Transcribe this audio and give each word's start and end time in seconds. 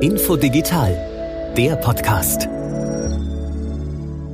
Info 0.00 0.34
Digital, 0.34 0.96
der 1.58 1.76
Podcast. 1.76 2.48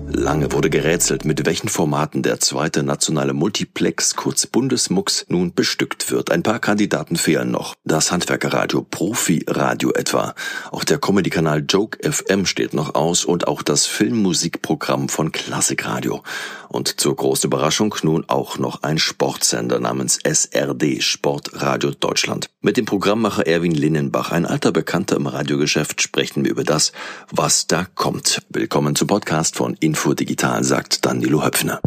Lange 0.08 0.52
wurde 0.52 0.70
gerätselt, 0.70 1.24
mit 1.24 1.44
welchen 1.46 1.68
Formaten 1.68 2.22
der 2.22 2.38
zweite 2.38 2.82
nationale 2.82 3.32
Multiplex, 3.32 4.14
kurz 4.14 4.46
Bundesmux, 4.46 5.26
nun 5.28 5.52
bestückt 5.52 6.10
wird. 6.10 6.30
Ein 6.30 6.42
paar 6.42 6.60
Kandidaten 6.60 7.16
fehlen 7.16 7.50
noch. 7.50 7.74
Das 7.84 8.12
Handwerkerradio 8.12 8.82
Profi-Radio 8.82 9.92
etwa. 9.92 10.34
Auch 10.70 10.84
der 10.84 10.98
Comedy-Kanal 10.98 11.64
Joke 11.68 11.98
FM 12.08 12.46
steht 12.46 12.72
noch 12.72 12.94
aus 12.94 13.24
und 13.24 13.48
auch 13.48 13.62
das 13.62 13.86
Filmmusikprogramm 13.86 15.08
von 15.08 15.32
Klassikradio. 15.32 16.22
Und 16.68 17.00
zur 17.00 17.14
großen 17.14 17.48
Überraschung 17.48 17.94
nun 18.02 18.24
auch 18.28 18.58
noch 18.58 18.82
ein 18.82 18.98
Sportsender 18.98 19.80
namens 19.80 20.18
SRD, 20.22 21.02
Sportradio 21.02 21.90
Deutschland. 21.90 22.50
Mit 22.60 22.76
dem 22.76 22.84
Programmmacher 22.84 23.46
Erwin 23.46 23.72
Linnenbach, 23.72 24.32
ein 24.32 24.46
alter 24.46 24.72
Bekannter 24.72 25.16
im 25.16 25.26
Radiogeschäft, 25.26 26.02
sprechen 26.02 26.44
wir 26.44 26.50
über 26.50 26.64
das, 26.64 26.92
was 27.30 27.66
da 27.66 27.86
kommt. 27.94 28.42
Willkommen 28.48 28.96
zum 28.96 29.06
Podcast 29.06 29.56
von 29.56 29.76
Info 29.96 30.12
Digital, 30.12 30.62
sagt 30.62 31.06
Danilo 31.06 31.42
Höpfner. 31.42 31.80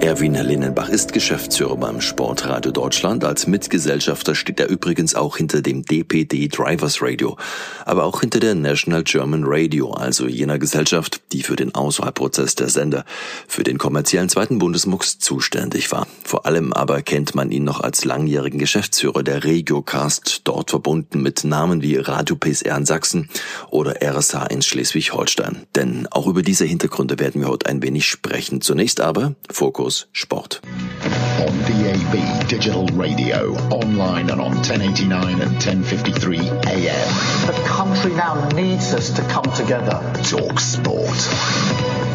Erwin 0.00 0.34
Linnenbach 0.34 0.88
ist 0.90 1.12
Geschäftsführer 1.12 1.76
beim 1.76 2.00
Sportradio 2.00 2.70
Deutschland. 2.70 3.24
Als 3.24 3.46
Mitgesellschafter 3.46 4.34
steht 4.34 4.60
er 4.60 4.68
übrigens 4.68 5.14
auch 5.14 5.36
hinter 5.36 5.62
dem 5.62 5.84
DPD 5.84 6.48
Drivers 6.48 7.00
Radio, 7.00 7.36
aber 7.84 8.04
auch 8.04 8.20
hinter 8.20 8.38
der 8.38 8.54
National 8.54 9.02
German 9.02 9.44
Radio, 9.46 9.92
also 9.92 10.28
jener 10.28 10.58
Gesellschaft, 10.58 11.22
die 11.32 11.42
für 11.42 11.56
den 11.56 11.74
Auswahlprozess 11.74 12.54
der 12.54 12.68
Sender 12.68 13.04
für 13.48 13.64
den 13.64 13.78
kommerziellen 13.78 14.28
zweiten 14.28 14.58
Bundesmux 14.58 15.18
zuständig 15.18 15.90
war. 15.90 16.06
Vor 16.24 16.46
allem 16.46 16.72
aber 16.72 17.02
kennt 17.02 17.34
man 17.34 17.50
ihn 17.50 17.64
noch 17.64 17.80
als 17.80 18.04
langjährigen 18.04 18.58
Geschäftsführer 18.58 19.22
der 19.22 19.44
Regiocast, 19.44 20.42
dort 20.44 20.70
verbunden 20.70 21.22
mit 21.22 21.42
Namen 21.44 21.82
wie 21.82 21.96
Radio 21.96 22.36
PSR 22.36 22.76
in 22.76 22.86
Sachsen 22.86 23.30
oder 23.70 24.02
RSH 24.02 24.46
in 24.50 24.62
Schleswig-Holstein. 24.62 25.66
Denn 25.74 26.06
auch 26.10 26.26
über 26.26 26.42
diese 26.42 26.64
Hintergründe 26.64 27.18
werden 27.18 27.40
wir 27.40 27.48
heute 27.48 27.66
ein 27.66 27.82
wenig 27.82 28.06
sprechen. 28.06 28.60
Zunächst 28.60 29.00
aber 29.00 29.34
Fokus 29.50 29.85
Sport. 29.90 30.60
On 30.64 31.58
DAB 31.62 32.48
Digital 32.48 32.86
Radio, 32.88 33.54
online 33.70 34.30
and 34.30 34.40
on 34.40 34.56
1089 34.56 35.40
and 35.40 35.52
1053 35.52 36.38
AM. 36.38 37.46
The 37.46 37.62
country 37.66 38.12
now 38.14 38.48
needs 38.48 38.92
us 38.94 39.10
to 39.10 39.22
come 39.22 39.44
together. 39.54 40.00
Talk 40.24 40.58
Sport. 40.58 41.18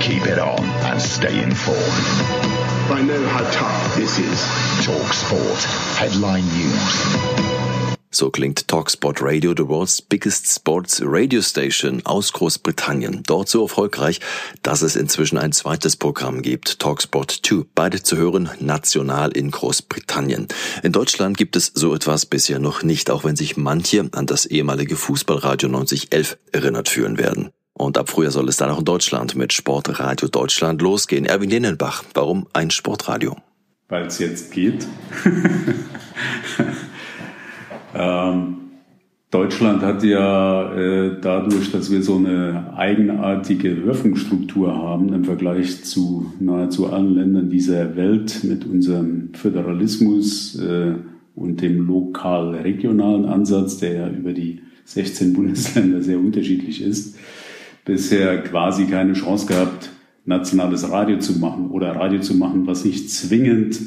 Keep 0.01 0.27
it 0.27 0.39
on 0.39 0.59
and 0.59 1.01
stay 1.01 1.41
informed. 1.41 1.79
I 2.91 3.01
know 3.03 3.25
how 3.27 3.49
tough 3.51 3.95
this 3.95 4.19
is. 4.19 4.85
Talk 4.85 5.13
Sport. 5.13 5.63
Headline 5.97 6.43
News. 6.43 7.70
So 8.13 8.29
klingt 8.29 8.67
Talksport 8.67 9.21
Radio, 9.21 9.53
the 9.55 9.65
world's 9.65 10.01
biggest 10.01 10.53
sports 10.53 11.01
radio 11.01 11.41
station 11.41 12.01
aus 12.05 12.33
Großbritannien. 12.33 13.23
Dort 13.25 13.47
so 13.47 13.63
erfolgreich, 13.63 14.19
dass 14.63 14.81
es 14.81 14.97
inzwischen 14.97 15.37
ein 15.37 15.53
zweites 15.53 15.95
Programm 15.95 16.41
gibt, 16.41 16.79
Talksport 16.79 17.39
2. 17.41 17.67
Beide 17.73 18.03
zu 18.03 18.17
hören 18.17 18.49
national 18.59 19.31
in 19.31 19.49
Großbritannien. 19.49 20.49
In 20.83 20.91
Deutschland 20.91 21.37
gibt 21.37 21.55
es 21.55 21.71
so 21.73 21.95
etwas 21.95 22.25
bisher 22.25 22.59
noch 22.59 22.83
nicht, 22.83 23.09
auch 23.09 23.23
wenn 23.23 23.37
sich 23.37 23.55
manche 23.55 24.09
an 24.11 24.25
das 24.25 24.45
ehemalige 24.45 24.97
Fußballradio 24.97 25.69
9011 25.69 26.37
erinnert 26.51 26.89
fühlen 26.89 27.17
werden. 27.17 27.51
Und 27.71 27.97
ab 27.97 28.09
Frühjahr 28.09 28.33
soll 28.33 28.49
es 28.49 28.57
dann 28.57 28.71
auch 28.71 28.79
in 28.79 28.85
Deutschland 28.85 29.35
mit 29.35 29.53
Sportradio 29.53 30.27
Deutschland 30.27 30.81
losgehen. 30.81 31.25
Erwin 31.25 31.49
Linnenbach, 31.49 32.03
warum 32.13 32.45
ein 32.51 32.71
Sportradio? 32.71 33.37
Weil 33.87 34.07
es 34.07 34.19
jetzt 34.19 34.51
geht. 34.51 34.85
Ähm, 37.95 38.57
Deutschland 39.31 39.81
hat 39.81 40.03
ja 40.03 40.73
äh, 40.73 41.17
dadurch, 41.21 41.71
dass 41.71 41.89
wir 41.89 42.03
so 42.03 42.17
eine 42.17 42.73
eigenartige 42.75 43.77
Hörfunkstruktur 43.77 44.75
haben 44.75 45.13
im 45.13 45.23
Vergleich 45.23 45.85
zu 45.85 46.33
nahezu 46.41 46.91
allen 46.91 47.15
Ländern 47.15 47.49
dieser 47.49 47.95
Welt 47.95 48.43
mit 48.43 48.65
unserem 48.65 49.33
Föderalismus 49.33 50.59
äh, 50.59 50.95
und 51.33 51.61
dem 51.61 51.87
lokal-regionalen 51.87 53.23
Ansatz, 53.23 53.77
der 53.77 53.93
ja 53.93 54.09
über 54.09 54.33
die 54.33 54.63
16 54.83 55.31
Bundesländer 55.33 56.01
sehr 56.01 56.19
unterschiedlich 56.19 56.81
ist, 56.81 57.17
bisher 57.85 58.43
quasi 58.43 58.85
keine 58.87 59.13
Chance 59.13 59.45
gehabt, 59.45 59.91
nationales 60.25 60.91
Radio 60.91 61.19
zu 61.19 61.39
machen 61.39 61.71
oder 61.71 61.95
Radio 61.95 62.19
zu 62.19 62.35
machen, 62.35 62.67
was 62.67 62.83
nicht 62.83 63.09
zwingend 63.09 63.79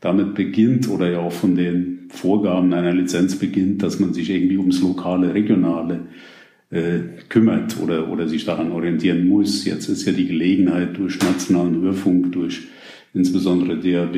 damit 0.00 0.34
beginnt 0.34 0.88
oder 0.88 1.10
ja 1.10 1.18
auch 1.20 1.32
von 1.32 1.54
den 1.54 2.08
Vorgaben 2.08 2.72
einer 2.72 2.92
Lizenz 2.92 3.36
beginnt, 3.36 3.82
dass 3.82 4.00
man 4.00 4.14
sich 4.14 4.30
irgendwie 4.30 4.58
ums 4.58 4.80
lokale, 4.80 5.34
regionale 5.34 6.00
äh, 6.70 7.00
kümmert 7.28 7.76
oder, 7.82 8.10
oder 8.10 8.28
sich 8.28 8.44
daran 8.44 8.72
orientieren 8.72 9.28
muss. 9.28 9.64
Jetzt 9.64 9.88
ist 9.88 10.06
ja 10.06 10.12
die 10.12 10.26
Gelegenheit 10.26 10.96
durch 10.96 11.20
nationalen 11.20 11.82
Hörfunk, 11.82 12.32
durch 12.32 12.62
insbesondere 13.12 13.78
DAB 13.78 14.16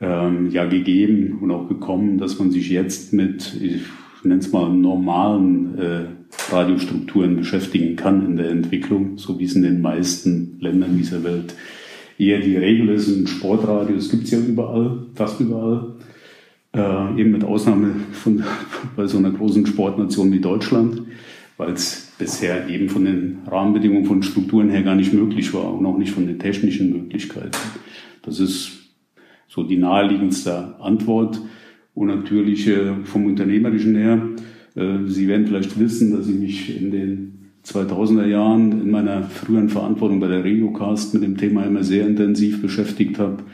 ähm, 0.00 0.50
ja 0.50 0.64
gegeben 0.66 1.38
und 1.40 1.50
auch 1.50 1.68
gekommen, 1.68 2.18
dass 2.18 2.38
man 2.38 2.50
sich 2.50 2.68
jetzt 2.68 3.12
mit, 3.12 3.54
ich 3.60 3.82
nenne 4.22 4.40
es 4.40 4.52
mal, 4.52 4.68
normalen 4.70 5.78
äh, 5.78 6.04
Radiostrukturen 6.50 7.36
beschäftigen 7.36 7.96
kann 7.96 8.24
in 8.26 8.36
der 8.36 8.50
Entwicklung, 8.50 9.18
so 9.18 9.38
wie 9.38 9.44
es 9.44 9.54
in 9.54 9.62
den 9.62 9.80
meisten 9.80 10.58
Ländern 10.60 10.96
dieser 10.96 11.24
Welt 11.24 11.54
eher 12.18 12.40
die 12.40 12.56
Regel 12.56 12.90
ist. 12.90 13.08
Ein 13.08 13.26
Sportradio, 13.26 13.96
es 13.96 14.10
gibt 14.10 14.24
es 14.24 14.30
ja 14.32 14.38
überall, 14.38 15.06
fast 15.14 15.40
überall. 15.40 15.94
Äh, 16.74 17.20
eben 17.20 17.30
mit 17.30 17.44
Ausnahme 17.44 17.94
von 18.12 18.42
bei 18.96 19.06
so 19.06 19.18
einer 19.18 19.30
großen 19.30 19.64
Sportnation 19.66 20.30
wie 20.32 20.40
Deutschland, 20.40 21.02
weil 21.56 21.72
es 21.72 22.12
bisher 22.18 22.68
eben 22.68 22.88
von 22.88 23.04
den 23.04 23.38
Rahmenbedingungen, 23.46 24.04
von 24.04 24.22
Strukturen 24.22 24.68
her 24.68 24.82
gar 24.82 24.96
nicht 24.96 25.14
möglich 25.14 25.54
war 25.54 25.72
und 25.72 25.86
auch 25.86 25.96
nicht 25.96 26.12
von 26.12 26.26
den 26.26 26.38
technischen 26.38 26.90
Möglichkeiten. 26.90 27.56
Das 28.22 28.40
ist 28.40 28.72
so 29.48 29.62
die 29.62 29.76
naheliegendste 29.78 30.74
Antwort. 30.80 31.40
Und 31.94 32.08
natürlich 32.08 32.68
äh, 32.68 33.04
vom 33.04 33.26
Unternehmerischen 33.26 33.96
her, 33.96 34.28
äh, 34.76 34.98
Sie 35.06 35.26
werden 35.26 35.46
vielleicht 35.46 35.80
wissen, 35.80 36.12
dass 36.12 36.28
ich 36.28 36.36
mich 36.36 36.80
in 36.80 36.90
den 36.90 37.37
2000er 37.68 38.26
Jahren 38.26 38.72
in 38.72 38.90
meiner 38.90 39.24
früheren 39.24 39.68
Verantwortung 39.68 40.20
bei 40.20 40.28
der 40.28 40.44
Regiocast 40.44 41.14
mit 41.14 41.22
dem 41.22 41.36
Thema 41.36 41.64
immer 41.64 41.82
sehr 41.82 42.06
intensiv 42.06 42.62
beschäftigt 42.62 43.18
habe 43.18 43.44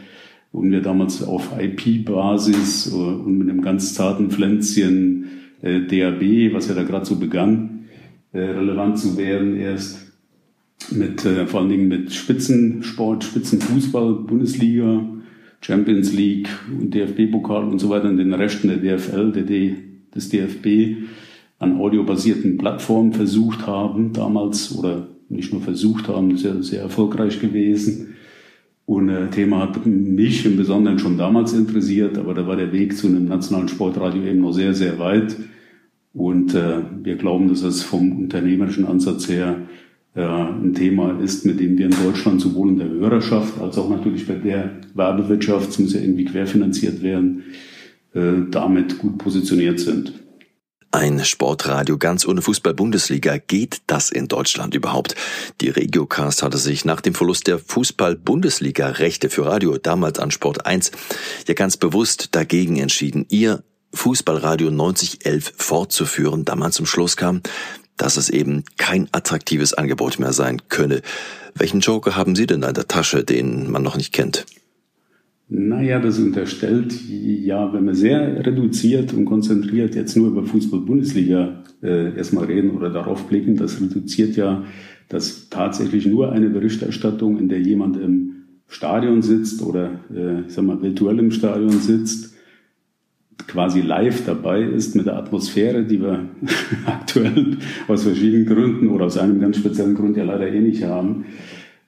und 0.53 0.71
wir 0.71 0.81
damals 0.81 1.23
auf 1.23 1.51
IP-Basis 1.59 2.93
äh, 2.93 2.95
und 2.95 3.39
mit 3.39 3.51
einem 3.51 3.63
ganz 3.63 3.95
zarten 3.95 4.31
Pflänzchen 4.31 5.27
äh, 5.63 5.81
DAB, 5.81 6.55
was 6.55 6.69
ja 6.69 6.75
da 6.75 6.85
gerade 6.85 7.07
so 7.07 7.17
begann, 7.17 7.87
äh, 8.33 8.39
relevant 8.39 8.99
zu 8.99 9.17
werden, 9.17 9.57
erst 9.57 10.13
mit 10.91 11.25
äh, 11.25 11.47
vor 11.47 11.61
allen 11.61 11.71
Dingen 11.71 11.89
mit 11.89 12.13
Spitzensport, 12.13 13.25
Spitzenfußball, 13.25 14.15
Bundesliga, 14.15 15.05
Champions 15.61 16.13
League 16.13 16.49
und 16.71 16.95
DFB-Pokal 16.95 17.65
und 17.65 17.79
so 17.79 17.89
weiter 17.89 18.09
und 18.09 18.19
den 18.19 18.35
Resten 18.35 18.69
der 18.69 18.77
DFL, 18.77 19.33
der 19.33 19.43
D, 19.43 19.77
des 20.15 20.29
DFB 20.29 21.09
an 21.65 21.81
audiobasierten 21.81 22.57
Plattformen 22.57 23.13
versucht 23.13 23.67
haben, 23.67 24.13
damals, 24.13 24.77
oder 24.77 25.09
nicht 25.29 25.53
nur 25.53 25.63
versucht 25.63 26.09
haben, 26.09 26.37
ja 26.37 26.63
sehr 26.63 26.83
erfolgreich 26.83 27.41
gewesen. 27.41 28.15
Und 28.87 29.09
äh, 29.09 29.31
Thema 29.31 29.61
hat 29.61 29.87
mich 29.87 30.45
im 30.45 30.57
Besonderen 30.57 30.99
schon 30.99 31.17
damals 31.17 31.55
interessiert, 31.55 32.19
aber 32.19 32.35
da 32.35 32.47
war 32.47 32.57
der 32.57 32.73
Weg 32.73 32.97
zu 32.97 33.07
einem 33.07 33.27
nationalen 33.27 33.69
Sportradio 33.69 34.23
eben 34.23 34.43
noch 34.43 34.53
sehr, 34.53 34.75
sehr 34.75 34.99
weit. 34.99 35.37
Und 36.13 36.55
äh, 36.55 36.83
wir 37.03 37.17
glauben, 37.17 37.49
dass 37.49 37.63
es 37.63 37.83
vom 37.83 38.13
unternehmerischen 38.13 38.85
Ansatz 38.85 39.29
her 39.29 39.57
äh, 40.15 40.23
ein 40.23 40.75
Thema 40.75 41.19
ist, 41.21 41.45
mit 41.45 41.59
dem 41.59 41.77
wir 41.79 41.87
in 41.87 41.95
Deutschland 42.05 42.41
sowohl 42.41 42.69
in 42.69 42.79
der 42.79 42.89
Hörerschaft 42.89 43.61
als 43.61 43.79
auch 43.79 43.89
natürlich 43.89 44.27
bei 44.27 44.35
der 44.35 44.71
Werbewirtschaft, 44.95 45.71
es 45.71 45.79
muss 45.79 45.95
ja 45.95 46.01
irgendwie 46.01 46.27
querfinanziert 46.27 47.03
werden, 47.03 47.43
äh, 48.15 48.49
damit 48.51 48.99
gut 48.99 49.19
positioniert 49.19 49.81
sind. 49.81 50.13
Ein 50.95 51.25
Sportradio 51.25 51.99
ganz 51.99 52.25
ohne 52.25 52.41
Fußball-Bundesliga. 52.41 53.39
Geht 53.39 53.83
das 53.89 54.11
in 54.11 54.29
Deutschland 54.29 54.77
überhaupt? 54.77 55.17
Die 55.61 55.69
Regiocast 55.69 56.45
hatte 56.45 56.57
sich 56.57 56.85
nach 56.85 57.01
dem 57.01 57.17
Verlust 57.17 57.49
der 57.49 57.59
Fußball-Bundesliga-Rechte 57.59 59.29
für 59.29 59.45
Radio 59.45 59.77
damals 59.77 60.21
an 60.21 60.31
Sport 60.31 60.67
1 60.67 60.93
ja 61.49 61.55
ganz 61.55 61.77
bewusst 61.77 62.29
dagegen 62.37 62.77
entschieden, 62.77 63.27
ihr 63.29 63.65
Fußballradio 63.93 64.71
9011 64.71 65.55
fortzuführen, 65.57 66.45
da 66.45 66.55
man 66.55 66.71
zum 66.71 66.87
Schluss 66.87 67.17
kam, 67.17 67.43
dass 67.97 68.17
es 68.17 68.31
eben 68.31 68.63
kein 68.77 69.09
attraktives 69.11 69.75
Angebot 69.75 70.21
mehr 70.21 70.33
sein 70.33 70.63
könne. 70.69 71.03
Welchen 71.57 71.81
Joker 71.81 72.15
haben 72.15 72.37
Sie 72.37 72.47
denn 72.47 72.63
in 72.63 72.73
der 72.73 72.87
Tasche, 72.87 73.25
den 73.25 73.69
man 73.69 73.83
noch 73.83 73.97
nicht 73.97 74.13
kennt? 74.13 74.47
Naja, 75.49 76.01
das 76.01 76.19
unterstellt, 76.19 76.95
ja, 77.09 77.73
wenn 77.73 77.85
wir 77.85 77.95
sehr 77.95 78.47
reduziert 78.47 79.13
und 79.13 79.27
konzentriert 79.27 79.95
jetzt 79.95 80.17
nur 80.17 80.29
über 80.29 80.45
Fußball-Bundesliga 80.45 81.63
äh, 81.83 82.17
erstmal 82.17 82.47
reden 82.47 82.71
oder 82.71 82.91
darauf 82.91 83.27
blicken, 83.27 83.57
das 83.57 83.81
reduziert 83.81 84.37
ja, 84.37 84.65
dass 85.11 85.51
tatsächlich 85.51 86.07
nur 86.07 86.33
eine 86.33 86.49
Berichterstattung, 86.49 87.39
in 87.39 87.51
der 87.51 87.61
jemand 87.61 87.99
im 87.99 88.45
Stadion 88.69 89.21
sitzt 89.21 89.63
oder, 89.63 90.01
äh, 90.15 90.47
ich 90.47 90.55
sag 90.55 90.65
mal, 90.65 90.81
virtuell 90.81 91.19
im 91.19 91.31
Stadion 91.31 91.71
sitzt, 91.71 92.35
quasi 93.47 93.83
live 93.83 94.25
dabei 94.25 94.63
ist 94.63 94.97
mit 94.97 95.07
der 95.07 95.17
Atmosphäre, 95.17 95.85
die 95.85 96.01
wir 96.01 96.29
aktuell 96.87 97.59
aus 97.87 98.05
verschiedenen 98.05 98.47
Gründen 98.47 98.89
oder 98.89 99.05
aus 99.05 99.19
einem 99.19 99.41
ganz 99.41 99.59
speziellen 99.59 99.95
Grund 99.95 100.17
ja 100.17 100.25
leider 100.25 100.49
eh 100.49 100.61
nicht 100.61 100.85
haben, 100.85 101.27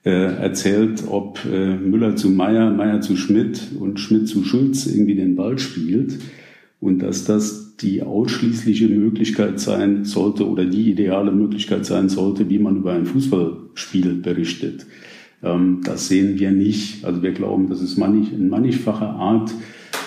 erzählt, 0.09 1.03
ob 1.07 1.39
äh, 1.45 1.75
Müller 1.75 2.15
zu 2.15 2.29
Meier, 2.29 2.71
Meier 2.71 3.01
zu 3.01 3.15
Schmidt 3.15 3.61
und 3.79 3.99
Schmidt 3.99 4.27
zu 4.27 4.43
Schulz 4.43 4.85
irgendwie 4.85 5.15
den 5.15 5.35
Ball 5.35 5.57
spielt 5.59 6.19
und 6.79 6.99
dass 6.99 7.25
das 7.25 7.75
die 7.77 8.01
ausschließliche 8.01 8.87
Möglichkeit 8.87 9.59
sein 9.59 10.03
sollte 10.03 10.47
oder 10.47 10.65
die 10.65 10.89
ideale 10.91 11.31
Möglichkeit 11.31 11.85
sein 11.85 12.09
sollte, 12.09 12.49
wie 12.49 12.59
man 12.59 12.77
über 12.77 12.93
ein 12.93 13.05
Fußballspiel 13.05 14.15
berichtet. 14.15 14.85
Ähm, 15.43 15.81
das 15.83 16.07
sehen 16.07 16.39
wir 16.39 16.51
nicht. 16.51 17.05
Also 17.05 17.21
wir 17.21 17.31
glauben, 17.31 17.69
dass 17.69 17.81
es 17.81 17.97
in 17.97 18.49
mannigfacher 18.49 19.09
Art 19.09 19.53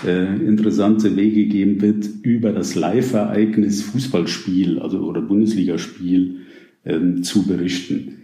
äh, 0.05 0.37
interessante 0.37 1.17
Wege 1.17 1.47
geben 1.47 1.81
wird, 1.81 2.09
über 2.23 2.53
das 2.53 2.75
Live-Ereignis 2.75 3.83
Fußballspiel 3.83 4.79
also 4.79 5.01
oder 5.01 5.21
Bundesligaspiel 5.21 6.37
ähm, 6.85 7.23
zu 7.23 7.47
berichten. 7.47 8.17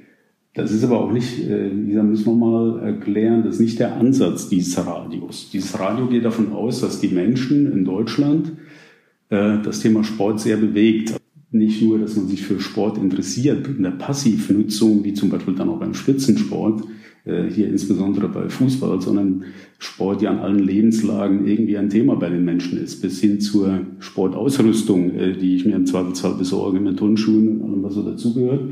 Das 0.57 0.73
ist 0.73 0.83
aber 0.85 0.99
auch 0.99 1.13
nicht, 1.13 1.39
äh, 1.39 1.69
gesagt, 1.69 2.09
müssen 2.09 2.25
wir 2.25 2.35
mal 2.35 2.81
erklären, 2.81 3.43
das 3.45 3.57
ist 3.57 3.61
nicht 3.61 3.79
der 3.79 3.97
Ansatz 3.97 4.49
dieses 4.49 4.79
Radios. 4.85 5.51
Dieses 5.53 5.79
Radio 5.79 6.07
geht 6.07 6.25
davon 6.25 6.53
aus, 6.53 6.81
dass 6.81 6.99
die 6.99 7.09
Menschen 7.09 7.71
in 7.71 7.85
Deutschland 7.85 8.53
äh, 9.29 9.59
das 9.63 9.81
Thema 9.81 10.03
Sport 10.03 10.41
sehr 10.41 10.57
bewegt. 10.57 11.15
Nicht 11.51 11.83
nur, 11.83 11.99
dass 11.99 12.17
man 12.17 12.27
sich 12.27 12.43
für 12.43 12.59
Sport 12.59 12.97
interessiert, 12.97 13.69
in 13.69 13.83
der 13.83 13.91
Passivnutzung, 13.91 15.05
wie 15.05 15.13
zum 15.13 15.29
Beispiel 15.29 15.55
dann 15.55 15.69
auch 15.69 15.79
beim 15.79 15.93
Spitzensport, 15.93 16.85
äh, 17.27 17.51
hier 17.51 17.69
insbesondere 17.69 18.29
bei 18.29 18.49
Fußball, 18.49 19.03
sondern 19.03 19.45
Sport 19.79 20.23
ja 20.23 20.31
an 20.31 20.39
allen 20.39 20.59
Lebenslagen 20.59 21.47
irgendwie 21.47 21.77
ein 21.77 21.91
Thema 21.91 22.17
bei 22.17 22.31
den 22.31 22.47
Menschen 22.47 22.79
ist, 22.79 23.03
bis 23.03 23.21
hin 23.21 23.43
zur 23.43 23.81
Sportausrüstung, 23.99 25.15
äh, 25.17 25.37
die 25.37 25.57
ich 25.57 25.67
mir 25.67 25.77
im 25.77 25.85
Zweifelsfall 25.85 26.35
besorge 26.35 26.81
mit 26.81 26.99
Turnschuhen 26.99 27.61
und 27.61 27.63
allem, 27.63 27.83
was 27.83 27.93
so 27.93 28.03
dazugehört. 28.03 28.71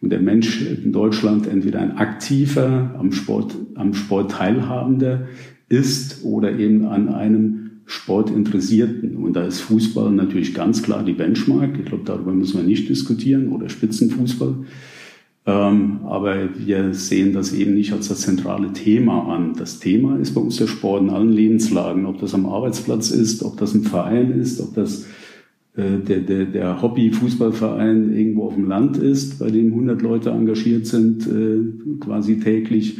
Und 0.00 0.10
der 0.10 0.20
Mensch 0.20 0.62
in 0.62 0.92
Deutschland 0.92 1.46
entweder 1.46 1.80
ein 1.80 1.96
aktiver, 1.96 2.94
am 2.98 3.12
Sport, 3.12 3.56
am 3.74 3.94
Sport 3.94 4.32
teilhabender 4.32 5.28
ist 5.68 6.24
oder 6.24 6.58
eben 6.58 6.86
an 6.86 7.08
einem 7.08 7.64
Sportinteressierten. 7.86 9.16
Und 9.16 9.34
da 9.34 9.46
ist 9.46 9.60
Fußball 9.60 10.10
natürlich 10.10 10.54
ganz 10.54 10.82
klar 10.82 11.04
die 11.04 11.12
Benchmark. 11.12 11.78
Ich 11.78 11.86
glaube, 11.86 12.04
darüber 12.04 12.32
müssen 12.32 12.58
wir 12.58 12.64
nicht 12.64 12.88
diskutieren 12.88 13.48
oder 13.48 13.68
Spitzenfußball. 13.68 14.54
Ähm, 15.46 16.00
aber 16.04 16.48
wir 16.56 16.94
sehen 16.94 17.34
das 17.34 17.52
eben 17.52 17.74
nicht 17.74 17.92
als 17.92 18.08
das 18.08 18.22
zentrale 18.22 18.72
Thema 18.72 19.34
an. 19.34 19.54
Das 19.58 19.78
Thema 19.78 20.16
ist 20.18 20.34
bei 20.34 20.40
uns 20.40 20.56
der 20.56 20.66
Sport 20.66 21.02
in 21.02 21.10
allen 21.10 21.32
Lebenslagen, 21.32 22.06
ob 22.06 22.18
das 22.18 22.32
am 22.32 22.46
Arbeitsplatz 22.46 23.10
ist, 23.10 23.42
ob 23.42 23.58
das 23.58 23.74
ein 23.74 23.82
Verein 23.82 24.32
ist, 24.40 24.60
ob 24.60 24.74
das 24.74 25.04
der, 25.82 26.20
der, 26.20 26.44
der 26.44 26.82
Hobby-Fußballverein 26.82 28.16
irgendwo 28.16 28.46
auf 28.46 28.54
dem 28.54 28.68
Land 28.68 28.96
ist, 28.96 29.40
bei 29.40 29.50
dem 29.50 29.72
100 29.72 30.02
Leute 30.02 30.30
engagiert 30.30 30.86
sind, 30.86 31.26
äh, 31.26 31.98
quasi 31.98 32.38
täglich 32.38 32.98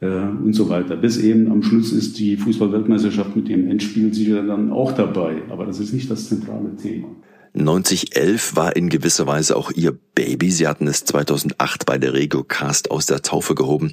äh, 0.00 0.06
und 0.06 0.52
so 0.52 0.68
weiter. 0.68 0.96
Bis 0.96 1.16
eben 1.18 1.50
am 1.50 1.62
Schluss 1.62 1.92
ist 1.92 2.18
die 2.18 2.36
Fußball-Weltmeisterschaft 2.36 3.36
mit 3.36 3.48
dem 3.48 3.70
Endspiel 3.70 4.12
sicher 4.12 4.42
dann 4.42 4.72
auch 4.72 4.92
dabei. 4.92 5.42
Aber 5.48 5.64
das 5.64 5.78
ist 5.78 5.92
nicht 5.92 6.10
das 6.10 6.28
zentrale 6.28 6.74
Thema. 6.76 7.08
9011 7.54 8.56
war 8.56 8.74
in 8.74 8.88
gewisser 8.88 9.26
Weise 9.26 9.56
auch 9.56 9.70
ihr 9.70 9.96
Baby. 10.14 10.50
Sie 10.50 10.66
hatten 10.66 10.88
es 10.88 11.04
2008 11.04 11.86
bei 11.86 11.98
der 11.98 12.14
Regiocast 12.14 12.90
aus 12.90 13.06
der 13.06 13.22
Taufe 13.22 13.54
gehoben. 13.54 13.92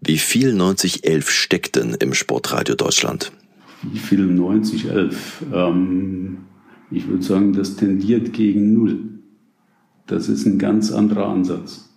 Wie 0.00 0.18
viel 0.18 0.52
9011 0.52 1.30
steckt 1.30 1.76
denn 1.76 1.96
im 1.98 2.12
Sportradio 2.12 2.74
Deutschland? 2.74 3.32
Wie 3.82 3.98
viel 3.98 4.26
9011? 4.26 5.44
Ähm, 5.52 6.38
ich 6.90 7.08
würde 7.08 7.22
sagen, 7.22 7.52
das 7.52 7.76
tendiert 7.76 8.32
gegen 8.32 8.72
Null. 8.72 8.98
Das 10.06 10.28
ist 10.28 10.46
ein 10.46 10.58
ganz 10.58 10.90
anderer 10.90 11.28
Ansatz. 11.28 11.88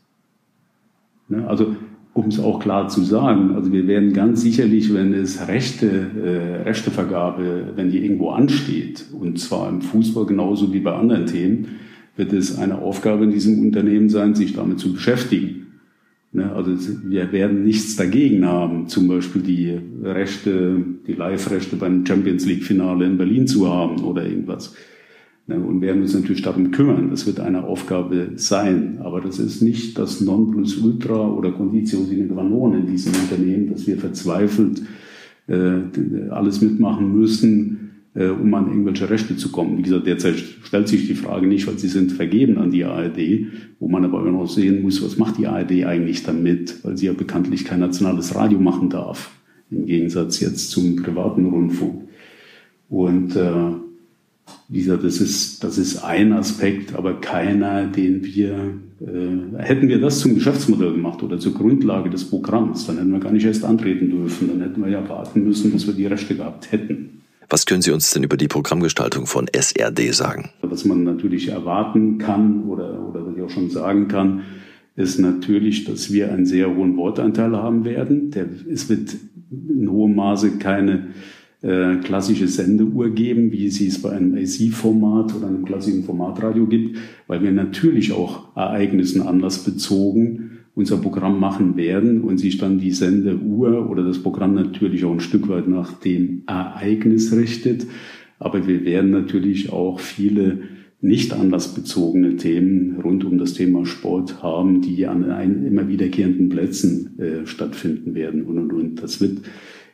Ne? 1.30 1.48
Also 1.48 1.76
um 2.14 2.28
es 2.28 2.40
auch 2.40 2.60
klar 2.60 2.90
zu 2.90 3.04
sagen, 3.04 3.56
also 3.56 3.72
wir 3.72 3.88
werden 3.88 4.12
ganz 4.12 4.42
sicherlich, 4.42 4.94
wenn 4.94 5.14
es 5.14 5.48
Rechte, 5.48 5.88
äh, 5.88 6.64
Rechtevergabe, 6.64 7.74
wenn 7.76 7.90
die 7.90 8.04
irgendwo 8.04 8.32
ansteht, 8.32 9.06
und 9.18 9.40
zwar 9.40 9.70
im 9.70 9.82
Fußball 9.82 10.26
genauso 10.26 10.74
wie 10.74 10.82
bei 10.82 10.94
anderen 10.94 11.26
Themen, 11.26 11.68
wird 12.18 12.34
es 12.34 12.58
eine 12.58 12.80
Aufgabe 12.80 13.24
in 13.24 13.32
diesem 13.32 13.60
Unternehmen 13.60 14.10
sein, 14.10 14.36
sich 14.36 14.54
damit 14.54 14.80
zu 14.80 14.92
beschäftigen. 14.92 15.61
Ne, 16.34 16.50
also 16.54 16.72
wir 17.04 17.30
werden 17.34 17.66
nichts 17.66 17.98
dagegen 17.98 18.46
haben, 18.46 18.88
zum 18.88 19.10
Beispiel 19.10 19.42
die 19.42 19.78
Rechte, 20.02 20.82
die 21.06 21.14
Live-Rechte 21.14 21.76
beim 21.76 22.06
Champions 22.06 22.46
League-Finale 22.46 23.06
in 23.06 23.18
Berlin 23.18 23.48
zu 23.48 23.70
haben 23.70 24.02
oder 24.06 24.26
irgendwas. 24.26 24.74
Ne, 25.48 25.60
und 25.60 25.82
werden 25.82 26.04
uns 26.04 26.14
natürlich 26.14 26.42
darum 26.42 26.72
kümmern. 26.72 27.10
Das 27.10 27.28
wird 27.28 27.42
eine 27.42 27.66
Aufgabe 27.66 28.30
sein. 28.36 29.00
Aber 29.04 29.20
das 29.20 29.40
ist 29.40 29.62
nicht 29.62 29.98
das 29.98 30.22
Nonplusultra 30.22 31.28
oder 31.32 31.52
Conditio 31.52 32.04
sine 32.06 32.28
qua 32.28 32.44
non 32.44 32.76
in 32.76 32.88
diesem 32.88 33.14
Unternehmen, 33.14 33.70
dass 33.70 33.86
wir 33.86 33.98
verzweifelt 33.98 34.82
äh, 35.48 36.30
alles 36.30 36.62
mitmachen 36.62 37.14
müssen, 37.14 37.81
äh, 38.14 38.28
um 38.28 38.54
an 38.54 38.68
irgendwelche 38.68 39.10
Rechte 39.10 39.36
zu 39.38 39.52
kommen. 39.52 39.78
Wie 39.78 39.84
gesagt, 39.84 40.08
derzeit 40.08 40.36
stellt 40.36 40.88
sich 40.88 41.08
die 41.08 41.16
Frage 41.16 41.48
nicht, 41.48 41.68
weil 41.68 41.78
sie 41.78 41.88
sind 41.88 42.12
vergeben 42.12 42.58
an 42.58 42.72
die 42.72 42.84
ARD, 42.84 43.48
wo 43.80 43.88
man 43.88 44.04
aber 44.04 44.20
auch 44.20 44.26
noch 44.26 44.50
sehen 44.50 44.82
muss, 44.82 45.04
was 45.04 45.18
macht 45.18 45.38
die 45.38 45.48
ARD 45.48 45.86
eigentlich 45.86 46.24
damit, 46.24 46.84
weil 46.84 46.98
sie 46.98 47.06
ja 47.06 47.14
bekanntlich 47.14 47.66
kein 47.66 47.80
nationales 47.80 48.36
Radio 48.36 48.60
machen 48.60 48.90
darf, 48.90 49.32
im 49.70 49.86
Gegensatz 49.86 50.40
jetzt 50.40 50.72
zum 50.72 50.98
privaten 50.98 51.46
Rundfunk. 51.46 52.02
Und 52.90 53.36
äh, 53.38 53.72
wie 54.68 54.80
gesagt, 54.80 55.04
das 55.04 55.22
ist, 55.22 55.64
das 55.64 55.78
ist 55.78 56.04
ein 56.04 56.34
Aspekt, 56.34 56.96
aber 56.96 57.22
keiner, 57.22 57.88
den 57.88 58.26
wir, 58.26 58.74
äh, 59.00 59.58
hätten 59.58 59.88
wir 59.88 60.02
das 60.02 60.20
zum 60.20 60.36
Geschäftsmodell 60.36 60.92
gemacht 60.92 61.24
oder 61.24 61.40
zur 61.40 61.54
Grundlage 61.54 62.10
des 62.10 62.26
Programms, 62.26 62.88
dann 62.88 62.98
hätten 62.98 63.12
wir 63.12 63.20
gar 63.20 63.32
nicht 63.32 63.46
erst 63.46 63.64
antreten 63.64 64.10
dürfen, 64.10 64.50
dann 64.50 64.62
hätten 64.62 64.82
wir 64.82 64.90
ja 64.90 65.08
warten 65.08 65.46
müssen, 65.46 65.72
bis 65.72 65.88
wir 65.88 65.94
die 65.94 66.06
Rechte 66.06 66.36
gehabt 66.36 66.74
hätten. 66.74 67.21
Was 67.52 67.66
können 67.66 67.82
Sie 67.82 67.92
uns 67.92 68.12
denn 68.12 68.24
über 68.24 68.38
die 68.38 68.48
Programmgestaltung 68.48 69.28
von 69.28 69.48
SRD 69.52 70.14
sagen? 70.14 70.52
Was 70.62 70.86
man 70.86 71.04
natürlich 71.04 71.50
erwarten 71.50 72.18
kann 72.18 72.64
oder, 72.64 73.06
oder 73.10 73.28
was 73.28 73.36
ich 73.36 73.42
auch 73.44 73.50
schon 73.50 73.70
sagen 73.70 74.08
kann, 74.08 74.44
ist 74.96 75.20
natürlich, 75.20 75.84
dass 75.84 76.14
wir 76.14 76.32
einen 76.32 76.46
sehr 76.46 76.74
hohen 76.74 76.96
Wortanteil 76.96 77.58
haben 77.58 77.84
werden. 77.84 78.32
Der, 78.32 78.46
es 78.72 78.88
wird 78.88 79.18
in 79.52 79.92
hohem 79.92 80.16
Maße 80.16 80.60
keine 80.60 81.08
äh, 81.62 81.98
klassische 81.98 82.48
Sendeuhr 82.48 83.10
geben, 83.10 83.52
wie 83.52 83.70
sie 83.70 83.88
es 83.88 84.02
bei 84.02 84.12
einem 84.12 84.34
AC-Format 84.34 85.36
oder 85.36 85.48
einem 85.48 85.66
klassischen 85.66 86.06
Formatradio 86.06 86.68
gibt, 86.68 87.00
weil 87.28 87.44
wir 87.44 87.52
natürlich 87.52 88.14
auch 88.14 88.56
Ereignissen 88.56 89.24
anlassbezogen 89.24 90.61
unser 90.74 90.98
Programm 90.98 91.40
machen 91.40 91.76
werden 91.76 92.22
und 92.22 92.38
sich 92.38 92.58
dann 92.58 92.80
die 92.80 92.92
Sendeuhr 92.92 93.90
oder 93.90 94.04
das 94.04 94.20
Programm 94.20 94.54
natürlich 94.54 95.04
auch 95.04 95.12
ein 95.12 95.20
Stück 95.20 95.50
weit 95.50 95.68
nach 95.68 95.94
dem 95.94 96.44
Ereignis 96.48 97.34
richtet. 97.34 97.86
Aber 98.40 98.68
wir 98.68 98.86
werden 98.86 99.12
natürlich 99.12 99.72
auch 99.72 100.00
viele 100.00 100.60
nicht 101.02 101.34
anlassbezogene 101.34 102.36
Themen 102.38 103.00
rund 103.04 103.26
um 103.26 103.38
das 103.38 103.54
Thema 103.54 103.86
Sport 103.86 104.44
haben, 104.44 104.82
die 104.82 105.08
an 105.08 105.30
einen 105.30 105.66
immer 105.66 105.88
wiederkehrenden 105.88 106.50
Plätzen 106.50 107.20
äh, 107.20 107.46
stattfinden 107.46 108.14
werden 108.14 108.44
und 108.44 108.58
und 108.58 108.72
und. 108.72 109.04
Das 109.04 109.20
wird 109.20 109.42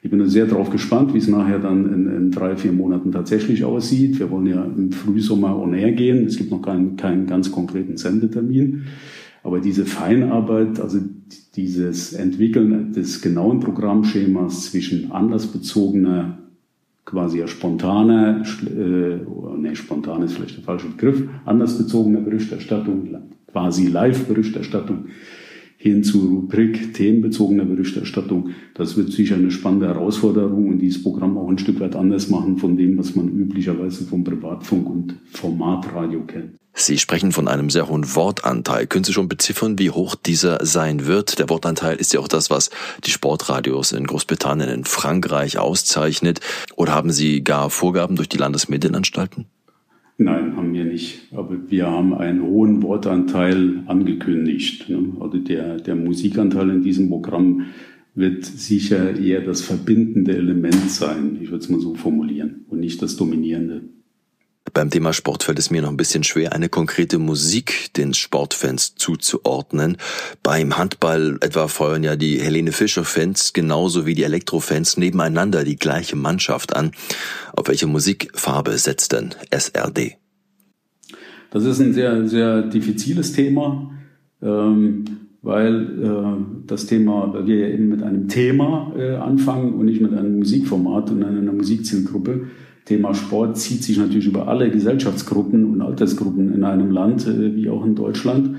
ich 0.03 0.11
bin 0.11 0.25
sehr 0.29 0.45
darauf 0.45 0.69
gespannt, 0.69 1.13
wie 1.13 1.17
es 1.17 1.27
nachher 1.27 1.59
dann 1.59 1.91
in, 1.91 2.07
in, 2.07 2.31
drei, 2.31 2.55
vier 2.55 2.71
Monaten 2.71 3.11
tatsächlich 3.11 3.63
aussieht. 3.63 4.19
Wir 4.19 4.29
wollen 4.29 4.45
ja 4.45 4.63
im 4.63 4.91
Frühsommer 4.91 5.59
on 5.59 5.73
air 5.73 5.91
gehen. 5.91 6.25
Es 6.25 6.37
gibt 6.37 6.51
noch 6.51 6.61
keinen, 6.61 6.97
keinen 6.97 7.25
ganz 7.25 7.51
konkreten 7.51 7.97
Sendetermin. 7.97 8.83
Aber 9.47 9.61
diese 9.61 9.85
Feinarbeit, 9.85 10.81
also 10.81 10.99
dieses 11.55 12.11
Entwickeln 12.11 12.91
des 12.91 13.21
genauen 13.21 13.61
Programmschemas 13.61 14.65
zwischen 14.65 15.09
anlassbezogener, 15.13 16.37
quasi 17.05 17.39
ja 17.39 17.47
spontaner, 17.47 18.43
äh, 18.65 19.19
nee, 19.57 19.73
spontan 19.73 20.23
ist 20.23 20.33
vielleicht 20.33 20.57
der 20.57 20.65
falsche 20.65 20.89
Begriff, 20.89 21.23
anlassbezogener 21.45 22.19
Berichterstattung, 22.19 23.07
quasi 23.49 23.87
Live-Berichterstattung, 23.87 25.05
hin 25.77 26.03
zur 26.03 26.29
Rubrik 26.29 26.93
themenbezogener 26.93 27.63
Berichterstattung. 27.63 28.49
Das 28.73 28.97
wird 28.97 29.13
sicher 29.13 29.35
eine 29.35 29.51
spannende 29.51 29.87
Herausforderung 29.87 30.67
und 30.67 30.79
dieses 30.79 31.01
Programm 31.01 31.37
auch 31.37 31.47
ein 31.47 31.57
Stück 31.57 31.79
weit 31.79 31.95
anders 31.95 32.29
machen 32.29 32.57
von 32.57 32.75
dem, 32.75 32.97
was 32.97 33.15
man 33.15 33.29
üblicherweise 33.29 34.03
vom 34.03 34.25
Privatfunk 34.25 34.89
und 34.89 35.15
Formatradio 35.31 36.25
kennt. 36.25 36.57
Sie 36.79 36.99
sprechen 36.99 37.31
von 37.31 37.47
einem 37.47 37.71
sehr 37.71 37.89
hohen 37.89 38.15
Wortanteil. 38.15 38.85
Können 38.85 39.03
Sie 39.03 39.11
schon 39.11 39.27
beziffern, 39.27 39.79
wie 39.79 39.89
hoch 39.89 40.13
dieser 40.13 40.63
sein 40.63 41.07
wird? 41.07 41.39
Der 41.39 41.49
Wortanteil 41.49 41.97
ist 41.97 42.13
ja 42.13 42.19
auch 42.19 42.27
das, 42.27 42.51
was 42.51 42.69
die 43.03 43.09
Sportradios 43.09 43.93
in 43.93 44.05
Großbritannien, 44.05 44.69
in 44.69 44.83
Frankreich 44.85 45.57
auszeichnet. 45.57 46.39
Oder 46.75 46.93
haben 46.93 47.09
Sie 47.09 47.43
gar 47.43 47.71
Vorgaben 47.71 48.15
durch 48.15 48.29
die 48.29 48.37
Landesmedienanstalten? 48.37 49.45
Nein, 50.19 50.55
haben 50.55 50.71
wir 50.71 50.85
nicht. 50.85 51.33
Aber 51.33 51.57
wir 51.67 51.87
haben 51.87 52.13
einen 52.13 52.43
hohen 52.43 52.83
Wortanteil 52.83 53.83
angekündigt. 53.87 54.87
Ne? 54.87 55.13
Also 55.19 55.39
der, 55.39 55.77
der 55.77 55.95
Musikanteil 55.95 56.69
in 56.69 56.83
diesem 56.83 57.09
Programm 57.09 57.65
wird 58.13 58.45
sicher 58.45 59.19
eher 59.19 59.41
das 59.41 59.61
verbindende 59.61 60.37
Element 60.37 60.91
sein, 60.91 61.39
ich 61.41 61.49
würde 61.49 61.63
es 61.63 61.69
mal 61.69 61.79
so 61.79 61.95
formulieren, 61.95 62.65
und 62.67 62.79
nicht 62.79 63.01
das 63.01 63.15
dominierende. 63.15 63.81
Beim 64.73 64.89
Thema 64.89 65.13
Sport 65.13 65.43
fällt 65.43 65.59
es 65.59 65.71
mir 65.71 65.81
noch 65.81 65.89
ein 65.89 65.97
bisschen 65.97 66.23
schwer, 66.23 66.53
eine 66.53 66.69
konkrete 66.69 67.19
Musik 67.19 67.93
den 67.95 68.13
Sportfans 68.13 68.95
zuzuordnen. 68.95 69.97
Beim 70.43 70.77
Handball 70.77 71.37
etwa 71.41 71.67
feuern 71.67 72.03
ja 72.03 72.15
die 72.15 72.39
Helene 72.39 72.71
Fischer-Fans 72.71 73.53
genauso 73.53 74.05
wie 74.05 74.13
die 74.13 74.23
Elektrofans 74.23 74.97
nebeneinander 74.97 75.63
die 75.63 75.77
gleiche 75.77 76.15
Mannschaft 76.15 76.75
an. 76.75 76.91
Auf 77.53 77.67
welche 77.67 77.87
Musikfarbe 77.87 78.77
setzt 78.77 79.13
denn 79.13 79.35
SRD? 79.51 80.17
Das 81.51 81.63
ist 81.63 81.79
ein 81.79 81.93
sehr, 81.93 82.27
sehr 82.27 82.61
diffiziles 82.63 83.31
Thema, 83.31 83.91
ähm, 84.41 85.05
weil 85.41 86.03
äh, 86.03 86.67
das 86.67 86.87
Thema, 86.87 87.33
weil 87.33 87.47
wir 87.47 87.69
eben 87.69 87.87
mit 87.87 88.03
einem 88.03 88.27
Thema 88.27 88.93
äh, 88.97 89.15
anfangen 89.15 89.73
und 89.75 89.85
nicht 89.85 90.01
mit 90.01 90.11
einem 90.11 90.39
Musikformat 90.39 91.09
und 91.11 91.23
einer 91.23 91.53
Musikzielgruppe. 91.53 92.47
Thema 92.87 93.13
Sport 93.13 93.57
zieht 93.57 93.83
sich 93.83 93.97
natürlich 93.97 94.27
über 94.27 94.47
alle 94.47 94.71
Gesellschaftsgruppen 94.71 95.65
und 95.65 95.81
Altersgruppen 95.81 96.53
in 96.53 96.63
einem 96.63 96.89
Land, 96.89 97.27
äh, 97.27 97.53
wie 97.55 97.69
auch 97.69 97.85
in 97.85 97.95
Deutschland. 97.95 98.55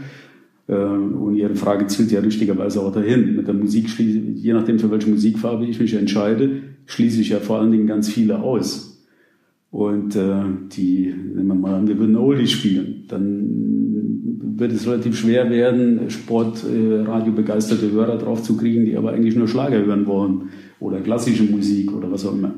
Äh, 0.67 0.75
und 0.75 1.35
Ihre 1.35 1.55
Frage 1.55 1.87
zielt 1.87 2.13
ja 2.13 2.21
richtigerweise 2.21 2.83
auch 2.83 2.93
dahin. 2.93 3.37
Mit 3.37 3.49
der 3.49 3.55
Musik, 3.55 3.89
je 3.99 4.53
nachdem 4.53 4.79
für 4.79 4.91
welche 4.91 5.09
Musikfarbe 5.09 5.65
ich 5.65 5.81
mich 5.81 5.95
entscheide, 5.95 6.63
schließe 6.85 7.23
ich 7.23 7.31
ja 7.31 7.41
vor 7.41 7.59
allen 7.59 7.73
Dingen 7.73 7.87
ganz 7.87 8.09
viele 8.11 8.41
aus. 8.43 9.07
Und 9.71 10.15
äh, 10.15 10.43
die, 10.73 11.15
wenn 11.35 11.47
wir 11.47 11.55
mal 11.55 11.75
an, 11.75 11.89
wir 11.89 11.99
würden 11.99 12.17
Oldie 12.17 12.49
spielen, 12.49 13.05
dann 13.09 14.57
wird 14.59 14.73
es 14.73 14.87
relativ 14.87 15.17
schwer 15.17 15.49
werden, 15.51 16.11
Sportradio 16.11 17.33
begeisterte 17.33 17.91
Hörer 17.91 18.19
drauf 18.19 18.43
zu 18.43 18.57
kriegen, 18.57 18.85
die 18.85 18.97
aber 18.97 19.13
eigentlich 19.13 19.37
nur 19.37 19.49
Schlager 19.49 19.85
hören 19.85 20.07
wollen 20.07 20.49
oder 20.81 21.01
klassische 21.01 21.45
Musik 21.45 21.93
oder 21.93 22.11
was 22.11 22.27
auch 22.27 22.35
immer 22.35 22.55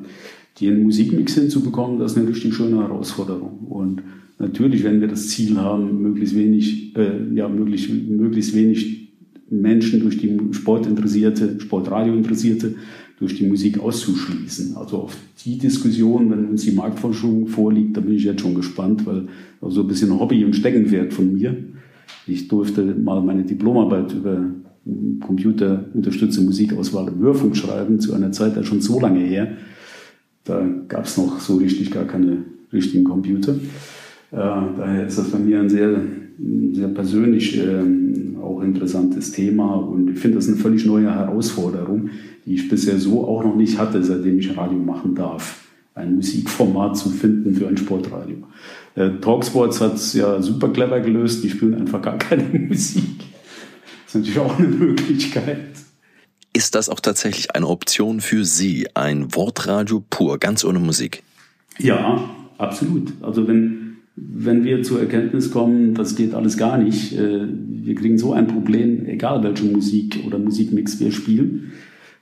den 0.61 0.83
Musikmix 0.83 1.35
hinzubekommen, 1.35 1.99
das 1.99 2.13
ist 2.13 2.19
eine 2.19 2.29
richtig 2.29 2.55
schöne 2.55 2.79
Herausforderung. 2.79 3.67
Und 3.69 4.03
natürlich, 4.39 4.85
wenn 4.85 5.01
wir 5.01 5.09
das 5.09 5.29
Ziel 5.29 5.57
haben, 5.57 6.03
möglichst 6.03 6.37
wenig, 6.37 6.97
äh, 6.97 7.35
ja, 7.35 7.49
möglichst, 7.49 7.91
möglichst 7.91 8.55
wenig 8.55 9.09
Menschen 9.51 10.01
durch 10.01 10.19
die 10.19 10.39
Sportinteressierte, 10.53 11.59
Sportradiointeressierte 11.61 12.75
durch 13.19 13.37
die 13.37 13.47
Musik 13.47 13.79
auszuschließen. 13.79 14.77
Also 14.77 14.99
auf 14.99 15.17
die 15.45 15.59
Diskussion, 15.59 16.31
wenn 16.31 16.47
uns 16.47 16.63
die 16.63 16.73
Marktforschung 16.73 17.47
vorliegt, 17.49 17.97
da 17.97 18.01
bin 18.01 18.15
ich 18.15 18.25
jetzt 18.25 18.41
schon 18.41 18.55
gespannt, 18.55 19.05
weil 19.07 19.29
so 19.61 19.83
ein 19.83 19.89
bisschen 19.89 20.19
Hobby 20.19 20.45
und 20.45 20.57
Steckenpferd 20.57 21.13
von 21.13 21.35
mir. 21.35 21.57
Ich 22.27 22.49
durfte 22.49 22.83
mal 22.83 23.21
meine 23.21 23.45
Diplomarbeit 23.45 24.15
über 24.15 24.47
computerunterstützte 25.21 26.41
Musikauswahl 26.43 27.09
im 27.09 27.19
Hörfunk 27.21 27.57
schreiben, 27.57 28.01
zu 28.01 28.15
einer 28.15 28.33
Zeit, 28.33 28.57
da 28.57 28.65
schon 28.65 28.81
so 28.81 28.99
lange 28.99 29.21
her, 29.21 29.57
da 30.45 30.67
gab 30.89 31.05
es 31.05 31.17
noch 31.17 31.41
so 31.41 31.57
richtig 31.57 31.91
gar 31.91 32.05
keine 32.05 32.45
richtigen 32.73 33.05
Computer. 33.05 33.53
Äh, 33.53 34.37
daher 34.37 35.07
ist 35.07 35.19
das 35.19 35.31
bei 35.31 35.39
mir 35.39 35.61
ein 35.61 35.69
sehr, 35.69 36.01
sehr 36.73 36.89
persönlich 36.89 37.59
äh, 37.59 37.83
auch 38.41 38.61
interessantes 38.63 39.33
Thema 39.33 39.75
und 39.75 40.11
ich 40.11 40.19
finde 40.19 40.37
das 40.37 40.49
eine 40.49 40.57
völlig 40.57 40.87
neue 40.87 41.13
Herausforderung, 41.15 42.11
die 42.47 42.55
ich 42.55 42.69
bisher 42.69 42.99
so 42.99 43.27
auch 43.27 43.45
noch 43.45 43.57
nicht 43.57 43.79
hatte, 43.79 44.03
seitdem 44.03 44.39
ich 44.39 44.57
Radio 44.57 44.79
machen 44.79 45.15
darf. 45.15 45.67
Ein 45.95 46.15
Musikformat 46.15 46.97
zu 46.97 47.11
finden 47.11 47.55
für 47.55 47.69
ein 47.69 47.77
Sportradio. 47.77 48.37
Äh, 48.95 49.11
Talksports 49.21 49.81
hat 49.81 49.97
es 49.97 50.15
ja 50.15 50.41
super 50.41 50.69
clever 50.69 51.01
gelöst, 51.01 51.45
die 51.45 51.51
spielen 51.51 51.75
einfach 51.75 52.01
gar 52.01 52.17
keine 52.17 52.45
Musik. 52.69 53.19
Das 54.05 54.15
ist 54.15 54.15
natürlich 54.15 54.39
auch 54.39 54.59
eine 54.59 54.69
Möglichkeit. 54.69 55.80
Ist 56.61 56.75
das 56.75 56.91
auch 56.91 57.01
tatsächlich 57.01 57.55
eine 57.55 57.67
Option 57.67 58.21
für 58.21 58.45
Sie? 58.45 58.87
Ein 58.93 59.35
Wortradio 59.35 60.05
pur, 60.11 60.37
ganz 60.37 60.63
ohne 60.63 60.79
Musik? 60.79 61.23
Ja, 61.79 62.29
absolut. 62.59 63.15
Also 63.23 63.49
wenn, 63.49 63.97
wenn 64.15 64.63
wir 64.63 64.83
zur 64.83 65.01
Erkenntnis 65.01 65.51
kommen, 65.51 65.95
das 65.95 66.17
geht 66.17 66.35
alles 66.35 66.59
gar 66.59 66.77
nicht, 66.77 67.15
äh, 67.15 67.47
wir 67.49 67.95
kriegen 67.95 68.19
so 68.19 68.35
ein 68.35 68.47
Problem, 68.47 69.07
egal 69.07 69.43
welche 69.43 69.65
Musik 69.65 70.23
oder 70.27 70.39
Musikmix 70.39 71.01
wir 71.01 71.13
spielen, 71.13 71.73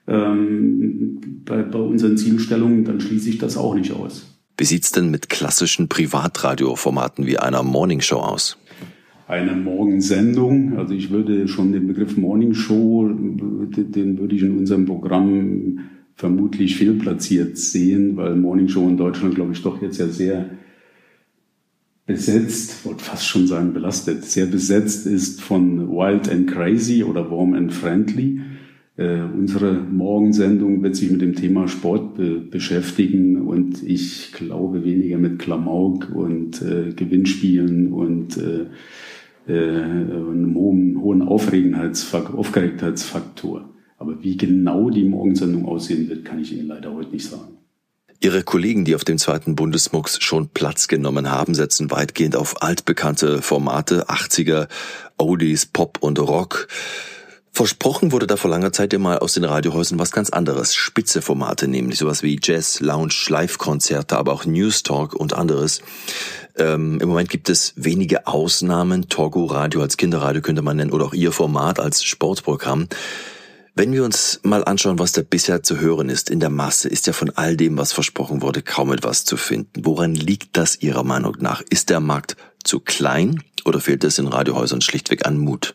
ähm, 0.07 1.43
bei, 1.45 1.63
bei 1.63 1.81
unseren 1.81 2.17
Zielstellungen, 2.17 2.85
dann 2.85 3.01
schließe 3.01 3.31
ich 3.31 3.39
das 3.39 3.57
auch 3.57 3.75
nicht 3.75 3.93
aus. 3.93 4.25
Wie 4.57 4.65
sieht's 4.65 4.93
denn 4.93 5.11
mit 5.11 5.31
klassischen 5.31 5.89
Privatradioformaten 5.89 7.27
wie 7.27 7.39
einer 7.39 7.65
Morningshow 7.65 8.21
aus? 8.21 8.57
Eine 9.29 9.53
Morgensendung. 9.53 10.79
Also 10.79 10.95
ich 10.95 11.11
würde 11.11 11.47
schon 11.49 11.73
den 11.73 11.87
Begriff 11.87 12.17
Morning 12.17 12.55
Show, 12.55 13.09
den 13.09 14.19
würde 14.19 14.35
ich 14.35 14.43
in 14.43 14.57
unserem 14.57 14.87
Programm 14.87 15.81
vermutlich 16.17 16.77
fehlplatziert 16.77 17.59
sehen, 17.59 18.17
weil 18.17 18.35
Morning 18.35 18.69
Show 18.69 18.89
in 18.89 18.97
Deutschland, 18.97 19.35
glaube 19.35 19.53
ich, 19.53 19.63
doch 19.63 19.81
jetzt 19.81 19.99
ja 19.99 20.09
sehr 20.09 20.47
besetzt, 22.07 22.87
wollte 22.87 23.05
fast 23.05 23.27
schon 23.27 23.47
sagen 23.47 23.75
belastet, 23.75 24.25
sehr 24.25 24.47
besetzt 24.47 25.07
ist 25.07 25.43
von 25.43 25.91
Wild 25.91 26.31
and 26.31 26.51
Crazy 26.51 27.05
oder 27.05 27.31
Warm 27.31 27.53
and 27.53 27.73
Friendly. 27.73 28.41
Äh, 28.97 29.21
unsere 29.21 29.75
Morgensendung 29.75 30.83
wird 30.83 30.97
sich 30.97 31.11
mit 31.11 31.21
dem 31.21 31.35
Thema 31.35 31.69
Sport 31.69 32.17
be 32.17 32.41
beschäftigen 32.41 33.43
und 33.43 33.83
ich 33.83 34.33
glaube 34.33 34.85
weniger 34.85 35.19
mit 35.19 35.39
Klamauk 35.39 36.11
und 36.13 36.63
äh, 36.63 36.95
Gewinnspielen 36.97 37.93
und 37.93 38.39
äh, 38.39 38.67
einem 39.49 40.55
hohen, 40.55 41.01
hohen 41.01 41.23
Aufgeregtheitsfaktor. 41.23 43.69
Aber 43.97 44.23
wie 44.23 44.37
genau 44.37 44.91
die 44.91 45.05
Morgensendung 45.05 45.67
aussehen 45.67 46.09
wird, 46.09 46.25
kann 46.25 46.41
ich 46.41 46.53
Ihnen 46.53 46.69
leider 46.69 46.95
heute 46.95 47.11
nicht 47.11 47.27
sagen. 47.27 47.59
Ihre 48.21 48.43
Kollegen, 48.43 48.85
die 48.85 48.97
auf 48.97 49.05
dem 49.05 49.17
zweiten 49.17 49.55
Bundesmux 49.55 50.21
schon 50.21 50.49
Platz 50.49 50.89
genommen 50.89 51.31
haben, 51.31 51.55
setzen 51.55 51.93
weitgehend 51.93 52.35
auf 52.35 52.63
altbekannte 52.63 53.43
Formate, 53.43 54.09
80er, 54.09 54.67
Oldies, 55.19 55.67
Pop 55.67 55.99
und 56.01 56.19
Rock. 56.19 56.67
Versprochen 57.59 58.13
wurde 58.13 58.29
da 58.29 58.37
vor 58.37 58.53
langer 58.53 58.73
Zeit 58.73 58.93
ja 58.93 59.01
mal 59.01 59.19
aus 59.19 59.33
den 59.33 59.43
Radiohäusern 59.43 59.99
was 59.99 60.13
ganz 60.13 60.31
anderes. 60.31 60.77
Spitze 60.77 61.21
Formate, 61.21 61.67
nämlich 61.67 61.99
sowas 61.99 62.23
wie 62.23 62.39
Jazz, 62.41 62.79
Lounge, 62.79 63.13
Live-Konzerte, 63.27 64.17
aber 64.17 64.33
auch 64.33 64.45
News 64.45 64.85
Talk 64.85 65.13
und 65.13 65.33
anderes. 65.33 65.83
Ähm, 66.55 67.01
Im 67.01 67.09
Moment 67.09 67.31
gibt 67.31 67.49
es 67.49 67.73
wenige 67.75 68.29
Ausnahmen. 68.29 69.09
Togo 69.09 69.47
Radio 69.47 69.81
als 69.81 69.97
Kinderradio 69.97 70.41
könnte 70.41 70.63
man 70.63 70.77
nennen 70.77 70.93
oder 70.93 71.07
auch 71.07 71.15
Ihr 71.15 71.33
Format 71.33 71.81
als 71.81 72.05
Sportprogramm. 72.05 72.87
Wenn 73.75 73.93
wir 73.93 74.05
uns 74.05 74.39
mal 74.45 74.63
anschauen, 74.65 75.01
was 75.01 75.11
da 75.11 75.23
bisher 75.23 75.65
zu 75.65 75.81
hören 75.81 76.11
ist 76.11 76.31
in 76.31 76.39
der 76.39 76.51
Masse, 76.51 76.89
ist 76.89 77.09
ja 77.09 77.13
von 77.13 77.31
all 77.31 77.57
dem, 77.57 77.77
was 77.77 77.93
versprochen 77.93 78.41
wurde, 78.41 78.63
kaum 78.63 78.93
etwas 78.93 79.25
zu 79.25 79.37
finden. 79.37 79.85
Woran 79.85 80.15
liegt 80.15 80.57
das 80.57 80.81
Ihrer 80.81 81.03
Meinung 81.03 81.39
nach? 81.41 81.63
Ist 81.71 81.91
der 81.91 81.99
Markt 81.99 82.37
zu 82.63 82.79
klein 82.79 83.43
oder 83.65 83.81
fehlt 83.81 84.05
es 84.05 84.21
in 84.21 84.29
Radiohäusern 84.29 84.81
schlichtweg 84.81 85.27
an 85.27 85.39
Mut? 85.39 85.75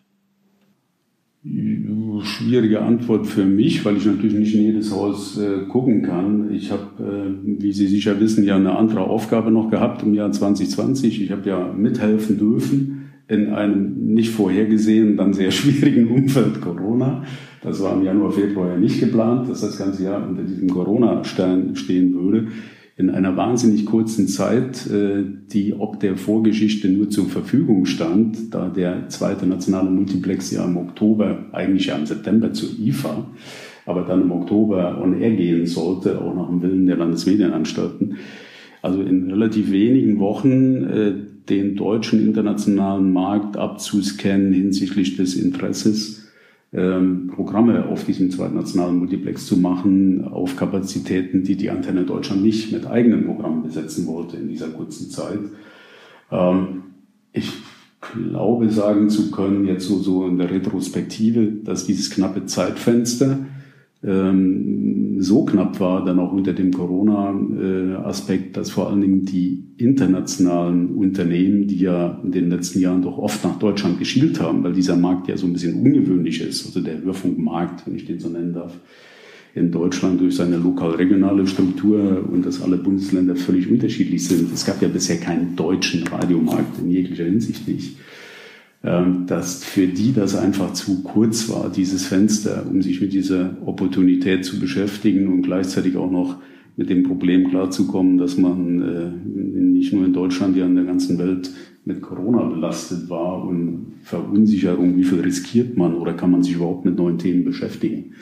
Schwierige 1.46 2.82
Antwort 2.82 3.28
für 3.28 3.44
mich, 3.44 3.84
weil 3.84 3.98
ich 3.98 4.06
natürlich 4.06 4.34
nicht 4.34 4.56
in 4.56 4.64
jedes 4.64 4.94
Haus 4.94 5.38
äh, 5.38 5.66
gucken 5.68 6.02
kann. 6.02 6.54
Ich 6.54 6.72
habe, 6.72 7.04
äh, 7.04 7.62
wie 7.62 7.74
Sie 7.74 7.88
sicher 7.88 8.18
wissen, 8.22 8.46
ja 8.46 8.56
eine 8.56 8.78
andere 8.78 9.02
Aufgabe 9.02 9.52
noch 9.52 9.70
gehabt 9.70 10.04
im 10.04 10.14
Jahr 10.14 10.32
2020. 10.32 11.22
Ich 11.22 11.32
habe 11.32 11.50
ja 11.50 11.74
mithelfen 11.74 12.38
dürfen 12.38 13.10
in 13.28 13.50
einem 13.50 14.14
nicht 14.14 14.30
vorhergesehenen, 14.32 15.18
dann 15.18 15.34
sehr 15.34 15.52
schwierigen 15.52 16.08
Umfeld 16.08 16.62
Corona. 16.62 17.24
Das 17.62 17.82
war 17.82 17.94
im 17.94 18.04
Januar, 18.04 18.32
Februar 18.32 18.70
ja 18.70 18.78
nicht 18.78 19.02
geplant, 19.02 19.50
dass 19.50 19.62
das 19.62 19.78
ganze 19.78 20.04
Jahr 20.04 20.26
unter 20.26 20.44
diesem 20.44 20.70
Corona-Stern 20.70 21.76
stehen 21.76 22.14
würde 22.14 22.48
in 22.96 23.10
einer 23.10 23.36
wahnsinnig 23.36 23.86
kurzen 23.86 24.28
Zeit, 24.28 24.88
äh, 24.88 25.24
die 25.52 25.74
ob 25.74 26.00
der 26.00 26.16
Vorgeschichte 26.16 26.90
nur 26.90 27.10
zur 27.10 27.26
Verfügung 27.26 27.86
stand, 27.86 28.54
da 28.54 28.70
der 28.70 29.10
zweite 29.10 29.48
nationale 29.48 29.90
Multiplex 29.90 30.52
ja 30.52 30.64
im 30.64 30.78
Oktober, 30.78 31.46
eigentlich 31.52 31.88
ja 31.88 31.96
im 31.96 32.06
September 32.06 32.54
zur 32.54 32.70
IFA, 32.80 33.26
aber 33.86 34.04
dann 34.04 34.22
im 34.22 34.32
Oktober 34.32 35.02
on 35.02 35.20
air 35.20 35.36
gehen 35.36 35.66
sollte, 35.66 36.22
auch 36.22 36.36
nach 36.36 36.48
dem 36.48 36.62
Willen 36.62 36.86
der 36.86 36.98
Landesmedienanstalten. 36.98 38.18
Also 38.82 39.02
in 39.02 39.32
relativ 39.32 39.72
wenigen 39.72 40.20
Wochen 40.20 40.84
äh, 40.84 41.14
den 41.50 41.76
deutschen 41.76 42.26
internationalen 42.26 43.12
Markt 43.12 43.58
abzuscannen 43.58 44.54
hinsichtlich 44.54 45.18
des 45.18 45.36
Interesses 45.36 46.23
ähm, 46.74 47.32
Programme 47.34 47.86
auf 47.88 48.06
diesem 48.06 48.32
zweiten 48.32 48.56
nationalen 48.56 48.98
Multiplex 48.98 49.46
zu 49.46 49.58
machen, 49.58 50.28
auf 50.28 50.56
Kapazitäten, 50.56 51.44
die 51.44 51.56
die 51.56 51.70
Antenne 51.70 52.04
Deutschland 52.04 52.42
nicht 52.42 52.72
mit 52.72 52.88
eigenen 52.88 53.26
Programmen 53.26 53.64
besetzen 53.64 54.08
wollte 54.08 54.38
in 54.38 54.48
dieser 54.48 54.70
kurzen 54.70 55.10
Zeit. 55.10 55.40
Ähm, 56.32 56.84
ich 57.32 57.52
glaube 58.02 58.70
sagen 58.70 59.10
zu 59.10 59.32
können, 59.32 59.66
jetzt 59.66 59.88
so, 59.88 60.00
so 60.00 60.28
in 60.28 60.38
der 60.38 60.52
Retrospektive, 60.52 61.48
dass 61.64 61.86
dieses 61.86 62.10
knappe 62.10 62.46
Zeitfenster 62.46 63.40
ähm, 64.06 65.22
so 65.22 65.46
knapp 65.46 65.80
war, 65.80 66.04
dann 66.04 66.20
auch 66.20 66.34
unter 66.34 66.54
dem 66.54 66.72
Corona-Aspekt, 66.72 68.58
dass 68.58 68.70
vor 68.70 68.90
allen 68.90 69.02
Dingen 69.02 69.26
die 69.26 69.64
internationalen 69.78 70.90
Unternehmen, 70.90 71.68
die 71.68 71.78
ja 71.80 72.20
in 72.24 72.32
den 72.32 72.50
letzten 72.50 72.80
Jahren 72.80 73.02
doch 73.02 73.18
oft 73.18 73.44
nach 73.44 73.58
Deutschland 73.60 74.00
geschielt 74.00 74.42
haben, 74.42 74.64
weil 74.64 74.74
dieser 74.74 74.98
Markt 74.98 75.30
ja 75.30 75.38
so 75.38 75.48
ein 75.48 75.54
bisschen 75.54 75.82
ungewöhnlich 75.82 76.42
ist, 76.42 76.66
also 76.66 76.82
der 76.82 77.02
Hörfunkmarkt, 77.02 77.88
wenn 77.88 77.96
ich 77.96 78.06
den 78.06 78.20
so 78.20 78.30
nennen 78.30 78.54
darf, 78.54 78.78
in 79.56 79.72
Deutschland 79.72 80.20
durch 80.20 80.36
seine 80.36 80.58
lokal-regionale 80.58 81.46
Struktur 81.46 82.28
und 82.30 82.46
dass 82.46 82.62
alle 82.62 82.78
Bundesländer 82.78 83.36
völlig 83.36 83.70
unterschiedlich 83.70 84.28
sind. 84.28 84.52
Es 84.52 84.66
gab 84.66 84.82
ja 84.82 84.88
bisher 84.88 85.18
keinen 85.18 85.56
deutschen 85.56 86.08
Radiomarkt 86.08 86.80
in 86.80 86.90
jeglicher 86.90 87.26
Hinsicht 87.26 87.68
nicht. 87.68 87.98
Ähm, 88.86 89.28
dass 89.28 89.64
für 89.64 89.88
die 89.88 90.12
das 90.12 90.36
einfach 90.36 90.74
zu 90.74 91.04
kurz 91.04 91.48
war, 91.50 91.72
dieses 91.74 92.06
Fenster, 92.06 92.66
um 92.70 92.82
sich 92.82 93.00
mit 93.00 93.14
dieser 93.14 93.56
Opportunität 93.66 94.44
zu 94.44 94.60
beschäftigen 94.60 95.28
und 95.30 95.44
gleichzeitig 95.44 95.96
auch 95.96 96.12
noch 96.12 96.36
mit 96.76 96.90
dem 96.90 97.04
Problem 97.04 97.50
klarzukommen, 97.50 98.18
dass 98.18 98.38
man 98.38 98.82
äh, 98.82 99.12
nicht 99.26 99.94
nur 99.94 100.06
in 100.06 100.12
Deutschland, 100.12 100.58
ja 100.58 100.66
in 100.66 100.76
der 100.76 100.84
ganzen 100.84 101.18
Welt 101.18 101.50
mit 101.86 102.02
Corona 102.02 102.44
belastet 102.44 103.10
war 103.10 103.48
und 103.48 103.94
Verunsicherung, 104.02 104.98
wie 104.98 105.04
viel 105.06 105.22
riskiert 105.22 105.78
man 105.78 105.94
oder 105.94 106.14
kann 106.14 106.32
man 106.32 106.44
sich 106.44 106.56
überhaupt 106.56 106.84
mit 106.84 106.98
neuen 106.98 107.18
Themen 107.18 107.46
beschäftigen. 107.46 108.16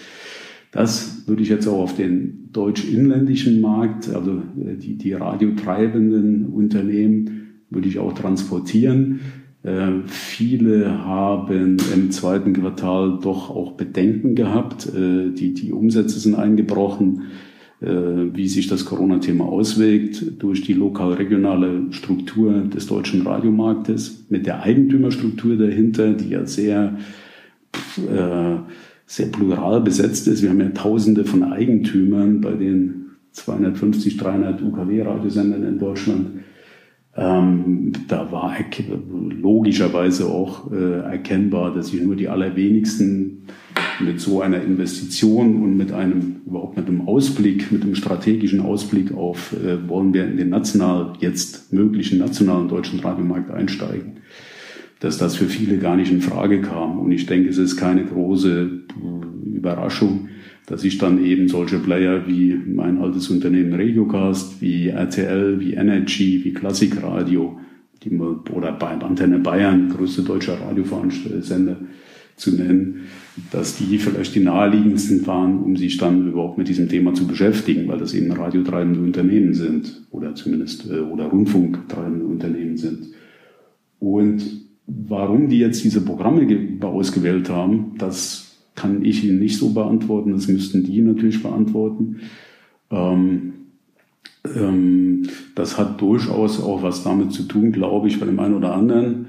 Das 0.72 1.28
würde 1.28 1.42
ich 1.42 1.50
jetzt 1.50 1.68
auch 1.68 1.80
auf 1.80 1.96
den 1.96 2.50
deutsch-inländischen 2.52 3.62
Markt, 3.62 4.14
also 4.14 4.44
äh, 4.64 4.76
die, 4.76 4.96
die 4.96 5.14
radiotreibenden 5.14 6.46
Unternehmen, 6.46 7.64
würde 7.72 7.88
ich 7.88 7.98
auch 7.98 8.14
transportieren. 8.14 9.22
Äh, 9.64 10.08
viele 10.08 11.06
haben 11.06 11.78
im 11.94 12.12
zweiten 12.12 12.54
Quartal 12.54 13.20
doch 13.22 13.50
auch 13.50 13.74
Bedenken 13.74 14.36
gehabt. 14.36 14.88
Äh, 14.88 15.30
die, 15.32 15.54
die 15.54 15.72
Umsätze 15.72 16.20
sind 16.20 16.36
eingebrochen. 16.36 17.24
Äh, 17.80 18.36
wie 18.36 18.48
sich 18.48 18.68
das 18.68 18.86
Corona-Thema 18.86 19.46
auswirkt 19.46 20.24
durch 20.40 20.62
die 20.62 20.74
lokal-regionale 20.74 21.92
Struktur 21.92 22.62
des 22.62 22.88
deutschen 22.88 23.26
Radiomarktes 23.26 24.26
mit 24.30 24.46
der 24.46 24.62
Eigentümerstruktur 24.62 25.58
dahinter, 25.58 26.14
die 26.14 26.30
ja 26.30 26.46
sehr, 26.46 26.98
sehr 29.06 29.26
plural 29.28 29.82
besetzt 29.82 30.28
ist. 30.28 30.42
Wir 30.42 30.50
haben 30.50 30.60
ja 30.60 30.70
Tausende 30.70 31.24
von 31.24 31.44
Eigentümern 31.44 32.42
bei 32.42 32.52
den 32.52 33.06
250, 33.32 34.18
300 34.18 34.62
UKW-Radiosendern 34.62 35.64
in 35.64 35.80
Deutschland 35.80 36.28
ähm, 37.16 37.92
da 38.08 38.32
war 38.32 38.56
logischerweise 39.42 40.28
auch 40.28 40.72
äh, 40.72 41.02
erkennbar, 41.02 41.74
dass 41.74 41.88
sich 41.88 42.02
nur 42.02 42.16
die 42.16 42.30
allerwenigsten 42.30 43.44
mit 44.00 44.20
so 44.20 44.42
einer 44.42 44.62
Investition 44.62 45.62
und 45.62 45.78
mit 45.78 45.92
einem 45.92 46.38
überhaupt 46.46 46.78
mit 46.78 46.88
einem 46.88 47.02
Ausblick, 47.02 47.72
mit 47.72 47.84
einem 47.84 47.96
strategischen 47.96 48.62
Ausblick 48.62 49.14
auf, 49.14 49.54
äh, 49.54 49.88
wollen 49.90 50.14
wir 50.14 50.26
in 50.26 50.38
den 50.38 50.50
national 50.50 51.14
jetzt 51.20 51.74
möglichen 51.74 52.18
nationalen 52.20 52.70
deutschen 52.70 53.00
Radiomarkt 53.02 53.52
einsteigen, 53.52 54.18
dass 55.02 55.18
das 55.18 55.36
für 55.36 55.46
viele 55.46 55.80
gar 55.80 55.98
nicht 55.98 56.12
in 56.12 56.22
Frage 56.22 56.62
kam. 56.62 56.98
Und 57.00 57.12
ich 57.12 57.26
denke, 57.26 57.50
es 57.50 57.58
ist 57.58 57.76
keine 57.76 58.06
große 58.06 58.70
Überraschung, 59.54 60.30
dass 60.68 60.84
ich 60.84 60.98
dann 60.98 61.24
eben 61.24 61.48
solche 61.48 61.80
Player 61.80 62.28
wie 62.28 62.54
mein 62.54 63.00
altes 63.00 63.30
Unternehmen 63.30 63.74
Regiocast, 63.74 64.62
wie 64.62 64.88
RTL, 64.88 65.60
wie 65.60 65.74
Energy, 65.74 66.42
wie 66.44 66.54
Klassikradio, 66.54 67.60
die, 68.04 68.18
oder 68.18 68.72
bei 68.72 68.88
Antenne 68.88 69.40
Bayern, 69.40 69.90
größte 69.90 70.24
deutscher 70.24 70.60
Radiosender 70.60 71.78
zu 72.36 72.56
nennen, 72.56 73.02
dass 73.52 73.78
die 73.78 73.98
vielleicht 73.98 74.36
die 74.36 74.40
naheliegendsten 74.42 75.26
waren, 75.28 75.60
um 75.60 75.76
sich 75.78 75.98
dann 75.98 76.28
überhaupt 76.28 76.58
mit 76.58 76.68
diesem 76.68 76.90
Thema 76.90 77.14
zu 77.14 77.28
beschäftigen, 77.28 77.88
weil 77.88 78.00
das 78.00 78.14
eben 78.14 78.32
radiotreibende 78.32 79.00
Unternehmen 79.00 79.54
sind 79.54 80.06
oder 80.10 80.36
zumindest 80.36 80.90
äh, 80.90 81.00
oder 81.00 81.26
Rundfunktreibende 81.26 82.26
Unternehmen 82.26 82.78
sind. 82.78 83.10
Und 84.00 84.42
warum 84.88 85.48
die 85.48 85.60
jetzt 85.60 85.84
diese 85.84 86.02
Programme 86.02 86.48
ausgewählt 86.82 87.50
haben, 87.50 87.94
das 87.98 88.51
kann 88.82 89.06
ich 89.06 89.24
Ihnen 89.24 89.40
nicht 89.40 89.58
so 89.58 89.70
beantworten, 89.70 90.32
das 90.32 90.48
müssten 90.48 90.84
die 90.84 91.02
natürlich 91.02 91.44
beantworten. 91.44 92.18
Ähm, 92.90 93.54
ähm, 94.56 95.28
das 95.54 95.78
hat 95.78 96.02
durchaus 96.02 96.62
auch 96.62 96.82
was 96.82 97.04
damit 97.04 97.32
zu 97.32 97.44
tun, 97.44 97.72
glaube 97.72 98.08
ich, 98.08 98.20
bei 98.20 98.26
dem 98.26 98.40
einen 98.40 98.56
oder 98.56 98.74
anderen, 98.74 99.28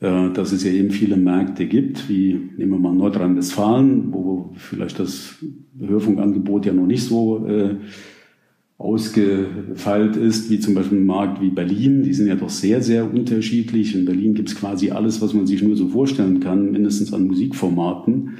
äh, 0.00 0.30
dass 0.34 0.52
es 0.52 0.64
ja 0.64 0.70
eben 0.70 0.90
viele 0.90 1.16
Märkte 1.16 1.66
gibt, 1.66 2.10
wie 2.10 2.38
nehmen 2.58 2.72
wir 2.72 2.78
mal 2.78 2.94
Nordrhein-Westfalen, 2.94 4.12
wo 4.12 4.52
vielleicht 4.56 4.98
das 4.98 5.36
Hörfunkangebot 5.78 6.66
ja 6.66 6.74
noch 6.74 6.86
nicht 6.86 7.04
so 7.04 7.46
äh, 7.46 7.76
ausgefeilt 8.76 10.16
ist, 10.16 10.50
wie 10.50 10.60
zum 10.60 10.74
Beispiel 10.74 10.98
ein 10.98 11.06
Markt 11.06 11.40
wie 11.40 11.50
Berlin. 11.50 12.02
Die 12.02 12.14
sind 12.14 12.28
ja 12.28 12.34
doch 12.34 12.50
sehr, 12.50 12.82
sehr 12.82 13.10
unterschiedlich. 13.12 13.94
In 13.94 14.04
Berlin 14.04 14.34
gibt 14.34 14.50
es 14.50 14.56
quasi 14.56 14.90
alles, 14.90 15.22
was 15.22 15.34
man 15.34 15.46
sich 15.46 15.62
nur 15.62 15.76
so 15.76 15.88
vorstellen 15.88 16.40
kann, 16.40 16.72
mindestens 16.72 17.12
an 17.12 17.26
Musikformaten 17.26 18.36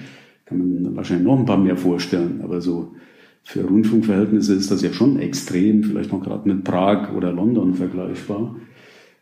kann 0.50 0.58
man 0.58 0.96
wahrscheinlich 0.96 1.26
noch 1.26 1.38
ein 1.38 1.46
paar 1.46 1.56
mehr 1.56 1.76
vorstellen, 1.76 2.40
aber 2.42 2.60
so 2.60 2.92
für 3.42 3.64
Rundfunkverhältnisse 3.64 4.54
ist 4.54 4.70
das 4.70 4.82
ja 4.82 4.92
schon 4.92 5.18
extrem, 5.18 5.82
vielleicht 5.82 6.12
noch 6.12 6.22
gerade 6.22 6.46
mit 6.48 6.64
Prag 6.64 7.14
oder 7.14 7.32
London 7.32 7.74
vergleichbar. 7.74 8.56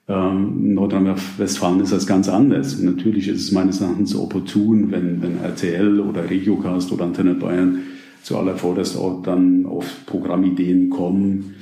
Ähm, 0.09 0.75
Nordrhein-Westfalen 0.75 1.81
ist 1.81 1.93
das 1.93 2.07
ganz 2.07 2.29
anders. 2.29 2.77
Und 2.77 2.87
natürlich 2.87 3.29
ist 3.29 3.43
es 3.43 3.53
meines 3.53 3.81
Erachtens 3.81 4.17
opportun, 4.17 4.91
wenn, 4.91 5.23
wenn 5.23 5.39
RTL 5.39 6.01
oder 6.01 6.29
Regiocast 6.29 6.91
oder 6.93 7.05
Antenne 7.05 7.35
Bayern 7.35 7.81
zuallervorderst 8.23 8.97
auch 8.97 9.23
dann 9.23 9.67
auf 9.67 10.07
Programmideen 10.07 10.91
kommen, 10.91 11.55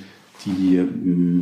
die 0.44 0.80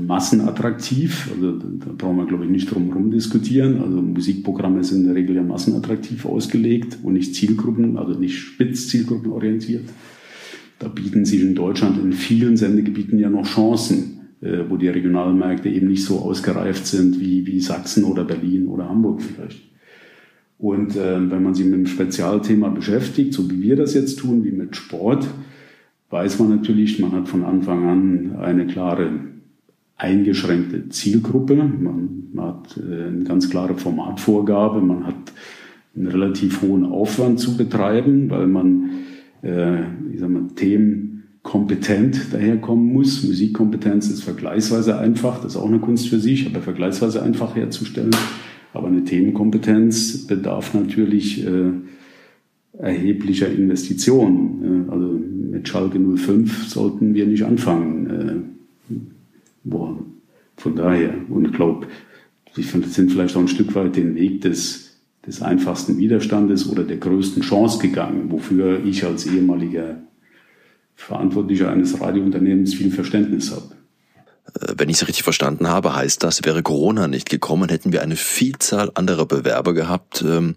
massenattraktiv, 0.07 1.31
also 1.35 1.53
da 1.53 1.91
brauchen 1.97 2.17
wir 2.17 2.27
glaube 2.27 2.45
ich 2.45 2.51
nicht 2.51 2.71
drum 2.71 2.89
herum 2.89 3.11
diskutieren, 3.11 3.81
also 3.83 4.01
Musikprogramme 4.01 4.85
sind 4.85 5.01
in 5.01 5.07
der 5.07 5.15
Regel 5.17 5.37
ja 5.37 5.43
massenattraktiv 5.43 6.25
ausgelegt 6.25 6.99
und 7.03 7.15
nicht 7.15 7.35
Zielgruppen, 7.35 7.99
also 7.99 8.19
nicht 8.19 8.39
spitz 8.39 8.89
zielgruppenorientiert. 8.89 9.85
Da 10.79 10.89
bieten 10.89 11.25
sich 11.25 11.41
in 11.43 11.55
Deutschland 11.55 11.99
in 12.03 12.13
vielen 12.13 12.57
Sendegebieten 12.57 13.19
ja 13.19 13.31
noch 13.31 13.47
Chancen, 13.47 14.21
äh, 14.41 14.65
wo 14.69 14.77
die 14.77 14.89
regionalen 14.89 15.39
Märkte 15.39 15.69
eben 15.69 15.89
nicht 15.89 16.05
so 16.05 16.19
ausgereift 16.21 16.87
sind 16.87 17.21
wie, 17.21 17.47
wie 17.47 17.61
Sachsen 17.61 18.05
oder 18.05 18.25
Berlin 18.25 18.67
oder 18.69 18.89
Hamburg 18.89 19.23
vielleicht. 19.23 19.63
Und 20.59 20.97
äh, 20.97 21.31
wenn 21.31 21.43
man 21.43 21.55
sich 21.55 21.65
mit 21.65 21.75
einem 21.75 21.87
Spezialthema 21.87 22.69
beschäftigt, 22.69 23.35
so 23.35 23.51
wie 23.51 23.61
wir 23.61 23.77
das 23.77 23.95
jetzt 23.95 24.19
tun, 24.19 24.45
wie 24.45 24.53
mit 24.53 24.77
Sport, 24.77 25.27
weiß 26.11 26.39
man 26.39 26.51
natürlich, 26.51 26.99
man 26.99 27.13
hat 27.13 27.29
von 27.29 27.45
Anfang 27.45 27.89
an 27.89 28.37
eine 28.37 28.67
klare 28.67 29.11
eingeschränkte 29.97 30.89
Zielgruppe, 30.89 31.57
man 31.57 32.25
hat 32.37 32.77
äh, 32.77 33.09
eine 33.09 33.25
ganz 33.25 33.49
klare 33.49 33.75
Formatvorgabe, 33.75 34.81
man 34.81 35.07
hat 35.07 35.33
einen 35.97 36.09
relativ 36.09 36.63
hohen 36.63 36.85
Aufwand 36.85 37.39
zu 37.39 37.57
betreiben, 37.57 38.29
weil 38.31 38.47
man 38.47 38.91
äh, 39.43 39.83
ich 40.13 40.21
sag 40.21 40.31
mal, 40.31 40.49
Themen 40.57 41.25
kompetent 41.43 42.33
daherkommen 42.33 42.93
muss. 42.93 43.23
Musikkompetenz 43.23 44.09
ist 44.09 44.25
vergleichsweise 44.25 44.99
einfach, 44.99 45.43
das 45.43 45.55
ist 45.55 45.61
auch 45.61 45.69
eine 45.69 45.79
Kunst 45.79 46.09
für 46.09 46.19
sich, 46.19 46.47
aber 46.47 46.61
vergleichsweise 46.61 47.23
einfach 47.23 47.55
herzustellen. 47.55 48.17
Aber 48.73 48.89
eine 48.89 49.05
Themenkompetenz 49.05 50.27
bedarf 50.27 50.75
natürlich 50.75 51.47
äh, 51.47 51.71
erheblicher 52.79 53.49
Investitionen. 53.49 54.89
Also 54.91 55.21
mit 55.65 55.69
Schalke 55.71 55.99
05 55.99 56.69
sollten 56.69 57.15
wir 57.15 57.27
nicht 57.27 57.45
anfangen 57.45 58.51
äh, 58.91 58.95
wollen. 59.65 60.21
Von 60.57 60.77
daher, 60.77 61.15
und 61.31 61.47
ich 61.47 61.53
glaube, 61.53 61.87
finde, 62.53 62.89
sind 62.89 63.11
vielleicht 63.11 63.35
auch 63.35 63.41
ein 63.41 63.49
Stück 63.49 63.75
weit 63.75 63.97
den 63.97 64.15
Weg 64.15 64.43
des, 64.43 65.01
des 65.27 65.41
einfachsten 65.41 65.97
Widerstandes 65.97 66.69
oder 66.69 66.85
der 66.85 66.99
größten 66.99 67.43
Chance 67.43 67.79
gegangen, 67.81 68.31
wofür 68.31 68.85
ich 68.85 69.05
als 69.05 69.27
ehemaliger 69.27 70.03
Verantwortlicher 70.97 71.71
eines 71.71 71.99
Radiounternehmens 71.99 72.75
viel 72.75 72.91
Verständnis 72.91 73.51
habe. 73.51 73.75
Äh, 74.61 74.75
wenn 74.77 74.89
ich 74.89 74.97
es 74.97 75.09
richtig 75.09 75.23
verstanden 75.23 75.69
habe, 75.69 75.95
heißt 75.95 76.23
das, 76.23 76.45
wäre 76.45 76.63
Corona 76.63 77.09
nicht 77.09 77.31
gekommen, 77.31 77.69
hätten 77.69 77.93
wir 77.93 78.03
eine 78.03 78.17
Vielzahl 78.17 78.91
anderer 78.95 79.27
Bewerber 79.27 79.75
gehabt, 79.75 80.25
ähm, 80.27 80.57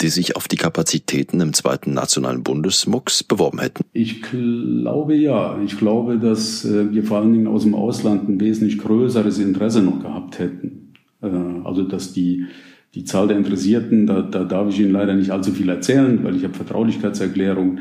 die 0.00 0.08
sich 0.08 0.36
auf 0.36 0.48
die 0.48 0.56
Kapazitäten 0.56 1.40
im 1.40 1.52
zweiten 1.52 1.92
nationalen 1.94 2.42
Bundesmux 2.42 3.22
beworben 3.22 3.60
hätten. 3.60 3.84
Ich 3.92 4.22
glaube 4.22 5.14
ja. 5.14 5.60
Ich 5.62 5.78
glaube, 5.78 6.18
dass 6.18 6.64
äh, 6.64 6.92
wir 6.92 7.04
vor 7.04 7.18
allen 7.18 7.32
Dingen 7.32 7.46
aus 7.46 7.62
dem 7.62 7.74
Ausland 7.74 8.28
ein 8.28 8.40
wesentlich 8.40 8.78
größeres 8.78 9.38
Interesse 9.38 9.82
noch 9.82 10.00
gehabt 10.00 10.38
hätten. 10.38 10.94
Äh, 11.22 11.28
also 11.64 11.82
dass 11.82 12.12
die 12.12 12.46
die 12.94 13.04
Zahl 13.04 13.28
der 13.28 13.36
Interessierten, 13.36 14.06
da, 14.06 14.22
da 14.22 14.44
darf 14.44 14.68
ich 14.68 14.80
Ihnen 14.80 14.90
leider 14.90 15.14
nicht 15.14 15.30
allzu 15.30 15.52
viel 15.52 15.68
erzählen, 15.68 16.24
weil 16.24 16.34
ich 16.34 16.44
habe 16.44 16.54
Vertraulichkeitserklärung. 16.54 17.78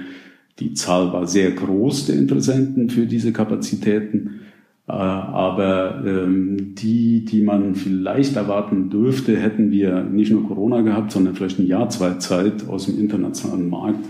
Die 0.59 0.73
Zahl 0.73 1.11
war 1.13 1.25
sehr 1.25 1.51
groß 1.51 2.07
der 2.07 2.15
Interessenten 2.15 2.89
für 2.89 3.05
diese 3.07 3.33
Kapazitäten. 3.33 4.41
Äh, 4.89 4.93
aber 4.93 6.03
ähm, 6.03 6.73
die, 6.73 7.23
die 7.23 7.43
man 7.43 7.75
vielleicht 7.75 8.35
erwarten 8.35 8.89
dürfte, 8.89 9.37
hätten 9.37 9.69
wir 9.69 10.03
nicht 10.03 10.31
nur 10.31 10.47
Corona 10.47 10.81
gehabt, 10.81 11.11
sondern 11.11 11.35
vielleicht 11.35 11.59
ein 11.59 11.67
Jahr, 11.67 11.89
zwei 11.89 12.15
Zeit 12.15 12.67
aus 12.67 12.87
dem 12.87 12.99
internationalen 12.99 13.69
Markt, 13.69 14.03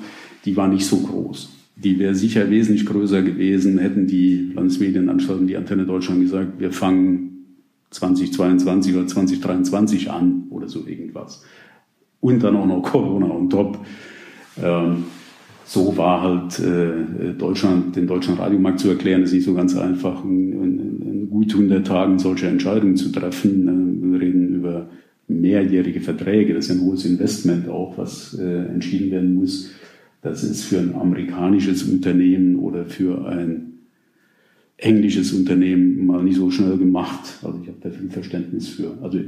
die 0.46 0.56
war 0.56 0.70
nicht 0.70 0.86
so 0.86 0.98
groß. 0.98 1.56
die 1.76 1.98
wäre 2.00 2.16
sicher 2.16 2.50
wesentlich 2.50 2.86
größer 2.86 3.22
gewesen, 3.22 3.78
hätten 3.78 4.08
die 4.08 4.52
Landesmedienanstalten, 4.54 5.48
die 5.48 5.56
Antenne 5.56 5.86
Deutschland 5.86 6.22
gesagt, 6.22 6.60
wir 6.60 6.72
fangen 6.72 7.30
2022 7.92 8.96
oder 8.96 9.08
2023 9.08 10.12
an 10.12 10.44
oder 10.50 10.68
so 10.68 10.86
irgendwas. 10.86 11.44
Und 12.22 12.44
dann 12.44 12.56
auch 12.56 12.66
noch 12.66 12.82
Corona 12.84 13.28
on 13.32 13.50
top. 13.50 13.80
Ähm, 14.62 15.06
so 15.70 15.96
war 15.98 16.24
halt 16.24 16.60
äh, 16.60 17.34
Deutschland, 17.38 17.96
den 17.96 18.08
deutschen 18.08 18.34
Radiomarkt 18.34 18.80
zu 18.80 18.90
erklären, 18.90 19.22
ist 19.22 19.34
nicht 19.34 19.46
so 19.46 19.54
ganz 19.54 19.78
einfach, 19.78 20.24
in, 20.26 20.52
in, 20.52 21.02
in 21.02 21.30
gut 21.30 21.54
100 21.54 21.86
Tagen 21.86 22.18
solche 22.18 22.48
Entscheidungen 22.48 22.96
zu 22.96 23.12
treffen. 23.12 23.68
Äh, 23.68 24.12
wir 24.14 24.20
reden 24.20 24.56
über 24.56 24.90
mehrjährige 25.28 26.02
Verträge, 26.02 26.56
das 26.56 26.66
ist 26.66 26.72
ein 26.72 26.82
hohes 26.82 27.06
Investment 27.06 27.70
auch, 27.70 28.00
was 28.00 28.34
äh, 28.40 28.66
entschieden 28.66 29.12
werden 29.12 29.36
muss. 29.36 29.70
Das 30.24 30.44
ist 30.44 30.64
für 30.64 30.80
ein 30.80 30.96
amerikanisches 30.96 31.84
Unternehmen 31.84 32.56
oder 32.56 32.86
für 32.86 33.28
ein 33.28 33.74
englisches 34.76 35.34
Unternehmen 35.34 36.08
mal 36.08 36.24
nicht 36.24 36.38
so 36.38 36.50
schnell 36.50 36.80
gemacht. 36.80 37.38
Also 37.44 37.60
ich 37.62 37.68
habe 37.68 37.78
da 37.82 37.92
viel 37.92 38.10
Verständnis 38.10 38.70
für. 38.70 38.98
Also 39.04 39.20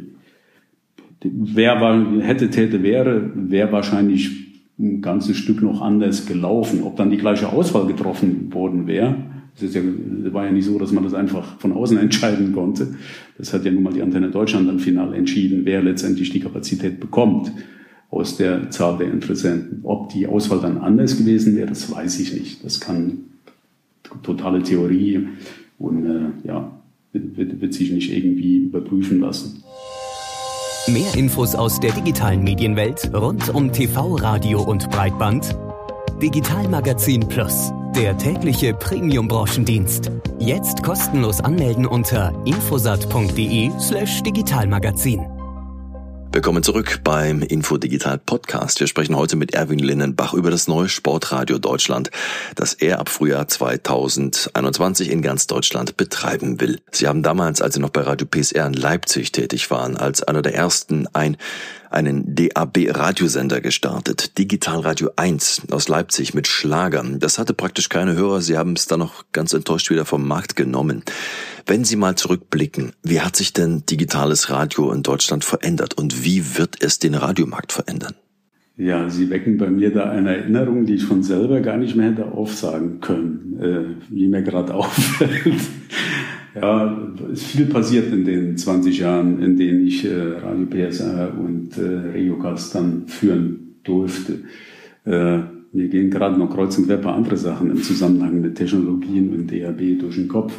wer 1.24 1.80
war, 1.80 2.20
hätte, 2.22 2.50
täte, 2.50 2.82
wäre, 2.82 3.32
wäre 3.36 3.72
wahrscheinlich 3.72 4.51
ein 4.82 5.02
ganzes 5.02 5.38
Stück 5.38 5.62
noch 5.62 5.82
anders 5.82 6.26
gelaufen. 6.26 6.84
Ob 6.84 6.98
dann 6.98 7.12
die 7.12 7.17
gleiche 7.17 7.50
Auswahl 7.50 7.86
getroffen 7.86 8.52
worden 8.54 8.88
wäre, 8.88 9.15
es 9.60 9.76
ja, 9.76 9.82
war 10.32 10.46
ja 10.46 10.52
nicht 10.52 10.65
so, 10.65 10.80
dass 10.80 10.91
man 10.91 11.04
das 11.04 11.13
einfach 11.13 11.60
von 11.60 11.74
außen 11.74 11.98
entscheiden 12.00 12.54
konnte. 12.54 12.96
Das 13.38 13.54
hat 13.54 13.65
ja 13.65 13.72
nun 13.72 13.84
mal 13.84 13.94
die 13.94 14.02
Antenne 14.02 14.32
Deutschland 14.32 14.67
dann 14.67 14.80
final 14.80 15.13
entschieden, 15.13 15.62
wer 15.65 15.82
letztendlich 15.82 16.32
die 16.32 16.39
Kapazität 16.39 17.00
bekommt 17.00 17.52
aus 18.10 18.38
der 18.38 18.70
Zahl 18.72 18.98
der 18.98 19.12
Interessenten. 19.12 19.80
Ob 19.84 20.10
die 20.10 20.28
Auswahl 20.28 20.60
dann 20.60 20.78
anders 20.78 21.17
gewesen 21.17 21.56
wäre, 21.56 21.67
das 21.67 21.91
weiß 21.91 22.20
ich 22.20 22.34
nicht. 22.34 22.63
Das 22.63 22.80
kann 22.80 23.20
totale 24.24 24.62
Theorie 24.63 25.28
und 25.80 26.06
äh, 26.06 26.48
ja, 26.48 26.72
wird, 27.13 27.62
wird 27.62 27.74
sich 27.74 27.91
nicht 27.91 28.15
irgendwie 28.15 28.58
überprüfen 28.58 29.20
lassen. 29.22 29.63
Mehr 30.88 31.13
Infos 31.15 31.54
aus 31.54 31.80
der 31.80 31.91
digitalen 31.91 32.44
Medienwelt 32.44 33.12
rund 33.13 33.54
um 33.54 33.72
TV, 33.72 34.15
Radio 34.15 34.62
und 34.62 34.89
Breitband. 34.89 35.56
Digitalmagazin 36.20 37.28
Plus, 37.28 37.72
der 37.96 38.17
tägliche 38.17 38.74
Premium-Branchendienst. 38.74 40.10
Jetzt 40.39 40.82
kostenlos 40.82 41.39
anmelden 41.39 41.86
unter 41.86 42.34
infosat.de/digitalmagazin. 42.46 45.41
Willkommen 46.34 46.63
zurück 46.63 47.02
beim 47.04 47.41
Info 47.41 47.76
Digital 47.76 48.17
Podcast. 48.17 48.80
Wir 48.80 48.88
sprechen 48.88 49.17
heute 49.17 49.36
mit 49.36 49.54
Erwin 49.54 49.80
Linnenbach 49.80 50.34
über 50.34 50.50
das 50.50 50.70
neue 50.70 50.88
Sportradio 50.88 51.58
Deutschland, 51.58 52.10
das 52.56 52.74
er 52.74 53.00
ab 53.00 53.10
Frühjahr 53.10 53.50
2021 53.50 55.12
in 55.12 55.22
ganz 55.22 55.48
Deutschland 55.48 55.98
betreiben 55.98 56.62
will. 56.62 56.80
Sie 56.89 57.10
haben 57.10 57.22
damals, 57.22 57.62
als 57.62 57.76
Sie 57.76 57.82
noch 57.82 57.89
bei 57.89 58.00
Radio 58.00 58.26
PSR 58.26 58.65
in 58.65 58.74
Leipzig 58.74 59.34
tätig 59.34 59.70
waren, 59.72 59.98
als 59.98 60.24
einer 60.24 60.41
der 60.41 60.56
ersten 60.56 61.06
ein 61.12 61.36
einen 61.92 62.36
DAB-Radiosender 62.36 63.62
gestartet, 63.62 64.38
Digital 64.38 64.80
Radio 64.80 65.10
1 65.16 65.64
aus 65.72 65.88
Leipzig 65.88 66.34
mit 66.34 66.48
Schlagern. 66.48 67.20
Das 67.20 67.38
hatte 67.38 67.54
praktisch 67.54 67.90
keine 67.90 68.16
Hörer, 68.16 68.42
sie 68.42 68.58
haben 68.58 68.74
es 68.74 68.88
dann 68.88 69.00
noch 69.00 69.26
ganz 69.32 69.54
enttäuscht 69.54 69.90
wieder 69.90 70.06
vom 70.06 70.28
Markt 70.28 70.56
genommen. 70.56 71.04
Wenn 71.66 71.84
Sie 71.84 71.96
mal 71.96 72.16
zurückblicken, 72.16 72.94
wie 73.04 73.22
hat 73.22 73.36
sich 73.36 73.54
denn 73.54 73.84
digitales 73.86 74.50
Radio 74.50 74.92
in 74.92 75.04
Deutschland 75.04 75.44
verändert 75.44 75.94
und 75.94 76.24
wie 76.24 76.58
wird 76.58 76.82
es 76.82 77.00
den 77.00 77.14
Radiomarkt 77.14 77.72
verändern? 77.72 78.16
Ja, 78.78 79.10
Sie 79.10 79.30
wecken 79.30 79.58
bei 79.58 79.70
mir 79.70 79.94
da 79.94 80.10
eine 80.10 80.38
Erinnerung, 80.38 80.86
die 80.86 80.96
ich 80.96 81.04
von 81.04 81.22
selber 81.22 81.60
gar 81.60 81.78
nicht 81.78 81.96
mehr 81.96 82.12
hätte 82.12 82.32
aufsagen 82.32 83.00
können, 83.00 83.60
äh, 83.62 84.14
wie 84.14 84.28
mir 84.28 84.42
gerade 84.42 84.74
auffällt. 84.74 85.62
Ja, 86.54 86.98
ist 87.32 87.46
viel 87.46 87.68
passiert 87.68 88.12
in 88.12 88.26
den 88.26 88.58
20 88.58 89.00
Jahren, 89.00 89.42
in 89.42 89.56
denen 89.56 89.88
ich 89.88 90.04
äh, 90.04 90.34
Radio 90.44 90.66
PSR 90.66 91.32
und 91.40 91.78
äh, 91.78 92.12
Regiocast 92.12 92.76
dann 92.76 93.08
führen 93.08 93.78
durfte. 93.84 94.40
Äh, 95.06 95.38
mir 95.74 95.88
gehen 95.88 96.12
gerade 96.12 96.38
noch 96.38 96.54
kreuz 96.54 96.78
und 96.78 96.88
quer 96.88 96.98
ein 96.98 97.02
paar 97.02 97.16
andere 97.16 97.38
Sachen 97.38 97.72
im 97.72 97.82
Zusammenhang 97.82 98.42
mit 98.42 98.56
Technologien 98.56 99.34
und 99.34 99.50
DAB 99.50 99.98
durch 100.00 100.16
den 100.16 100.28
Kopf. 100.28 100.54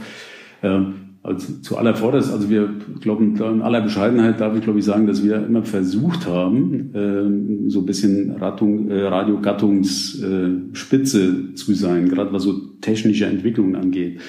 Ähm, 0.62 0.94
also 1.22 1.60
zuallervorderst, 1.60 2.32
also 2.32 2.48
wir 2.50 2.68
glauben, 3.00 3.36
in 3.36 3.62
aller 3.62 3.82
Bescheidenheit 3.82 4.40
darf 4.40 4.56
ich 4.56 4.62
glaube 4.62 4.80
ich 4.80 4.84
sagen, 4.84 5.06
dass 5.06 5.22
wir 5.22 5.36
immer 5.36 5.62
versucht 5.62 6.26
haben, 6.26 6.92
äh, 6.94 7.70
so 7.70 7.78
ein 7.80 7.86
bisschen 7.86 8.32
Rattung, 8.32 8.90
äh, 8.90 9.02
Radiogattungsspitze 9.02 11.22
äh, 11.22 11.54
zu 11.54 11.74
sein, 11.74 12.08
gerade 12.08 12.32
was 12.32 12.42
so 12.42 12.58
technische 12.80 13.26
Entwicklungen 13.26 13.76
angeht. 13.76 14.20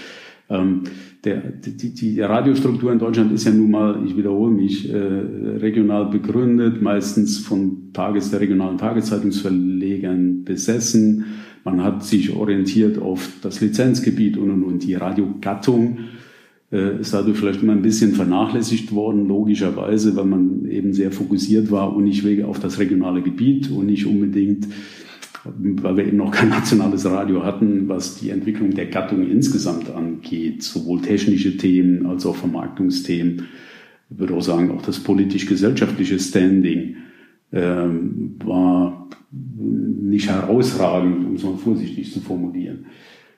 Ähm, 0.50 0.84
der, 1.24 1.38
die, 1.38 1.94
die 1.94 2.20
Radiostruktur 2.20 2.92
in 2.92 3.00
Deutschland 3.00 3.32
ist 3.32 3.46
ja 3.46 3.52
nun 3.52 3.72
mal, 3.72 4.04
ich 4.06 4.18
wiederhole 4.18 4.52
mich, 4.52 4.92
äh, 4.92 4.98
regional 4.98 6.08
begründet, 6.10 6.82
meistens 6.82 7.38
von 7.38 7.94
Tages, 7.94 8.32
der 8.32 8.42
regionalen 8.42 8.78
Tageszeitungsverlegern 8.78 10.44
besessen. 10.44 11.26
Man 11.64 11.82
hat 11.82 12.04
sich 12.04 12.36
orientiert 12.36 13.02
auf 13.02 13.30
das 13.42 13.62
Lizenzgebiet 13.62 14.38
und, 14.38 14.52
und, 14.52 14.64
und 14.64 14.84
die 14.84 14.96
Radiogattung 14.96 16.00
äh, 16.74 17.00
ist 17.00 17.14
dadurch 17.14 17.38
vielleicht 17.38 17.64
immer 17.64 17.74
ein 17.74 17.82
bisschen 17.82 18.16
vernachlässigt 18.16 18.92
worden, 18.92 19.26
logischerweise, 19.26 20.18
weil 20.18 20.26
man 20.26 20.66
eben 20.66 20.92
sehr 20.92 21.14
fokussiert 21.14 21.72
war 21.72 21.96
und 21.96 22.04
nicht 22.04 22.44
auf 22.44 22.60
das 22.60 22.80
regionale 22.80 23.22
Gebiet 23.22 23.72
und 23.72 23.86
nicht 23.86 24.06
unbedingt 24.06 24.68
weil 25.44 25.98
wir 25.98 26.08
eben 26.08 26.18
noch 26.18 26.32
kein 26.32 26.50
nationales 26.50 27.06
Radio 27.06 27.44
hatten, 27.44 27.88
was 27.90 28.16
die 28.16 28.30
Entwicklung 28.30 28.72
der 28.72 28.88
Gattung 28.88 29.30
insgesamt 29.30 29.90
angeht, 29.90 30.64
sowohl 30.64 31.02
technische 31.02 31.58
Themen 31.58 32.06
als 32.06 32.26
auch 32.26 32.36
Vermarktungsthemen. 32.36 33.48
Ich 34.10 34.20
würde 34.20 34.36
auch 34.36 34.42
sagen, 34.42 34.72
auch 34.72 34.82
das 34.82 35.00
politisch-gesellschaftliche 35.00 36.20
Standing 36.20 36.96
ähm, 37.52 38.36
war 38.44 39.10
nicht 39.32 40.30
herausragend, 40.30 41.26
um 41.26 41.36
es 41.36 41.44
mal 41.44 41.58
vorsichtig 41.58 42.14
zu 42.14 42.20
formulieren. 42.20 42.86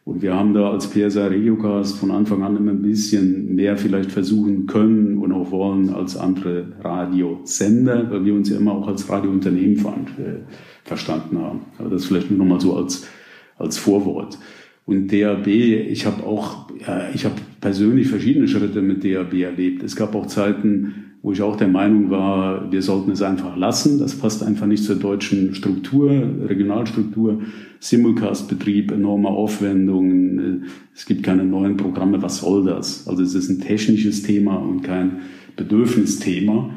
Und 0.03 0.21
wir 0.21 0.35
haben 0.35 0.53
da 0.53 0.69
als 0.69 0.87
PSA 0.87 1.27
Regiocast 1.27 1.97
von 1.97 2.11
Anfang 2.11 2.43
an 2.43 2.55
immer 2.55 2.71
ein 2.71 2.83
bisschen 2.83 3.55
mehr 3.55 3.75
vielleicht 3.75 4.11
versuchen 4.11 4.67
können 4.67 5.17
und 5.17 5.31
auch 5.31 5.49
wollen 5.49 5.89
als 5.89 6.15
andere 6.15 6.73
Radiosender, 6.79 8.11
weil 8.11 8.23
wir 8.23 8.35
uns 8.35 8.49
ja 8.49 8.57
immer 8.57 8.73
auch 8.73 8.87
als 8.87 9.09
Radiounternehmen 9.09 9.77
äh, 9.77 10.43
verstanden 10.85 11.39
haben. 11.39 11.61
Aber 11.77 11.89
das 11.89 12.05
vielleicht 12.05 12.31
nur 12.31 12.39
nochmal 12.39 12.61
so 12.61 12.75
als, 12.75 13.05
als 13.57 13.77
Vorwort. 13.77 14.37
Und 14.85 15.11
DAB, 15.11 15.47
ich 15.47 16.05
habe 16.05 16.23
auch, 16.23 16.69
ich 17.13 17.25
habe 17.25 17.35
persönlich 17.59 18.07
verschiedene 18.07 18.47
Schritte 18.47 18.81
mit 18.81 19.03
DAB 19.03 19.33
erlebt. 19.33 19.83
Es 19.83 19.95
gab 19.95 20.13
auch 20.13 20.27
Zeiten, 20.27 21.15
wo 21.23 21.31
ich 21.31 21.41
auch 21.41 21.55
der 21.55 21.67
Meinung 21.67 22.11
war, 22.11 22.71
wir 22.71 22.83
sollten 22.83 23.09
es 23.09 23.23
einfach 23.23 23.57
lassen. 23.57 23.97
Das 23.97 24.15
passt 24.15 24.43
einfach 24.43 24.67
nicht 24.67 24.83
zur 24.83 24.97
deutschen 24.97 25.55
Struktur, 25.55 26.11
Regionalstruktur. 26.11 27.41
Simulcast-Betrieb, 27.79 28.91
enorme 28.91 29.29
Aufwendungen. 29.29 30.65
Es 30.93 31.07
gibt 31.07 31.23
keine 31.23 31.43
neuen 31.43 31.77
Programme. 31.77 32.21
Was 32.21 32.37
soll 32.37 32.65
das? 32.65 33.07
Also 33.07 33.23
es 33.23 33.33
ist 33.33 33.49
ein 33.49 33.59
technisches 33.59 34.21
Thema 34.21 34.55
und 34.55 34.83
kein 34.83 35.21
Bedürfnisthema. 35.55 36.69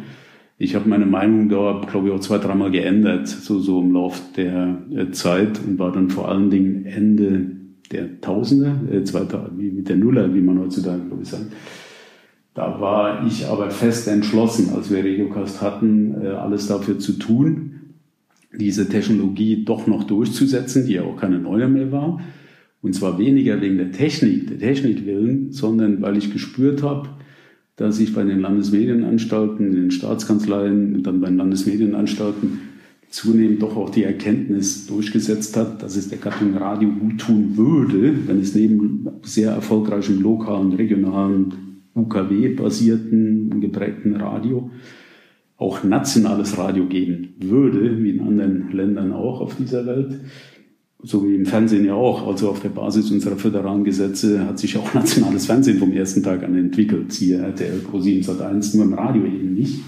Ich 0.60 0.74
habe 0.74 0.88
meine 0.88 1.06
Meinung 1.06 1.48
da, 1.48 1.80
glaube 1.88 2.08
ich, 2.08 2.14
auch 2.14 2.20
zwei, 2.20 2.38
dreimal 2.38 2.72
geändert, 2.72 3.28
so, 3.28 3.60
so 3.60 3.80
im 3.80 3.92
Lauf 3.92 4.20
der 4.36 4.82
äh, 4.92 5.10
Zeit 5.12 5.60
und 5.64 5.78
war 5.78 5.92
dann 5.92 6.10
vor 6.10 6.28
allen 6.28 6.50
Dingen 6.50 6.84
Ende 6.84 7.52
der 7.92 8.20
Tausende, 8.20 8.74
äh, 8.92 9.04
zweiter, 9.04 9.52
wie 9.56 9.70
mit 9.70 9.88
der 9.88 9.96
Nuller, 9.96 10.34
wie 10.34 10.40
man 10.40 10.58
heutzutage, 10.58 11.04
glaube 11.04 11.22
ich, 11.22 11.28
sagt. 11.28 11.46
Da 12.54 12.80
war 12.80 13.24
ich 13.24 13.46
aber 13.46 13.70
fest 13.70 14.08
entschlossen, 14.08 14.70
als 14.74 14.90
wir 14.90 15.04
Regiocast 15.04 15.62
hatten, 15.62 16.20
äh, 16.22 16.26
alles 16.26 16.66
dafür 16.66 16.98
zu 16.98 17.12
tun, 17.12 17.74
diese 18.52 18.88
Technologie 18.88 19.64
doch 19.64 19.86
noch 19.86 20.02
durchzusetzen, 20.04 20.86
die 20.86 20.94
ja 20.94 21.02
auch 21.04 21.16
keine 21.16 21.38
neue 21.38 21.68
mehr 21.68 21.92
war. 21.92 22.20
Und 22.82 22.94
zwar 22.94 23.16
weniger 23.16 23.60
wegen 23.60 23.78
der 23.78 23.92
Technik, 23.92 24.48
der 24.48 24.58
Technik 24.58 25.06
willen, 25.06 25.52
sondern 25.52 26.02
weil 26.02 26.16
ich 26.16 26.32
gespürt 26.32 26.82
habe, 26.82 27.10
dass 27.78 27.96
sich 27.96 28.12
bei 28.12 28.24
den 28.24 28.40
Landesmedienanstalten, 28.40 29.72
den 29.72 29.90
Staatskanzleien 29.90 30.96
und 30.96 31.02
dann 31.04 31.20
bei 31.20 31.28
den 31.28 31.38
Landesmedienanstalten 31.38 32.60
zunehmend 33.08 33.62
doch 33.62 33.76
auch 33.76 33.90
die 33.90 34.02
Erkenntnis 34.02 34.86
durchgesetzt 34.86 35.56
hat, 35.56 35.82
dass 35.82 35.96
es 35.96 36.08
der 36.08 36.18
Gattung 36.18 36.56
Radio 36.56 36.90
gut 36.90 37.18
tun 37.18 37.56
würde, 37.56 38.14
wenn 38.26 38.40
es 38.40 38.54
neben 38.54 39.08
sehr 39.22 39.52
erfolgreichem 39.52 40.20
lokalen, 40.20 40.72
regionalen, 40.72 41.54
UKW-basierten, 41.94 43.60
geprägten 43.60 44.16
Radio 44.16 44.70
auch 45.56 45.82
nationales 45.82 46.58
Radio 46.58 46.86
geben 46.86 47.34
würde, 47.40 48.02
wie 48.02 48.10
in 48.10 48.20
anderen 48.20 48.70
Ländern 48.72 49.12
auch 49.12 49.40
auf 49.40 49.56
dieser 49.56 49.86
Welt 49.86 50.20
so 51.02 51.24
wie 51.24 51.34
im 51.34 51.46
Fernsehen 51.46 51.84
ja 51.84 51.94
auch, 51.94 52.26
also 52.26 52.48
auf 52.50 52.60
der 52.60 52.70
Basis 52.70 53.10
unserer 53.10 53.36
föderalen 53.36 53.84
Gesetze 53.84 54.44
hat 54.44 54.58
sich 54.58 54.76
auch 54.76 54.94
nationales 54.94 55.46
Fernsehen 55.46 55.78
vom 55.78 55.92
ersten 55.92 56.22
Tag 56.22 56.42
an 56.42 56.56
entwickelt. 56.56 57.12
Hier 57.12 57.40
RTL 57.40 57.82
Pro7 57.90 58.24
Sat1 58.24 58.76
nur 58.76 58.86
im 58.86 58.94
Radio 58.94 59.24
eben 59.24 59.54
nicht. 59.54 59.80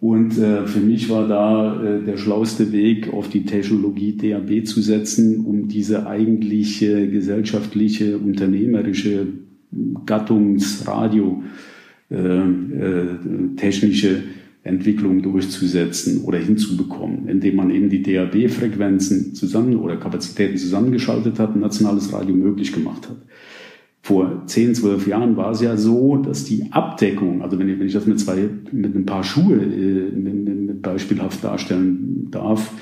Und 0.00 0.38
äh, 0.38 0.66
für 0.66 0.80
mich 0.80 1.10
war 1.10 1.28
da 1.28 1.82
äh, 1.82 2.02
der 2.02 2.16
schlauste 2.16 2.72
Weg, 2.72 3.12
auf 3.12 3.28
die 3.28 3.44
Technologie 3.44 4.16
DAB 4.16 4.66
zu 4.66 4.80
setzen, 4.80 5.44
um 5.44 5.68
diese 5.68 6.06
eigentliche 6.06 7.08
gesellschaftliche, 7.08 8.16
unternehmerische 8.16 9.26
Gattungsradio 10.06 11.42
äh, 12.10 12.16
äh, 12.16 13.06
technische 13.56 14.22
Entwicklung 14.62 15.22
durchzusetzen 15.22 16.24
oder 16.24 16.38
hinzubekommen, 16.38 17.28
indem 17.28 17.56
man 17.56 17.70
eben 17.70 17.88
die 17.88 18.02
DAB-Frequenzen 18.02 19.34
zusammen 19.34 19.76
oder 19.76 19.96
Kapazitäten 19.96 20.58
zusammengeschaltet 20.58 21.38
hat, 21.38 21.54
ein 21.54 21.60
nationales 21.60 22.12
Radio 22.12 22.34
möglich 22.34 22.72
gemacht 22.72 23.08
hat. 23.08 23.16
Vor 24.02 24.42
10, 24.46 24.74
12 24.74 25.06
Jahren 25.06 25.36
war 25.36 25.52
es 25.52 25.60
ja 25.60 25.76
so, 25.76 26.16
dass 26.16 26.44
die 26.44 26.72
Abdeckung, 26.72 27.42
also 27.42 27.58
wenn 27.58 27.68
ich, 27.68 27.78
wenn 27.78 27.86
ich 27.86 27.92
das 27.92 28.06
mit 28.06 28.18
zwei, 28.18 28.48
mit 28.72 28.94
ein 28.94 29.06
paar 29.06 29.24
Schuhe 29.24 29.56
äh, 29.56 30.10
beispielhaft 30.82 31.42
darstellen 31.44 32.28
darf, 32.30 32.72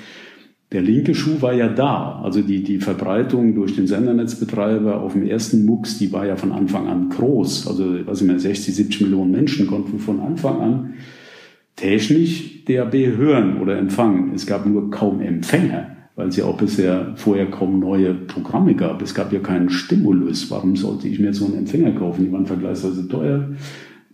der 0.70 0.82
linke 0.82 1.14
Schuh 1.14 1.40
war 1.40 1.54
ja 1.54 1.68
da. 1.68 2.20
Also 2.22 2.42
die, 2.42 2.62
die 2.62 2.78
Verbreitung 2.78 3.54
durch 3.54 3.74
den 3.74 3.86
Sendernetzbetreiber 3.86 5.00
auf 5.00 5.14
dem 5.14 5.26
ersten 5.26 5.64
MUX, 5.64 5.98
die 5.98 6.12
war 6.12 6.26
ja 6.26 6.36
von 6.36 6.52
Anfang 6.52 6.88
an 6.88 7.08
groß. 7.08 7.66
Also, 7.66 8.06
was 8.06 8.20
ich 8.20 8.26
mehr, 8.26 8.38
60, 8.38 8.74
70 8.74 9.00
Millionen 9.02 9.30
Menschen 9.30 9.66
konnten 9.66 9.98
von 9.98 10.20
Anfang 10.20 10.60
an 10.60 10.94
technisch 11.78 12.64
DAB 12.64 12.94
hören 13.16 13.60
oder 13.60 13.78
empfangen. 13.78 14.32
Es 14.34 14.46
gab 14.46 14.66
nur 14.66 14.90
kaum 14.90 15.20
Empfänger, 15.20 15.96
weil 16.16 16.28
es 16.28 16.36
ja 16.36 16.44
auch 16.44 16.58
bisher 16.58 17.12
vorher 17.16 17.46
kaum 17.46 17.78
neue 17.78 18.14
Programme 18.14 18.74
gab. 18.74 19.00
Es 19.00 19.14
gab 19.14 19.32
ja 19.32 19.40
keinen 19.40 19.70
Stimulus. 19.70 20.50
Warum 20.50 20.76
sollte 20.76 21.08
ich 21.08 21.18
mir 21.20 21.32
so 21.32 21.46
einen 21.46 21.58
Empfänger 21.58 21.92
kaufen? 21.92 22.24
Die 22.24 22.32
waren 22.32 22.46
vergleichsweise 22.46 23.08
teuer. 23.08 23.48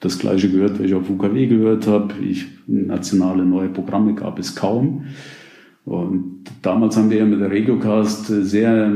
Das 0.00 0.18
gleiche 0.18 0.50
gehört, 0.50 0.78
weil 0.78 0.86
ich 0.86 0.94
auf 0.94 1.08
UKW 1.08 1.46
gehört 1.46 1.86
habe. 1.86 2.14
Ich, 2.22 2.46
nationale 2.66 3.44
neue 3.44 3.68
Programme 3.68 4.14
gab 4.14 4.38
es 4.38 4.54
kaum. 4.54 5.06
Und 5.84 6.44
damals 6.62 6.96
haben 6.96 7.10
wir 7.10 7.18
ja 7.18 7.24
mit 7.24 7.40
der 7.40 7.50
Regiocast 7.50 8.26
sehr, 8.26 8.92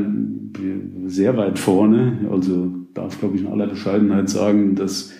sehr 1.05 1.37
weit 1.37 1.59
vorne, 1.59 2.27
also 2.31 2.71
darf 2.93 3.19
glaube 3.19 3.35
ich 3.35 3.41
in 3.41 3.47
aller 3.47 3.67
Bescheidenheit 3.67 4.29
sagen, 4.29 4.75
dass, 4.75 5.13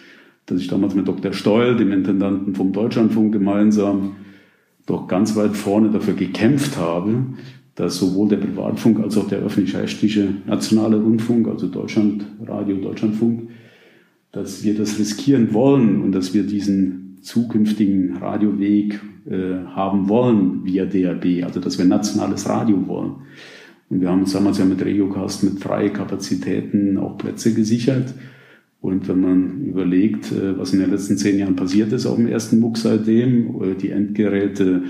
dass 0.49 0.61
ich 0.61 0.67
damals 0.67 0.95
mit 0.95 1.07
Dr. 1.07 1.31
Steul, 1.33 1.77
dem 1.77 1.91
Intendanten 1.91 2.55
vom 2.55 2.73
Deutschlandfunk 2.73 3.31
gemeinsam, 3.31 4.15
doch 4.85 5.07
ganz 5.07 5.35
weit 5.35 5.55
vorne 5.55 5.91
dafür 5.91 6.15
gekämpft 6.15 6.77
habe, 6.77 7.23
dass 7.75 7.97
sowohl 7.97 8.29
der 8.29 8.37
Privatfunk 8.37 8.99
als 8.99 9.15
auch 9.17 9.27
der 9.27 9.39
öffentlich-rechtliche 9.39 10.33
nationale 10.47 10.97
Rundfunk, 10.97 11.47
also 11.47 11.67
Deutschlandradio, 11.67 12.77
Deutschlandfunk, 12.77 13.49
dass 14.31 14.63
wir 14.63 14.75
das 14.75 14.97
riskieren 14.97 15.53
wollen 15.53 16.01
und 16.01 16.11
dass 16.11 16.33
wir 16.33 16.43
diesen 16.43 17.19
zukünftigen 17.21 18.17
Radioweg 18.17 18.99
äh, 19.29 19.65
haben 19.67 20.09
wollen 20.09 20.65
via 20.65 20.85
DRB, 20.85 21.43
also 21.45 21.59
dass 21.59 21.77
wir 21.77 21.85
nationales 21.85 22.49
Radio 22.49 22.87
wollen. 22.87 23.15
Und 23.89 24.01
wir 24.01 24.09
haben 24.09 24.21
uns 24.21 24.33
damals 24.33 24.57
ja 24.57 24.65
mit 24.65 24.83
Regiocast 24.83 25.43
mit 25.43 25.59
freien 25.59 25.93
Kapazitäten 25.93 26.97
auch 26.97 27.17
Plätze 27.17 27.53
gesichert. 27.53 28.13
Und 28.81 29.07
wenn 29.07 29.19
man 29.19 29.65
überlegt, 29.65 30.31
äh, 30.31 30.57
was 30.57 30.73
in 30.73 30.79
den 30.79 30.91
letzten 30.91 31.17
zehn 31.17 31.37
Jahren 31.37 31.55
passiert 31.55 31.91
ist 31.91 32.05
auf 32.05 32.15
dem 32.15 32.27
ersten 32.27 32.59
MUX 32.59 32.83
seitdem, 32.83 33.61
äh, 33.61 33.75
die 33.75 33.89
Endgeräte, 33.89 34.83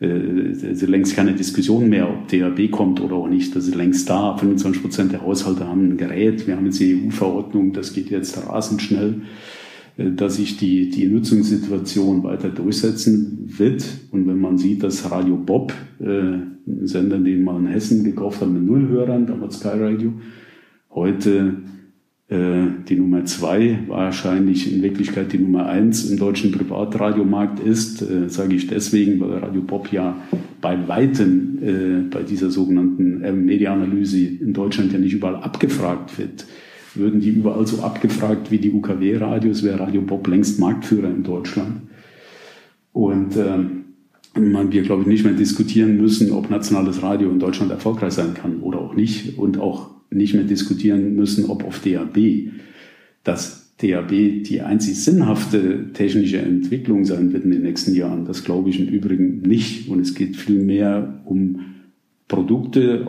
es 0.00 0.62
ist 0.62 0.86
längst 0.86 1.14
keine 1.14 1.34
Diskussion 1.34 1.88
mehr, 1.88 2.10
ob 2.10 2.28
DAB 2.28 2.68
kommt 2.70 3.00
oder 3.00 3.14
auch 3.14 3.28
nicht. 3.28 3.54
Das 3.54 3.68
ist 3.68 3.76
längst 3.76 4.10
da. 4.10 4.36
25 4.36 4.82
Prozent 4.82 5.12
der 5.12 5.22
Haushalte 5.22 5.66
haben 5.66 5.92
ein 5.92 5.96
Gerät. 5.96 6.46
Wir 6.46 6.56
haben 6.56 6.66
jetzt 6.66 6.80
die 6.80 7.00
EU-Verordnung, 7.06 7.72
das 7.72 7.94
geht 7.94 8.10
jetzt 8.10 8.36
rasend 8.46 8.82
schnell. 8.82 9.22
Äh, 9.96 10.12
dass 10.12 10.36
sich 10.36 10.56
die, 10.56 10.90
die 10.90 11.06
Nutzungssituation 11.06 12.22
weiter 12.22 12.48
durchsetzen 12.48 13.44
wird. 13.46 13.84
Und 14.10 14.26
wenn 14.26 14.40
man 14.40 14.58
sieht, 14.58 14.82
dass 14.82 15.10
Radio 15.10 15.36
Bob, 15.36 15.72
äh, 16.00 16.04
ein 16.06 16.86
Sender, 16.86 17.18
den 17.18 17.44
man 17.44 17.66
in 17.66 17.72
Hessen 17.72 18.04
gekauft 18.04 18.40
hat 18.40 18.50
mit 18.50 18.62
Nullhörern, 18.62 19.26
damals 19.26 19.60
Sky 19.60 19.68
Radio, 19.78 20.12
heute 20.90 21.30
äh, 21.30 21.52
die 22.34 22.96
Nummer 22.96 23.24
zwei 23.26 23.78
wahrscheinlich 23.86 24.72
in 24.72 24.82
Wirklichkeit 24.82 25.32
die 25.32 25.38
Nummer 25.38 25.66
eins 25.66 26.08
im 26.10 26.18
deutschen 26.18 26.52
Privatradiomarkt 26.52 27.60
ist, 27.60 28.02
äh, 28.02 28.28
sage 28.28 28.54
ich 28.54 28.66
deswegen, 28.66 29.20
weil 29.20 29.38
Radio 29.38 29.62
Bob 29.62 29.92
ja 29.92 30.16
bei 30.60 30.88
Weitem 30.88 31.58
äh, 31.62 32.10
bei 32.10 32.22
dieser 32.22 32.50
sogenannten 32.50 33.22
äh, 33.22 33.32
Mediaanalyse 33.32 34.18
in 34.18 34.52
Deutschland 34.52 34.92
ja 34.92 34.98
nicht 34.98 35.14
überall 35.14 35.36
abgefragt 35.36 36.18
wird 36.18 36.46
würden 36.94 37.20
die 37.20 37.30
überall 37.30 37.66
so 37.66 37.82
abgefragt 37.82 38.50
wie 38.50 38.58
die 38.58 38.72
UKW-Radios, 38.72 39.62
wäre 39.62 39.80
Radio 39.80 40.02
Bob 40.02 40.26
längst 40.28 40.60
Marktführer 40.60 41.08
in 41.08 41.24
Deutschland. 41.24 41.82
Und 42.92 43.36
ähm, 43.36 43.84
man, 44.36 44.72
wir, 44.72 44.82
glaube 44.82 45.02
ich, 45.02 45.08
nicht 45.08 45.24
mehr 45.24 45.34
diskutieren 45.34 45.96
müssen, 45.96 46.30
ob 46.32 46.50
nationales 46.50 47.02
Radio 47.02 47.30
in 47.30 47.38
Deutschland 47.38 47.70
erfolgreich 47.70 48.12
sein 48.12 48.34
kann 48.34 48.60
oder 48.60 48.80
auch 48.80 48.94
nicht. 48.94 49.38
Und 49.38 49.58
auch 49.58 49.90
nicht 50.14 50.34
mehr 50.34 50.44
diskutieren 50.44 51.14
müssen, 51.14 51.46
ob 51.46 51.64
auf 51.64 51.80
DAB. 51.80 52.18
Dass 53.22 53.74
DAB 53.78 54.10
die 54.10 54.60
einzig 54.60 55.02
sinnhafte 55.02 55.92
technische 55.92 56.38
Entwicklung 56.38 57.04
sein 57.04 57.32
wird 57.32 57.44
in 57.44 57.50
den 57.50 57.62
nächsten 57.62 57.94
Jahren, 57.94 58.24
das 58.24 58.44
glaube 58.44 58.70
ich 58.70 58.80
im 58.80 58.88
Übrigen 58.88 59.42
nicht. 59.42 59.88
Und 59.88 60.00
es 60.00 60.14
geht 60.14 60.36
vielmehr 60.36 61.20
um 61.24 61.60
Produkte, 62.28 63.06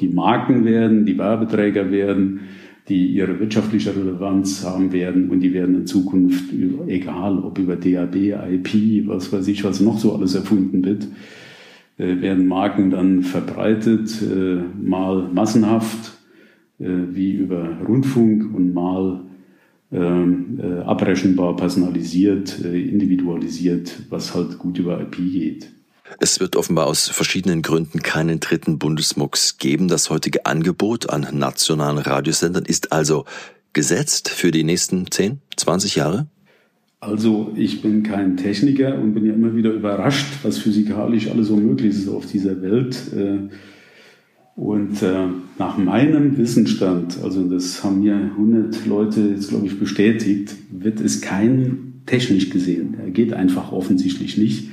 die, 0.00 0.08
Marken 0.08 0.64
werden, 0.64 1.06
die 1.06 1.16
Werbeträger 1.16 1.90
werden, 1.90 2.40
die 2.88 3.06
ihre 3.06 3.38
wirtschaftliche 3.38 3.94
Relevanz 3.94 4.64
haben 4.64 4.92
werden 4.92 5.30
und 5.30 5.40
die 5.40 5.52
werden 5.52 5.76
in 5.76 5.86
Zukunft, 5.86 6.46
egal 6.88 7.38
ob 7.38 7.58
über 7.58 7.76
DAB, 7.76 8.16
IP, 8.16 9.06
was 9.06 9.32
weiß 9.32 9.46
ich, 9.48 9.62
was 9.62 9.80
noch 9.80 9.98
so 9.98 10.14
alles 10.14 10.34
erfunden 10.34 10.84
wird, 10.84 11.06
äh, 11.98 12.20
werden 12.20 12.48
Marken 12.48 12.90
dann 12.90 13.22
verbreitet, 13.22 14.10
äh, 14.22 14.62
mal 14.82 15.28
massenhaft 15.32 16.19
wie 16.80 17.32
über 17.32 17.78
Rundfunk 17.86 18.54
und 18.54 18.72
mal 18.72 19.20
ähm, 19.92 20.60
abrechenbar, 20.86 21.54
personalisiert, 21.56 22.58
individualisiert, 22.60 23.92
was 24.08 24.34
halt 24.34 24.58
gut 24.58 24.78
über 24.78 25.00
IP 25.00 25.16
geht. 25.16 25.70
Es 26.18 26.40
wird 26.40 26.56
offenbar 26.56 26.86
aus 26.86 27.08
verschiedenen 27.08 27.62
Gründen 27.62 28.02
keinen 28.02 28.40
dritten 28.40 28.78
Bundesmux 28.78 29.58
geben. 29.58 29.88
Das 29.88 30.10
heutige 30.10 30.46
Angebot 30.46 31.10
an 31.10 31.26
nationalen 31.32 31.98
Radiosendern 31.98 32.64
ist 32.64 32.92
also 32.92 33.26
gesetzt 33.72 34.28
für 34.28 34.50
die 34.50 34.64
nächsten 34.64 35.10
10, 35.10 35.40
20 35.56 35.96
Jahre? 35.96 36.26
Also 36.98 37.52
ich 37.56 37.80
bin 37.80 38.02
kein 38.02 38.36
Techniker 38.36 38.98
und 38.98 39.14
bin 39.14 39.24
ja 39.24 39.32
immer 39.32 39.54
wieder 39.54 39.70
überrascht, 39.70 40.26
was 40.42 40.58
physikalisch 40.58 41.30
alles 41.30 41.48
so 41.48 41.56
möglich 41.56 41.94
ist 41.94 42.08
auf 42.08 42.26
dieser 42.26 42.60
Welt. 42.60 42.98
Und 44.56 45.02
äh, 45.02 45.26
nach 45.58 45.78
meinem 45.78 46.36
Wissensstand, 46.36 47.18
also 47.22 47.48
das 47.48 47.82
haben 47.82 48.00
mir 48.00 48.14
100 48.14 48.86
Leute 48.86 49.20
jetzt, 49.20 49.48
glaube 49.48 49.66
ich, 49.66 49.78
bestätigt, 49.78 50.54
wird 50.70 51.00
es 51.00 51.20
kein 51.20 52.02
technisch 52.06 52.50
gesehen. 52.50 52.96
Er 53.02 53.10
geht 53.10 53.32
einfach 53.32 53.72
offensichtlich 53.72 54.36
nicht 54.36 54.70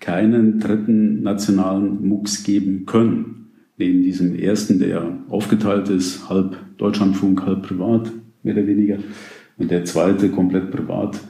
keinen 0.00 0.58
dritten 0.60 1.22
nationalen 1.22 2.06
MUX 2.06 2.42
geben 2.42 2.86
können. 2.86 3.50
Neben 3.76 4.02
diesem 4.02 4.34
ersten, 4.34 4.78
der 4.78 5.18
aufgeteilt 5.28 5.88
ist, 5.88 6.28
halb 6.28 6.56
Deutschlandfunk, 6.78 7.46
halb 7.46 7.62
privat, 7.62 8.10
mehr 8.42 8.54
oder 8.54 8.66
weniger. 8.66 8.98
Und 9.56 9.70
der 9.70 9.84
zweite, 9.84 10.30
komplett 10.30 10.70
privat, 10.70 11.20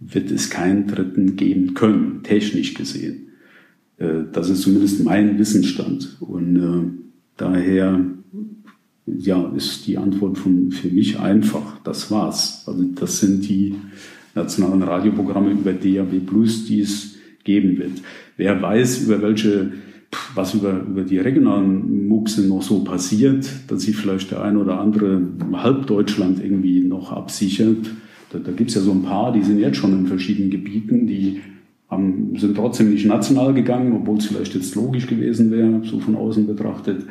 wird 0.00 0.30
es 0.30 0.50
keinen 0.50 0.86
dritten 0.86 1.36
geben 1.36 1.74
können, 1.74 2.22
technisch 2.22 2.74
gesehen. 2.74 3.28
Äh, 3.98 4.24
das 4.32 4.50
ist 4.50 4.62
zumindest 4.62 5.04
mein 5.04 5.38
Wissensstand. 5.38 6.16
Und 6.20 6.56
äh, 6.56 7.01
daher 7.36 8.00
ja, 9.06 9.52
ist 9.56 9.86
die 9.86 9.98
Antwort 9.98 10.38
von, 10.38 10.70
für 10.70 10.88
mich 10.88 11.18
einfach. 11.18 11.78
Das 11.84 12.10
war's. 12.10 12.64
Also 12.66 12.84
das 12.94 13.20
sind 13.20 13.48
die 13.48 13.74
nationalen 14.34 14.82
Radioprogramme 14.82 15.50
über 15.50 15.72
DAB 15.72 16.20
Plus, 16.26 16.66
die 16.66 16.80
es 16.80 17.16
geben 17.44 17.78
wird. 17.78 18.02
Wer 18.36 18.60
weiß, 18.62 19.02
über 19.02 19.20
welche, 19.20 19.72
was 20.34 20.54
über, 20.54 20.84
über 20.88 21.02
die 21.02 21.18
regionalen 21.18 22.06
Muxe 22.06 22.46
noch 22.46 22.62
so 22.62 22.84
passiert, 22.84 23.48
dass 23.68 23.82
sich 23.82 23.96
vielleicht 23.96 24.30
der 24.30 24.42
ein 24.42 24.56
oder 24.56 24.80
andere 24.80 25.22
halb 25.52 25.86
Deutschland 25.86 26.42
irgendwie 26.42 26.80
noch 26.80 27.12
absichert. 27.12 27.90
Da, 28.30 28.38
da 28.38 28.52
gibt 28.52 28.70
es 28.70 28.76
ja 28.76 28.82
so 28.82 28.92
ein 28.92 29.02
paar, 29.02 29.32
die 29.32 29.42
sind 29.42 29.58
jetzt 29.58 29.76
schon 29.76 29.92
in 29.92 30.06
verschiedenen 30.06 30.50
Gebieten, 30.50 31.06
die 31.06 31.40
haben, 31.92 32.36
sind 32.36 32.56
trotzdem 32.56 32.90
nicht 32.90 33.06
national 33.06 33.54
gegangen, 33.54 33.92
obwohl 33.92 34.18
es 34.18 34.26
vielleicht 34.26 34.54
jetzt 34.54 34.74
logisch 34.74 35.06
gewesen 35.06 35.50
wäre, 35.50 35.82
so 35.84 36.00
von 36.00 36.16
außen 36.16 36.46
betrachtet 36.46 37.06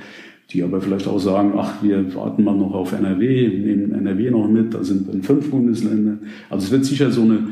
die 0.54 0.64
aber 0.64 0.82
vielleicht 0.82 1.08
auch 1.08 1.20
sagen, 1.20 1.54
ach, 1.58 1.82
wir 1.82 2.14
warten 2.16 2.44
mal 2.44 2.56
noch 2.56 2.74
auf 2.74 2.92
NRW, 2.92 3.48
nehmen 3.48 3.94
NRW 3.94 4.32
noch 4.32 4.48
mit, 4.50 4.74
da 4.74 4.84
sind 4.84 5.08
dann 5.08 5.24
fünf 5.24 5.50
Bundesländer. 5.50 6.18
Also 6.50 6.66
es 6.66 6.72
wird 6.72 6.86
sicher 6.86 7.12
so 7.12 7.22
eine, 7.22 7.48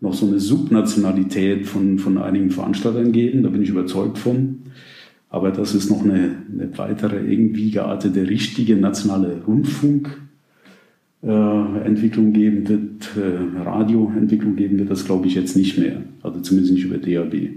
noch 0.00 0.14
so 0.14 0.26
eine 0.26 0.38
Subnationalität 0.38 1.66
von, 1.66 1.98
von 1.98 2.18
einigen 2.18 2.50
Veranstaltern 2.50 3.12
geben, 3.12 3.42
da 3.42 3.48
bin 3.48 3.62
ich 3.62 3.70
überzeugt 3.70 4.18
von. 4.18 4.58
Aber 5.30 5.50
dass 5.50 5.72
es 5.72 5.88
noch 5.88 6.04
eine, 6.04 6.36
eine 6.52 6.76
weitere, 6.76 7.20
irgendwie 7.20 7.70
geartete, 7.70 8.28
richtige 8.28 8.76
nationale 8.76 9.42
Rundfunk 9.46 10.20
Entwicklung 11.30 12.32
geben 12.32 12.68
wird, 12.68 13.16
äh, 13.16 13.60
Radioentwicklung 13.62 14.56
geben 14.56 14.78
wird, 14.78 14.90
das 14.90 15.04
glaube 15.04 15.28
ich 15.28 15.34
jetzt 15.34 15.56
nicht 15.56 15.78
mehr. 15.78 16.02
Also 16.22 16.40
zumindest 16.40 16.74
nicht 16.74 16.84
über 16.84 16.98
DAB. 16.98 17.50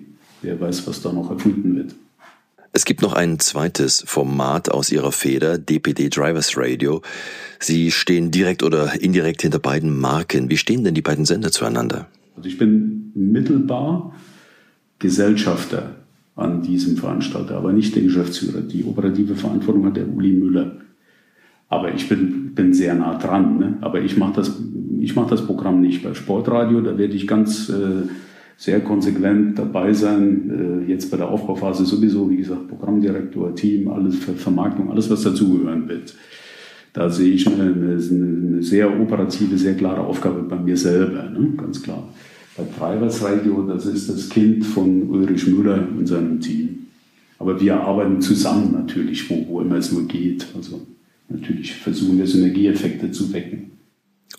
Wer 0.43 0.61
weiß, 0.61 0.85
was 0.87 1.01
da 1.01 1.11
noch 1.11 1.31
erfunden 1.31 1.75
wird. 1.75 1.95
Es 2.73 2.85
gibt 2.85 3.01
noch 3.01 3.13
ein 3.13 3.39
zweites 3.39 4.03
Format 4.05 4.69
aus 4.69 4.91
Ihrer 4.91 5.11
Feder, 5.11 5.57
DPD 5.57 6.09
Drivers 6.09 6.57
Radio. 6.57 7.01
Sie 7.57 7.89
stehen 7.89 8.31
direkt 8.31 8.63
oder 8.63 9.01
indirekt 9.01 9.41
hinter 9.41 9.59
beiden 9.59 9.97
Marken. 9.97 10.49
Wie 10.49 10.57
stehen 10.57 10.83
denn 10.83 10.93
die 10.93 11.01
beiden 11.01 11.25
Sender 11.25 11.51
zueinander? 11.51 12.07
Also 12.35 12.49
ich 12.49 12.57
bin 12.57 13.11
mittelbar 13.15 14.13
Gesellschafter 14.99 15.95
an 16.35 16.61
diesem 16.61 16.97
Veranstalter, 16.97 17.55
aber 17.55 17.71
nicht 17.71 17.95
der 17.95 18.03
Geschäftsführer. 18.03 18.61
Die 18.61 18.83
operative 18.83 19.35
Verantwortung 19.35 19.85
hat 19.85 19.95
der 19.95 20.07
Uli 20.07 20.33
Müller. 20.33 20.77
Aber 21.75 21.93
ich 21.93 22.07
bin, 22.07 22.55
bin 22.55 22.73
sehr 22.73 22.95
nah 22.95 23.17
dran. 23.17 23.59
Ne? 23.59 23.77
Aber 23.81 24.01
ich 24.01 24.15
mache 24.15 24.37
das, 24.37 24.61
mach 25.13 25.27
das 25.27 25.45
Programm 25.45 25.81
nicht. 25.81 26.03
Bei 26.03 26.13
Sportradio, 26.13 26.79
da 26.79 26.97
werde 26.97 27.13
ich 27.13 27.27
ganz 27.27 27.67
äh, 27.67 28.07
sehr 28.55 28.79
konsequent 28.79 29.59
dabei 29.59 29.91
sein. 29.91 30.85
Äh, 30.87 30.89
jetzt 30.89 31.11
bei 31.11 31.17
der 31.17 31.27
Aufbauphase 31.27 31.85
sowieso, 31.85 32.29
wie 32.29 32.37
gesagt, 32.37 32.69
Programmdirektor, 32.69 33.53
Team, 33.55 33.89
alles 33.89 34.15
für 34.15 34.31
Vermarktung, 34.33 34.89
alles, 34.89 35.09
was 35.09 35.23
dazugehören 35.23 35.89
wird. 35.89 36.15
Da 36.93 37.09
sehe 37.09 37.33
ich 37.33 37.45
eine, 37.45 37.73
eine, 37.73 38.63
sehr 38.63 38.97
operative, 38.97 39.57
sehr 39.57 39.75
klare 39.75 39.99
Aufgabe 39.99 40.43
bei 40.43 40.55
mir 40.55 40.77
selber, 40.77 41.29
ne? 41.29 41.49
ganz 41.57 41.83
klar. 41.83 42.07
Bei 42.55 42.63
Drivers 42.63 43.21
das 43.67 43.85
ist 43.85 44.09
das 44.09 44.29
Kind 44.29 44.65
von 44.65 45.09
Ulrich 45.09 45.45
Müller 45.45 45.85
und 45.97 46.07
seinem 46.07 46.39
Team. 46.39 46.85
Aber 47.37 47.59
wir 47.59 47.81
arbeiten 47.81 48.21
zusammen 48.21 48.71
natürlich, 48.71 49.29
wo, 49.29 49.45
wo 49.49 49.59
immer 49.59 49.75
es 49.75 49.91
nur 49.91 50.07
geht. 50.07 50.47
Also 50.55 50.87
natürlich 51.29 51.73
versuchen 51.73 52.17
wir 52.17 52.27
Synergieeffekte 52.27 53.11
zu 53.11 53.31
wecken. 53.33 53.71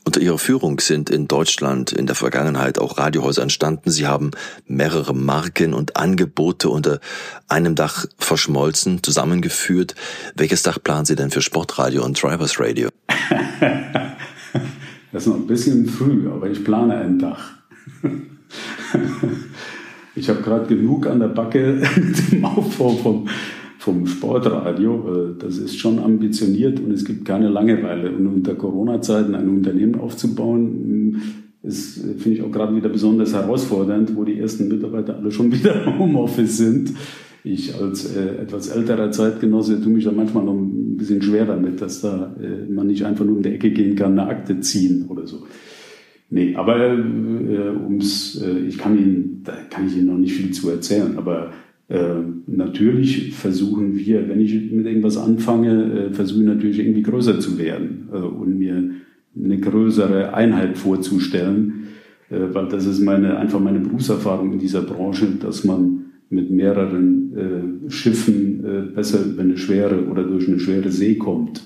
Unter 0.06 0.20
Ihrer 0.20 0.38
Führung 0.38 0.78
sind 0.78 1.10
in 1.10 1.26
Deutschland 1.26 1.90
in 1.90 2.06
der 2.06 2.14
Vergangenheit 2.14 2.78
auch 2.78 2.96
Radiohäuser 2.96 3.42
entstanden. 3.42 3.90
Sie 3.90 4.06
haben 4.06 4.30
mehrere 4.64 5.12
Marken 5.12 5.74
und 5.74 5.96
Angebote 5.96 6.68
unter 6.70 7.00
einem 7.48 7.74
Dach 7.74 8.06
verschmolzen, 8.16 9.02
zusammengeführt. 9.02 9.96
Welches 10.36 10.62
Dach 10.62 10.78
planen 10.80 11.06
Sie 11.06 11.16
denn 11.16 11.32
für 11.32 11.42
Sportradio 11.42 12.04
und 12.04 12.22
Drivers 12.22 12.60
Radio? 12.60 12.88
das 15.12 15.22
ist 15.22 15.26
noch 15.26 15.34
ein 15.34 15.48
bisschen 15.48 15.88
früh, 15.88 16.30
aber 16.30 16.48
ich 16.48 16.62
plane 16.62 16.98
ein 16.98 17.18
Dach. 17.18 17.54
ich 20.14 20.28
habe 20.28 20.40
gerade 20.40 20.66
genug 20.66 21.08
an 21.08 21.18
der 21.18 21.28
Backe 21.28 21.82
mit 21.96 22.32
dem 22.32 22.44
Aufbau 22.44 22.96
vom, 22.96 23.28
vom 23.86 24.04
Sportradio. 24.08 25.36
Das 25.38 25.58
ist 25.58 25.78
schon 25.78 26.00
ambitioniert 26.00 26.80
und 26.80 26.90
es 26.90 27.04
gibt 27.04 27.24
keine 27.24 27.48
Langeweile. 27.48 28.10
Und 28.10 28.26
unter 28.26 28.56
Corona-Zeiten 28.56 29.36
ein 29.36 29.48
Unternehmen 29.48 29.94
aufzubauen, 29.94 31.22
ist, 31.62 32.00
finde 32.18 32.30
ich 32.30 32.42
auch 32.42 32.50
gerade 32.50 32.74
wieder 32.74 32.88
besonders 32.88 33.32
herausfordernd, 33.32 34.16
wo 34.16 34.24
die 34.24 34.40
ersten 34.40 34.66
Mitarbeiter 34.66 35.16
alle 35.16 35.30
schon 35.30 35.52
wieder 35.52 35.84
im 35.84 36.00
Homeoffice 36.00 36.56
sind. 36.56 36.94
Ich 37.44 37.80
als 37.80 38.16
äh, 38.16 38.42
etwas 38.42 38.70
älterer 38.70 39.12
Zeitgenosse 39.12 39.80
tue 39.80 39.92
mich 39.92 40.04
da 40.04 40.10
manchmal 40.10 40.44
noch 40.44 40.54
ein 40.54 40.96
bisschen 40.96 41.22
schwer 41.22 41.46
damit, 41.46 41.80
dass 41.80 42.00
da 42.00 42.34
äh, 42.42 42.68
man 42.68 42.88
nicht 42.88 43.04
einfach 43.04 43.24
nur 43.24 43.36
um 43.36 43.42
die 43.44 43.50
Ecke 43.50 43.70
gehen 43.70 43.94
kann, 43.94 44.18
eine 44.18 44.28
Akte 44.28 44.58
ziehen 44.58 45.04
oder 45.08 45.28
so. 45.28 45.44
Nee, 46.28 46.56
aber 46.56 46.88
äh, 46.88 47.70
ums, 47.84 48.42
äh, 48.42 48.58
ich 48.66 48.78
kann 48.78 48.98
Ihnen, 48.98 49.42
da 49.44 49.52
kann 49.70 49.86
ich 49.86 49.96
Ihnen 49.96 50.06
noch 50.06 50.18
nicht 50.18 50.34
viel 50.34 50.50
zu 50.50 50.70
erzählen, 50.70 51.16
aber 51.16 51.52
äh, 51.88 52.16
natürlich 52.46 53.34
versuchen 53.34 53.96
wir, 53.96 54.28
wenn 54.28 54.40
ich 54.40 54.54
mit 54.72 54.86
irgendwas 54.86 55.16
anfange, 55.16 56.08
äh, 56.08 56.12
versuche 56.12 56.40
ich 56.40 56.46
natürlich 56.46 56.78
irgendwie 56.80 57.02
größer 57.02 57.38
zu 57.38 57.58
werden 57.58 58.08
äh, 58.12 58.16
und 58.16 58.58
mir 58.58 58.90
eine 59.36 59.58
größere 59.58 60.34
Einheit 60.34 60.78
vorzustellen, 60.78 61.88
äh, 62.30 62.38
weil 62.52 62.68
das 62.68 62.86
ist 62.86 63.00
meine, 63.00 63.36
einfach 63.38 63.60
meine 63.60 63.78
Berufserfahrung 63.78 64.54
in 64.54 64.58
dieser 64.58 64.82
Branche, 64.82 65.26
dass 65.40 65.64
man 65.64 66.06
mit 66.28 66.50
mehreren 66.50 67.86
äh, 67.86 67.90
Schiffen 67.90 68.64
äh, 68.64 68.94
besser 68.94 69.24
über 69.24 69.42
eine 69.42 69.56
schwere 69.56 70.06
oder 70.06 70.24
durch 70.24 70.48
eine 70.48 70.58
schwere 70.58 70.90
See 70.90 71.14
kommt. 71.14 71.62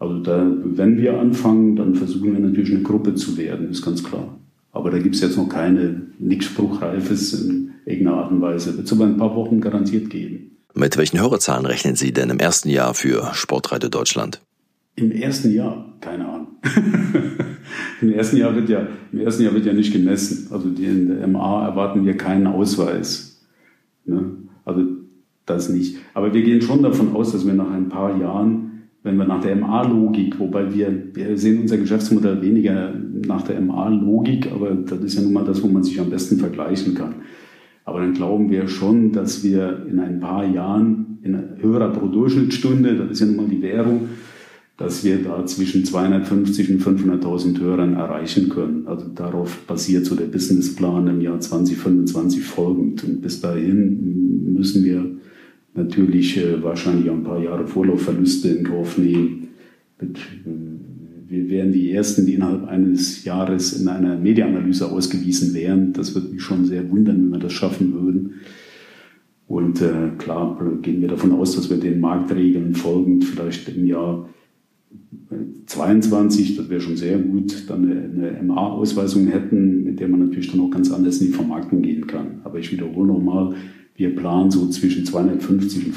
Also 0.00 0.20
da, 0.20 0.50
wenn 0.64 0.98
wir 0.98 1.18
anfangen, 1.18 1.76
dann 1.76 1.94
versuchen 1.94 2.32
wir 2.32 2.40
natürlich 2.40 2.72
eine 2.72 2.82
Gruppe 2.82 3.14
zu 3.14 3.36
werden, 3.36 3.70
ist 3.70 3.84
ganz 3.84 4.02
klar. 4.02 4.36
Aber 4.72 4.90
da 4.90 4.98
gibt 4.98 5.14
es 5.14 5.20
jetzt 5.20 5.36
noch 5.36 5.48
keine, 5.48 6.02
nichts 6.18 6.46
Spruchreifes 6.46 7.32
in 7.32 7.72
irgendeiner 7.84 8.18
Art 8.18 8.30
und 8.30 8.40
Weise. 8.40 8.76
Wird 8.76 8.86
es 8.86 8.92
aber 8.92 9.06
ein 9.06 9.16
paar 9.16 9.34
Wochen 9.34 9.60
garantiert 9.60 10.10
geben. 10.10 10.56
Mit 10.74 10.96
welchen 10.96 11.20
Hörerzahlen 11.20 11.66
rechnen 11.66 11.96
Sie 11.96 12.12
denn 12.12 12.30
im 12.30 12.38
ersten 12.38 12.68
Jahr 12.68 12.94
für 12.94 13.30
Sportreite 13.32 13.90
Deutschland? 13.90 14.40
Im 14.94 15.10
ersten 15.10 15.52
Jahr, 15.52 15.96
keine 16.00 16.28
Ahnung. 16.28 16.48
Im 18.00 18.12
ersten 18.12 18.36
Jahr 18.36 18.54
wird 18.54 18.68
ja, 18.68 18.86
im 19.12 19.20
ersten 19.20 19.42
Jahr 19.42 19.54
wird 19.54 19.66
ja 19.66 19.72
nicht 19.72 19.92
gemessen. 19.92 20.48
Also 20.50 20.70
die, 20.70 20.84
in 20.84 21.08
der 21.08 21.26
MA 21.26 21.66
erwarten 21.66 22.04
wir 22.06 22.16
keinen 22.16 22.46
Ausweis. 22.46 23.44
Ne? 24.04 24.36
Also 24.64 24.82
das 25.46 25.68
nicht. 25.68 25.98
Aber 26.14 26.32
wir 26.32 26.42
gehen 26.42 26.62
schon 26.62 26.82
davon 26.82 27.14
aus, 27.14 27.32
dass 27.32 27.46
wir 27.46 27.54
nach 27.54 27.70
ein 27.70 27.88
paar 27.88 28.18
Jahren 28.18 28.67
wenn 29.08 29.16
wir 29.16 29.24
nach 29.24 29.40
der 29.40 29.56
MA-Logik, 29.56 30.38
wobei 30.38 30.72
wir, 30.72 30.92
wir 31.14 31.38
sehen 31.38 31.62
unser 31.62 31.78
Geschäftsmodell 31.78 32.42
weniger 32.42 32.92
nach 33.26 33.42
der 33.42 33.58
MA-Logik, 33.60 34.52
aber 34.52 34.74
das 34.74 35.00
ist 35.00 35.14
ja 35.16 35.22
nun 35.22 35.32
mal 35.32 35.44
das, 35.44 35.62
wo 35.62 35.68
man 35.68 35.82
sich 35.82 35.98
am 35.98 36.10
besten 36.10 36.38
vergleichen 36.38 36.94
kann. 36.94 37.14
Aber 37.86 38.00
dann 38.00 38.12
glauben 38.12 38.50
wir 38.50 38.68
schon, 38.68 39.12
dass 39.12 39.42
wir 39.42 39.86
in 39.90 39.98
ein 39.98 40.20
paar 40.20 40.44
Jahren 40.44 41.18
in 41.22 41.36
höherer 41.58 41.88
pro 41.88 42.08
Durchschnittsstunde, 42.08 42.96
das 42.96 43.12
ist 43.12 43.20
ja 43.20 43.26
nun 43.26 43.36
mal 43.36 43.48
die 43.48 43.62
Währung, 43.62 44.08
dass 44.76 45.04
wir 45.04 45.22
da 45.22 45.44
zwischen 45.46 45.86
250 45.86 46.70
und 46.70 46.82
500.000 46.82 47.58
Hörern 47.60 47.94
erreichen 47.94 48.50
können. 48.50 48.86
Also 48.86 49.08
darauf 49.08 49.66
basiert 49.66 50.04
so 50.04 50.14
der 50.14 50.26
Businessplan 50.26 51.08
im 51.08 51.20
Jahr 51.22 51.40
2025 51.40 52.44
folgend. 52.44 53.02
Und 53.04 53.22
bis 53.22 53.40
dahin 53.40 54.52
müssen 54.54 54.84
wir 54.84 55.04
natürlich 55.78 56.36
äh, 56.36 56.62
wahrscheinlich 56.62 57.10
ein 57.10 57.24
paar 57.24 57.42
Jahre 57.42 57.66
Vorlaufverluste 57.66 58.48
in 58.48 58.64
Kauf 58.64 58.98
nehmen. 58.98 59.48
Äh, 60.00 60.06
wir 61.28 61.48
wären 61.48 61.72
die 61.72 61.92
Ersten, 61.92 62.26
die 62.26 62.34
innerhalb 62.34 62.66
eines 62.68 63.24
Jahres 63.24 63.80
in 63.80 63.88
einer 63.88 64.18
Medienanalyse 64.18 64.90
ausgewiesen 64.90 65.54
wären. 65.54 65.92
Das 65.92 66.14
würde 66.14 66.28
mich 66.28 66.42
schon 66.42 66.64
sehr 66.64 66.90
wundern, 66.90 67.22
wenn 67.22 67.30
wir 67.30 67.38
das 67.38 67.52
schaffen 67.52 67.92
würden. 67.92 68.34
Und 69.46 69.80
äh, 69.80 70.10
klar 70.18 70.58
gehen 70.82 71.00
wir 71.00 71.08
davon 71.08 71.32
aus, 71.32 71.56
dass 71.56 71.70
wir 71.70 71.78
den 71.78 72.00
Marktregeln 72.00 72.74
folgend 72.74 73.24
vielleicht 73.24 73.68
im 73.68 73.86
Jahr 73.86 74.28
22, 75.66 76.56
das 76.56 76.70
wäre 76.70 76.80
schon 76.80 76.96
sehr 76.96 77.18
gut, 77.18 77.64
dann 77.68 77.90
eine, 77.90 78.30
eine 78.30 78.42
MA-Ausweisung 78.42 79.26
hätten, 79.26 79.84
mit 79.84 80.00
der 80.00 80.08
man 80.08 80.20
natürlich 80.20 80.50
dann 80.50 80.60
auch 80.60 80.70
ganz 80.70 80.90
anders 80.90 81.20
in 81.20 81.28
die 81.28 81.32
Vermarktung 81.32 81.82
gehen 81.82 82.06
kann. 82.06 82.40
Aber 82.44 82.58
ich 82.58 82.72
wiederhole 82.72 83.08
nochmal, 83.08 83.54
wir 83.98 84.14
planen 84.14 84.50
so 84.52 84.68
zwischen 84.68 85.04
250 85.04 85.86
und 85.86 85.94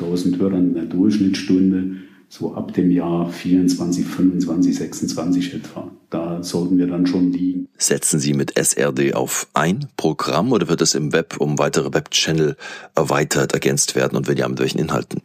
500.000 0.00 0.38
Hörern 0.38 0.68
in 0.68 0.74
der 0.74 0.84
Durchschnittsstunde, 0.84 1.96
so 2.28 2.54
ab 2.54 2.72
dem 2.74 2.92
Jahr 2.92 3.28
24, 3.28 4.06
25, 4.06 4.76
26 4.76 5.54
etwa. 5.54 5.90
Da 6.10 6.44
sollten 6.44 6.78
wir 6.78 6.86
dann 6.86 7.08
schon 7.08 7.32
liegen. 7.32 7.66
Setzen 7.76 8.20
Sie 8.20 8.34
mit 8.34 8.56
SRD 8.56 9.14
auf 9.14 9.48
ein 9.52 9.86
Programm 9.96 10.52
oder 10.52 10.68
wird 10.68 10.80
es 10.80 10.94
im 10.94 11.12
Web 11.12 11.40
um 11.40 11.58
weitere 11.58 11.92
Webchannel 11.92 12.56
erweitert, 12.94 13.52
ergänzt 13.52 13.96
werden 13.96 14.16
und 14.16 14.28
wenn 14.28 14.38
ja, 14.38 14.48
mit 14.48 14.60
welchen 14.60 14.78
Inhalten? 14.78 15.20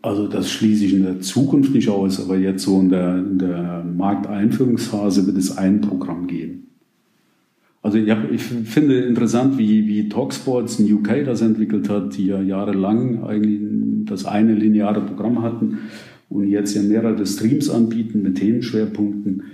Also 0.00 0.28
das 0.28 0.48
schließe 0.52 0.84
ich 0.84 0.92
in 0.92 1.02
der 1.02 1.20
Zukunft 1.22 1.74
nicht 1.74 1.88
aus, 1.88 2.20
aber 2.20 2.36
jetzt 2.36 2.62
so 2.62 2.78
in 2.78 2.90
der, 2.90 3.18
in 3.18 3.38
der 3.40 3.84
Markteinführungsphase 3.84 5.26
wird 5.26 5.36
es 5.36 5.58
ein 5.58 5.80
Programm 5.80 6.28
geben. 6.28 6.67
Also 7.82 7.98
ja, 7.98 8.24
ich 8.32 8.42
finde 8.42 9.00
interessant, 9.02 9.56
wie, 9.56 9.86
wie 9.86 10.08
Talksports 10.08 10.80
in 10.80 10.92
UK 10.92 11.24
das 11.24 11.42
entwickelt 11.42 11.88
hat, 11.88 12.16
die 12.16 12.26
ja 12.26 12.40
jahrelang 12.42 13.22
eigentlich 13.24 13.60
das 14.04 14.24
eine 14.24 14.54
lineare 14.54 15.00
Programm 15.00 15.42
hatten 15.42 15.78
und 16.28 16.48
jetzt 16.48 16.74
ja 16.74 16.82
mehrere 16.82 17.24
Streams 17.24 17.70
anbieten 17.70 18.22
mit 18.22 18.36
Themenschwerpunkten. 18.36 19.44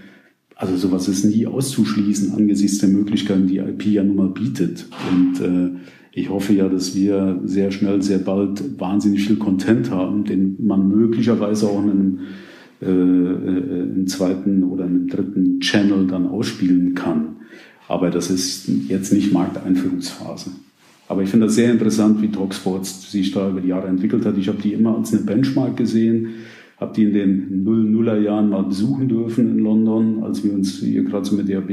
Also 0.57 0.77
sowas 0.77 1.09
ist 1.09 1.25
nie 1.25 1.47
auszuschließen 1.47 2.33
angesichts 2.33 2.79
der 2.79 2.89
Möglichkeiten, 2.89 3.47
die 3.47 3.59
IP 3.59 3.87
ja 3.87 4.05
nun 4.05 4.17
mal 4.17 4.29
bietet. 4.29 4.87
Und 5.11 5.41
äh, 5.41 5.71
ich 6.13 6.31
hoffe 6.31 6.53
ja, 6.55 6.69
dass 6.69 6.95
wir 6.95 7.41
sehr 7.45 7.73
schnell, 7.73 8.01
sehr 8.01 8.19
bald 8.19 8.81
wahnsinnig 8.81 9.27
viel 9.27 9.37
Content 9.37 9.91
haben, 9.91 10.25
den 10.25 10.57
man 10.65 10.89
möglicherweise 10.89 11.67
auch 11.67 11.83
in 11.83 11.91
einem, 11.91 12.19
äh, 12.81 12.87
äh 12.87 13.83
einem 13.83 14.07
zweiten 14.07 14.63
oder 14.63 14.85
einem 14.85 15.09
dritten 15.09 15.59
Channel 15.61 16.07
dann 16.07 16.27
ausspielen 16.29 16.95
kann. 16.95 17.37
Aber 17.95 18.11
das 18.11 18.29
ist 18.29 18.69
jetzt 18.89 19.13
nicht 19.13 19.33
Markteinführungsphase. 19.33 20.51
Aber 21.07 21.23
ich 21.23 21.29
finde 21.29 21.47
das 21.47 21.55
sehr 21.55 21.71
interessant, 21.71 22.21
wie 22.21 22.27
Talksports 22.27 23.13
sich 23.13 23.31
da 23.31 23.49
über 23.49 23.61
die 23.61 23.69
Jahre 23.69 23.87
entwickelt 23.87 24.27
hat. 24.27 24.37
Ich 24.37 24.49
habe 24.49 24.61
die 24.61 24.73
immer 24.73 24.99
als 24.99 25.13
eine 25.13 25.23
Benchmark 25.23 25.77
gesehen, 25.77 26.31
habe 26.77 26.93
die 26.93 27.05
in 27.05 27.13
den 27.13 27.63
Null-Nuller 27.63 28.19
Jahren 28.19 28.49
mal 28.49 28.65
besuchen 28.65 29.09
dürfen 29.09 29.49
in 29.49 29.59
London, 29.63 30.25
als 30.25 30.43
wir 30.43 30.53
uns 30.53 30.81
hier 30.81 31.05
gerade 31.05 31.25
so 31.25 31.37
mit 31.37 31.49
DAB 31.49 31.69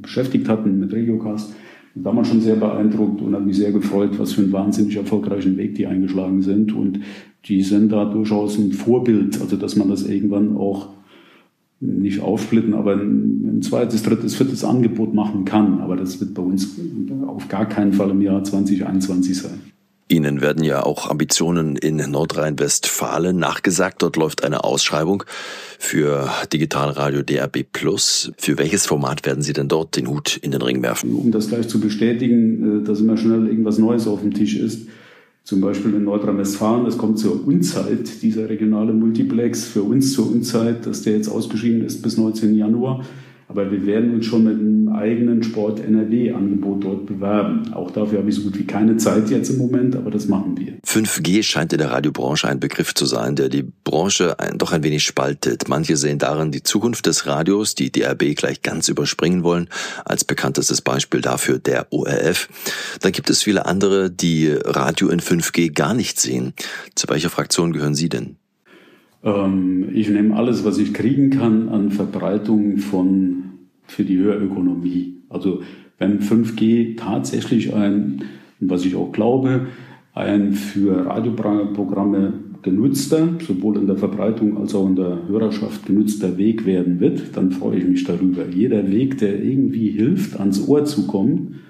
beschäftigt 0.00 0.48
hatten, 0.48 0.78
mit 0.78 0.92
Regiocast. 0.92 1.52
Damals 1.96 2.28
schon 2.28 2.40
sehr 2.40 2.54
beeindruckt 2.54 3.20
und 3.20 3.34
hat 3.34 3.44
mich 3.44 3.56
sehr 3.56 3.72
gefreut, 3.72 4.16
was 4.16 4.34
für 4.34 4.42
einen 4.42 4.52
wahnsinnig 4.52 4.94
erfolgreichen 4.94 5.56
Weg 5.56 5.74
die 5.74 5.88
eingeschlagen 5.88 6.40
sind. 6.40 6.72
Und 6.72 7.00
die 7.46 7.62
sind 7.62 7.90
da 7.90 8.04
durchaus 8.04 8.58
ein 8.58 8.70
Vorbild, 8.70 9.40
also 9.40 9.56
dass 9.56 9.74
man 9.74 9.88
das 9.88 10.08
irgendwann 10.08 10.56
auch 10.56 10.97
nicht 11.80 12.20
aufsplitten, 12.20 12.74
aber 12.74 12.94
ein, 12.94 13.60
zweites, 13.62 14.02
drittes, 14.02 14.34
viertes 14.34 14.64
Angebot 14.64 15.14
machen 15.14 15.44
kann. 15.44 15.80
Aber 15.80 15.96
das 15.96 16.20
wird 16.20 16.34
bei 16.34 16.42
uns 16.42 16.76
auf 17.26 17.48
gar 17.48 17.66
keinen 17.66 17.92
Fall 17.92 18.10
im 18.10 18.20
Jahr 18.20 18.42
2021 18.42 19.38
sein. 19.38 19.60
Ihnen 20.10 20.40
werden 20.40 20.64
ja 20.64 20.82
auch 20.84 21.10
Ambitionen 21.10 21.76
in 21.76 21.96
Nordrhein-Westfalen 21.96 23.38
nachgesagt. 23.38 24.02
Dort 24.02 24.16
läuft 24.16 24.42
eine 24.42 24.64
Ausschreibung 24.64 25.24
für 25.78 26.30
Digitalradio 26.50 27.22
DRB 27.22 27.64
Plus. 27.70 28.32
Für 28.38 28.56
welches 28.56 28.86
Format 28.86 29.26
werden 29.26 29.42
Sie 29.42 29.52
denn 29.52 29.68
dort 29.68 29.96
den 29.96 30.08
Hut 30.08 30.38
in 30.38 30.50
den 30.50 30.62
Ring 30.62 30.82
werfen? 30.82 31.14
Um 31.14 31.30
das 31.30 31.48
gleich 31.48 31.68
zu 31.68 31.78
bestätigen, 31.78 32.80
äh, 32.80 32.84
dass 32.86 33.00
immer 33.00 33.18
schnell 33.18 33.46
irgendwas 33.48 33.76
Neues 33.76 34.06
auf 34.06 34.22
dem 34.22 34.32
Tisch 34.32 34.56
ist. 34.56 34.88
Zum 35.48 35.62
Beispiel 35.62 35.94
in 35.94 36.04
Nordrhein-Westfalen, 36.04 36.84
das 36.84 36.98
kommt 36.98 37.18
zur 37.18 37.46
Unzeit, 37.46 38.20
dieser 38.20 38.50
regionale 38.50 38.92
Multiplex, 38.92 39.64
für 39.64 39.82
uns 39.82 40.12
zur 40.12 40.30
Unzeit, 40.30 40.84
dass 40.84 41.00
der 41.00 41.14
jetzt 41.14 41.30
ausgeschrieben 41.30 41.86
ist 41.86 42.02
bis 42.02 42.18
19. 42.18 42.54
Januar. 42.54 43.02
Aber 43.48 43.70
wir 43.70 43.86
werden 43.86 44.14
uns 44.14 44.26
schon 44.26 44.44
mit 44.44 44.58
einem 44.58 44.88
eigenen 44.90 45.42
Sport 45.42 45.80
NRW-Angebot 45.80 46.84
dort 46.84 47.06
bewerben. 47.06 47.72
Auch 47.72 47.90
dafür 47.90 48.18
habe 48.18 48.28
ich 48.28 48.36
so 48.36 48.42
gut 48.42 48.58
wie 48.58 48.66
keine 48.66 48.98
Zeit 48.98 49.30
jetzt 49.30 49.48
im 49.48 49.56
Moment, 49.56 49.96
aber 49.96 50.10
das 50.10 50.28
machen 50.28 50.58
wir. 50.58 50.74
5G 50.86 51.42
scheint 51.42 51.72
in 51.72 51.78
der 51.78 51.90
Radiobranche 51.90 52.46
ein 52.46 52.60
Begriff 52.60 52.92
zu 52.92 53.06
sein, 53.06 53.36
der 53.36 53.48
die 53.48 53.64
Branche 53.84 54.38
ein, 54.38 54.58
doch 54.58 54.72
ein 54.72 54.82
wenig 54.82 55.02
spaltet. 55.04 55.66
Manche 55.66 55.96
sehen 55.96 56.18
darin 56.18 56.52
die 56.52 56.62
Zukunft 56.62 57.06
des 57.06 57.26
Radios, 57.26 57.74
die 57.74 57.90
DRB 57.90 58.36
gleich 58.36 58.60
ganz 58.60 58.88
überspringen 58.88 59.42
wollen. 59.44 59.68
Als 60.04 60.24
bekanntestes 60.24 60.82
Beispiel 60.82 61.22
dafür 61.22 61.58
der 61.58 61.86
ORF. 61.90 62.50
Dann 63.00 63.12
gibt 63.12 63.30
es 63.30 63.42
viele 63.42 63.64
andere, 63.64 64.10
die 64.10 64.48
Radio 64.52 65.08
in 65.08 65.20
5G 65.20 65.72
gar 65.72 65.94
nicht 65.94 66.20
sehen. 66.20 66.52
Zu 66.94 67.08
welcher 67.08 67.30
Fraktion 67.30 67.72
gehören 67.72 67.94
Sie 67.94 68.10
denn? 68.10 68.36
Ähm, 69.22 69.88
ich 69.92 70.08
nehme 70.08 70.36
alles, 70.36 70.64
was 70.64 70.78
ich 70.78 70.94
kriegen 70.94 71.30
kann 71.30 71.68
an 71.68 71.90
Verbreitung 71.90 72.78
von 72.78 73.44
für 73.84 74.04
die 74.04 74.18
Hörökonomie. 74.18 75.22
Also 75.28 75.62
wenn 75.98 76.20
5G 76.20 76.96
tatsächlich 76.96 77.74
ein, 77.74 78.24
was 78.60 78.84
ich 78.84 78.94
auch 78.94 79.12
glaube, 79.12 79.66
ein 80.14 80.52
für 80.52 81.06
Radioprogramme 81.06 82.34
genutzter, 82.62 83.28
sowohl 83.46 83.76
in 83.76 83.86
der 83.86 83.96
Verbreitung 83.96 84.58
als 84.58 84.74
auch 84.74 84.86
in 84.86 84.96
der 84.96 85.28
Hörerschaft 85.28 85.86
genutzter 85.86 86.36
Weg 86.38 86.66
werden 86.66 87.00
wird, 87.00 87.36
dann 87.36 87.52
freue 87.52 87.78
ich 87.78 87.86
mich 87.86 88.04
darüber. 88.04 88.46
Jeder 88.46 88.90
Weg, 88.90 89.18
der 89.18 89.42
irgendwie 89.42 89.90
hilft, 89.90 90.38
ans 90.38 90.66
Ohr 90.66 90.84
zu 90.84 91.06
kommen 91.06 91.60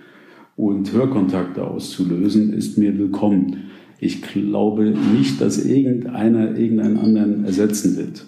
und 0.57 0.93
Hörkontakte 0.93 1.67
auszulösen, 1.67 2.53
ist 2.53 2.79
mir 2.79 2.99
willkommen. 2.99 3.69
Ich 4.01 4.23
glaube 4.23 4.95
nicht, 5.17 5.41
dass 5.41 5.65
irgendeiner 5.65 6.57
irgendeinen 6.57 6.99
anderen 6.99 7.45
ersetzen 7.45 7.97
wird. 7.97 8.25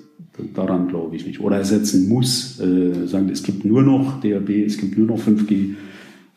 Daran 0.54 0.88
glaube 0.88 1.16
ich 1.16 1.26
nicht. 1.26 1.40
Oder 1.40 1.56
ersetzen 1.56 2.08
muss. 2.08 2.58
Äh, 2.60 3.06
sagen, 3.06 3.28
es 3.30 3.42
gibt 3.42 3.64
nur 3.64 3.82
noch 3.82 4.20
DAB, 4.20 4.50
es 4.50 4.78
gibt 4.78 4.98
nur 4.98 5.06
noch 5.06 5.18
5G. 5.18 5.74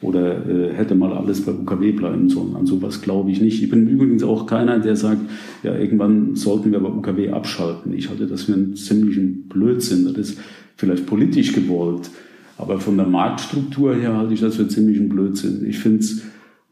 Oder 0.02 0.46
äh, 0.48 0.74
hätte 0.74 0.96
mal 0.96 1.14
alles 1.14 1.42
bei 1.42 1.54
UKW 1.54 1.94
bleiben 1.94 2.30
sollen. 2.30 2.56
An 2.56 2.66
sowas 2.66 3.02
glaube 3.02 3.32
ich 3.32 3.42
nicht. 3.42 3.64
Ich 3.64 3.70
bin 3.70 3.88
übrigens 3.88 4.22
auch 4.24 4.46
keiner, 4.46 4.80
der 4.80 4.98
sagt, 4.98 5.22
ja, 5.64 5.76
irgendwann 5.76 6.36
sollten 6.36 6.72
wir 6.72 6.80
bei 6.80 6.90
UKW 6.90 7.30
abschalten. 7.30 7.94
Ich 7.94 8.10
halte 8.10 8.28
das 8.28 8.44
für 8.44 8.54
einen 8.54 8.76
ziemlichen 8.76 9.48
Blödsinn. 9.48 10.06
Das 10.06 10.18
ist 10.18 10.40
vielleicht 10.76 11.06
politisch 11.06 11.54
gewollt. 11.54 12.10
Aber 12.58 12.80
von 12.80 12.98
der 12.98 13.08
Marktstruktur 13.08 13.96
her 13.96 14.18
halte 14.18 14.34
ich 14.34 14.42
das 14.42 14.58
für 14.58 14.68
ziemlichen 14.68 15.10
Blödsinn. 15.10 15.66
Ich 15.68 15.80
finde 15.80 16.00
es 16.00 16.22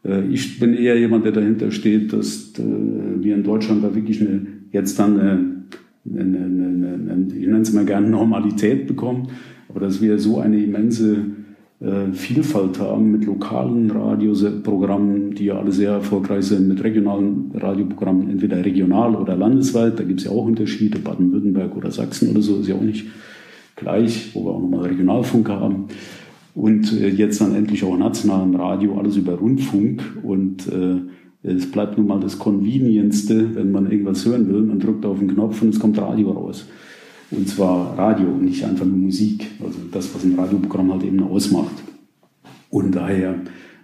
ich 0.03 0.59
bin 0.59 0.73
eher 0.73 0.97
jemand, 0.97 1.25
der 1.25 1.31
dahinter 1.31 1.71
steht, 1.71 2.11
dass 2.11 2.53
äh, 2.57 2.63
wir 3.23 3.35
in 3.35 3.43
Deutschland 3.43 3.83
da 3.83 3.93
wirklich 3.93 4.19
eine, 4.21 4.47
jetzt 4.71 4.97
dann 4.97 5.19
eine, 5.19 5.55
eine, 6.09 6.37
eine 6.37 7.27
ich 7.27 7.45
nenne 7.45 7.61
es 7.61 7.73
mal 7.73 7.85
gerne 7.85 8.09
Normalität 8.09 8.87
bekommen, 8.87 9.27
aber 9.69 9.79
dass 9.79 10.01
wir 10.01 10.17
so 10.17 10.39
eine 10.39 10.57
immense 10.63 11.17
äh, 11.79 12.11
Vielfalt 12.13 12.79
haben 12.79 13.11
mit 13.11 13.25
lokalen 13.25 13.91
Radioprogrammen, 13.91 15.35
die 15.35 15.45
ja 15.45 15.59
alle 15.59 15.71
sehr 15.71 15.91
erfolgreich 15.91 16.45
sind, 16.45 16.67
mit 16.67 16.83
regionalen 16.83 17.51
Radioprogrammen, 17.53 18.29
entweder 18.31 18.65
regional 18.65 19.15
oder 19.15 19.35
landesweit, 19.35 19.99
da 19.99 20.03
gibt 20.03 20.21
es 20.21 20.25
ja 20.25 20.31
auch 20.31 20.45
Unterschiede, 20.45 20.97
Baden-Württemberg 20.97 21.75
oder 21.75 21.91
Sachsen 21.91 22.31
oder 22.31 22.41
so 22.41 22.59
ist 22.59 22.67
ja 22.67 22.75
auch 22.75 22.81
nicht 22.81 23.05
gleich, 23.75 24.31
wo 24.33 24.45
wir 24.45 24.51
auch 24.51 24.61
nochmal 24.61 24.87
Regionalfunk 24.87 25.47
haben 25.49 25.85
und 26.53 26.91
äh, 26.93 27.07
jetzt 27.07 27.39
dann 27.41 27.55
endlich 27.55 27.83
auch 27.83 27.97
nationalen 27.97 28.55
Radio, 28.55 28.97
alles 28.97 29.15
über 29.15 29.33
Rundfunk. 29.33 30.03
Und 30.23 30.67
äh, 30.67 30.97
es 31.43 31.71
bleibt 31.71 31.97
nun 31.97 32.07
mal 32.07 32.19
das 32.19 32.39
Convenientste, 32.39 33.55
wenn 33.55 33.71
man 33.71 33.89
irgendwas 33.89 34.25
hören 34.25 34.47
will. 34.49 34.61
Man 34.61 34.79
drückt 34.79 35.05
auf 35.05 35.19
den 35.19 35.33
Knopf 35.33 35.61
und 35.61 35.69
es 35.69 35.79
kommt 35.79 35.97
Radio 35.97 36.31
raus. 36.31 36.65
Und 37.31 37.47
zwar 37.47 37.97
Radio 37.97 38.27
und 38.27 38.43
nicht 38.43 38.65
einfach 38.65 38.85
nur 38.85 38.97
Musik. 38.97 39.47
Also 39.63 39.79
das, 39.91 40.13
was 40.13 40.23
ein 40.23 40.35
Radioprogramm 40.35 40.91
halt 40.91 41.03
eben 41.03 41.23
ausmacht. 41.23 41.75
Und 42.69 42.93
daher, 42.93 43.35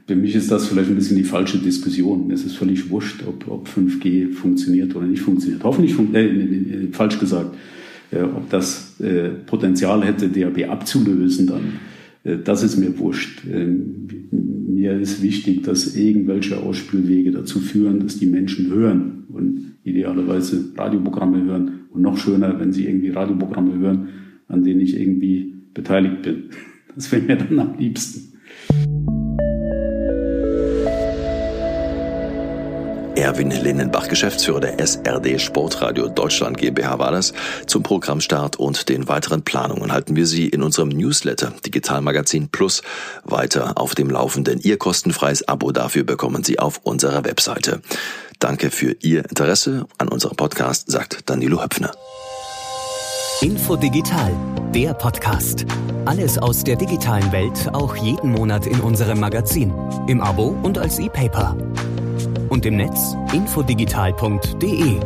für 0.06 0.16
mich 0.16 0.36
ist 0.36 0.52
das 0.52 0.68
vielleicht 0.68 0.90
ein 0.90 0.96
bisschen 0.96 1.18
die 1.18 1.24
falsche 1.24 1.58
Diskussion. 1.58 2.30
Es 2.32 2.44
ist 2.44 2.58
völlig 2.58 2.90
wurscht, 2.90 3.24
ob, 3.26 3.48
ob 3.50 3.68
5G 3.70 4.34
funktioniert 4.34 4.96
oder 4.96 5.06
nicht 5.06 5.22
funktioniert. 5.22 5.64
Hoffentlich, 5.64 5.94
fun 5.94 6.14
äh, 6.14 6.88
falsch 6.92 7.18
gesagt, 7.20 7.56
äh, 8.12 8.22
ob 8.22 8.50
das 8.50 9.00
äh, 9.00 9.30
Potenzial 9.46 10.04
hätte, 10.04 10.28
DAB 10.28 10.70
abzulösen 10.70 11.48
dann 11.48 11.74
das 12.36 12.64
ist 12.64 12.78
mir 12.78 12.98
wurscht. 13.00 13.44
Ähm, 13.50 14.08
mir 14.32 15.00
ist 15.00 15.22
wichtig, 15.24 15.64
dass 15.64 15.96
irgendwelche 15.96 16.58
Ausspielwege 16.58 17.32
dazu 17.32 17.60
führen, 17.60 18.02
dass 18.02 18.18
die 18.18 18.26
Menschen 18.26 18.70
hören 18.70 19.24
und 19.30 19.78
idealerweise 19.84 20.72
Radioprogramme 20.76 21.44
hören. 21.44 21.72
Und 21.90 22.02
noch 22.02 22.18
schöner, 22.18 22.60
wenn 22.60 22.74
sie 22.74 22.86
irgendwie 22.86 23.10
Radioprogramme 23.10 23.78
hören, 23.80 24.10
an 24.48 24.64
denen 24.64 24.82
ich 24.82 25.00
irgendwie 25.00 25.56
beteiligt 25.74 26.22
bin. 26.22 26.44
Das 26.96 27.12
wäre 27.12 27.22
mir 27.22 27.38
dann 27.38 27.60
am 27.60 27.78
liebsten. 27.78 28.38
Erwin 33.18 33.50
Linnenbach, 33.50 34.10
Geschäftsführer 34.10 34.60
der 34.60 34.80
SRD 34.80 35.40
Sportradio 35.40 36.08
Deutschland 36.08 36.56
GmbH 36.56 37.00
war 37.00 37.12
das. 37.12 37.34
Zum 37.66 37.82
Programmstart 37.82 38.58
und 38.58 38.90
den 38.90 39.10
weiteren 39.10 39.42
Planungen 39.42 39.92
halten 39.92 40.16
wir 40.16 40.28
Sie 40.28 40.48
in 40.48 40.62
unserem 40.62 40.90
Newsletter 40.90 41.52
Digitalmagazin 41.66 42.50
Plus 42.50 42.84
weiter 43.24 43.74
auf 43.76 43.96
dem 43.96 44.12
Laufenden. 44.12 44.60
Ihr 44.60 44.78
kostenfreies 44.78 45.48
Abo 45.48 45.72
dafür 45.72 46.04
bekommen 46.04 46.44
Sie 46.44 46.60
auf 46.60 46.82
unserer 46.84 47.26
Webseite. 47.26 47.82
Danke 48.38 48.70
für 48.70 48.96
Ihr 49.02 49.28
Interesse 49.28 49.88
an 49.98 50.10
unserem 50.10 50.36
Podcast, 50.36 50.92
sagt 50.92 51.28
Danilo 51.28 51.64
Höpfner. 51.64 51.92
Info 53.42 53.76
Digital, 53.76 54.32
der 54.76 54.94
Podcast. 54.94 55.66
Alles 56.06 56.38
aus 56.38 56.64
der 56.64 56.76
digitalen 56.76 57.32
Welt, 57.32 57.68
auch 57.74 57.96
jeden 57.96 58.34
Monat 58.34 58.68
in 58.68 58.80
unserem 58.80 59.20
Magazin. 59.20 59.74
Im 60.06 60.22
Abo 60.22 60.56
und 60.62 60.78
als 60.78 61.00
E-Paper 61.00 61.58
und 62.50 62.66
im 62.66 62.78
Netz 62.78 63.16
infodigital.de. 63.34 65.00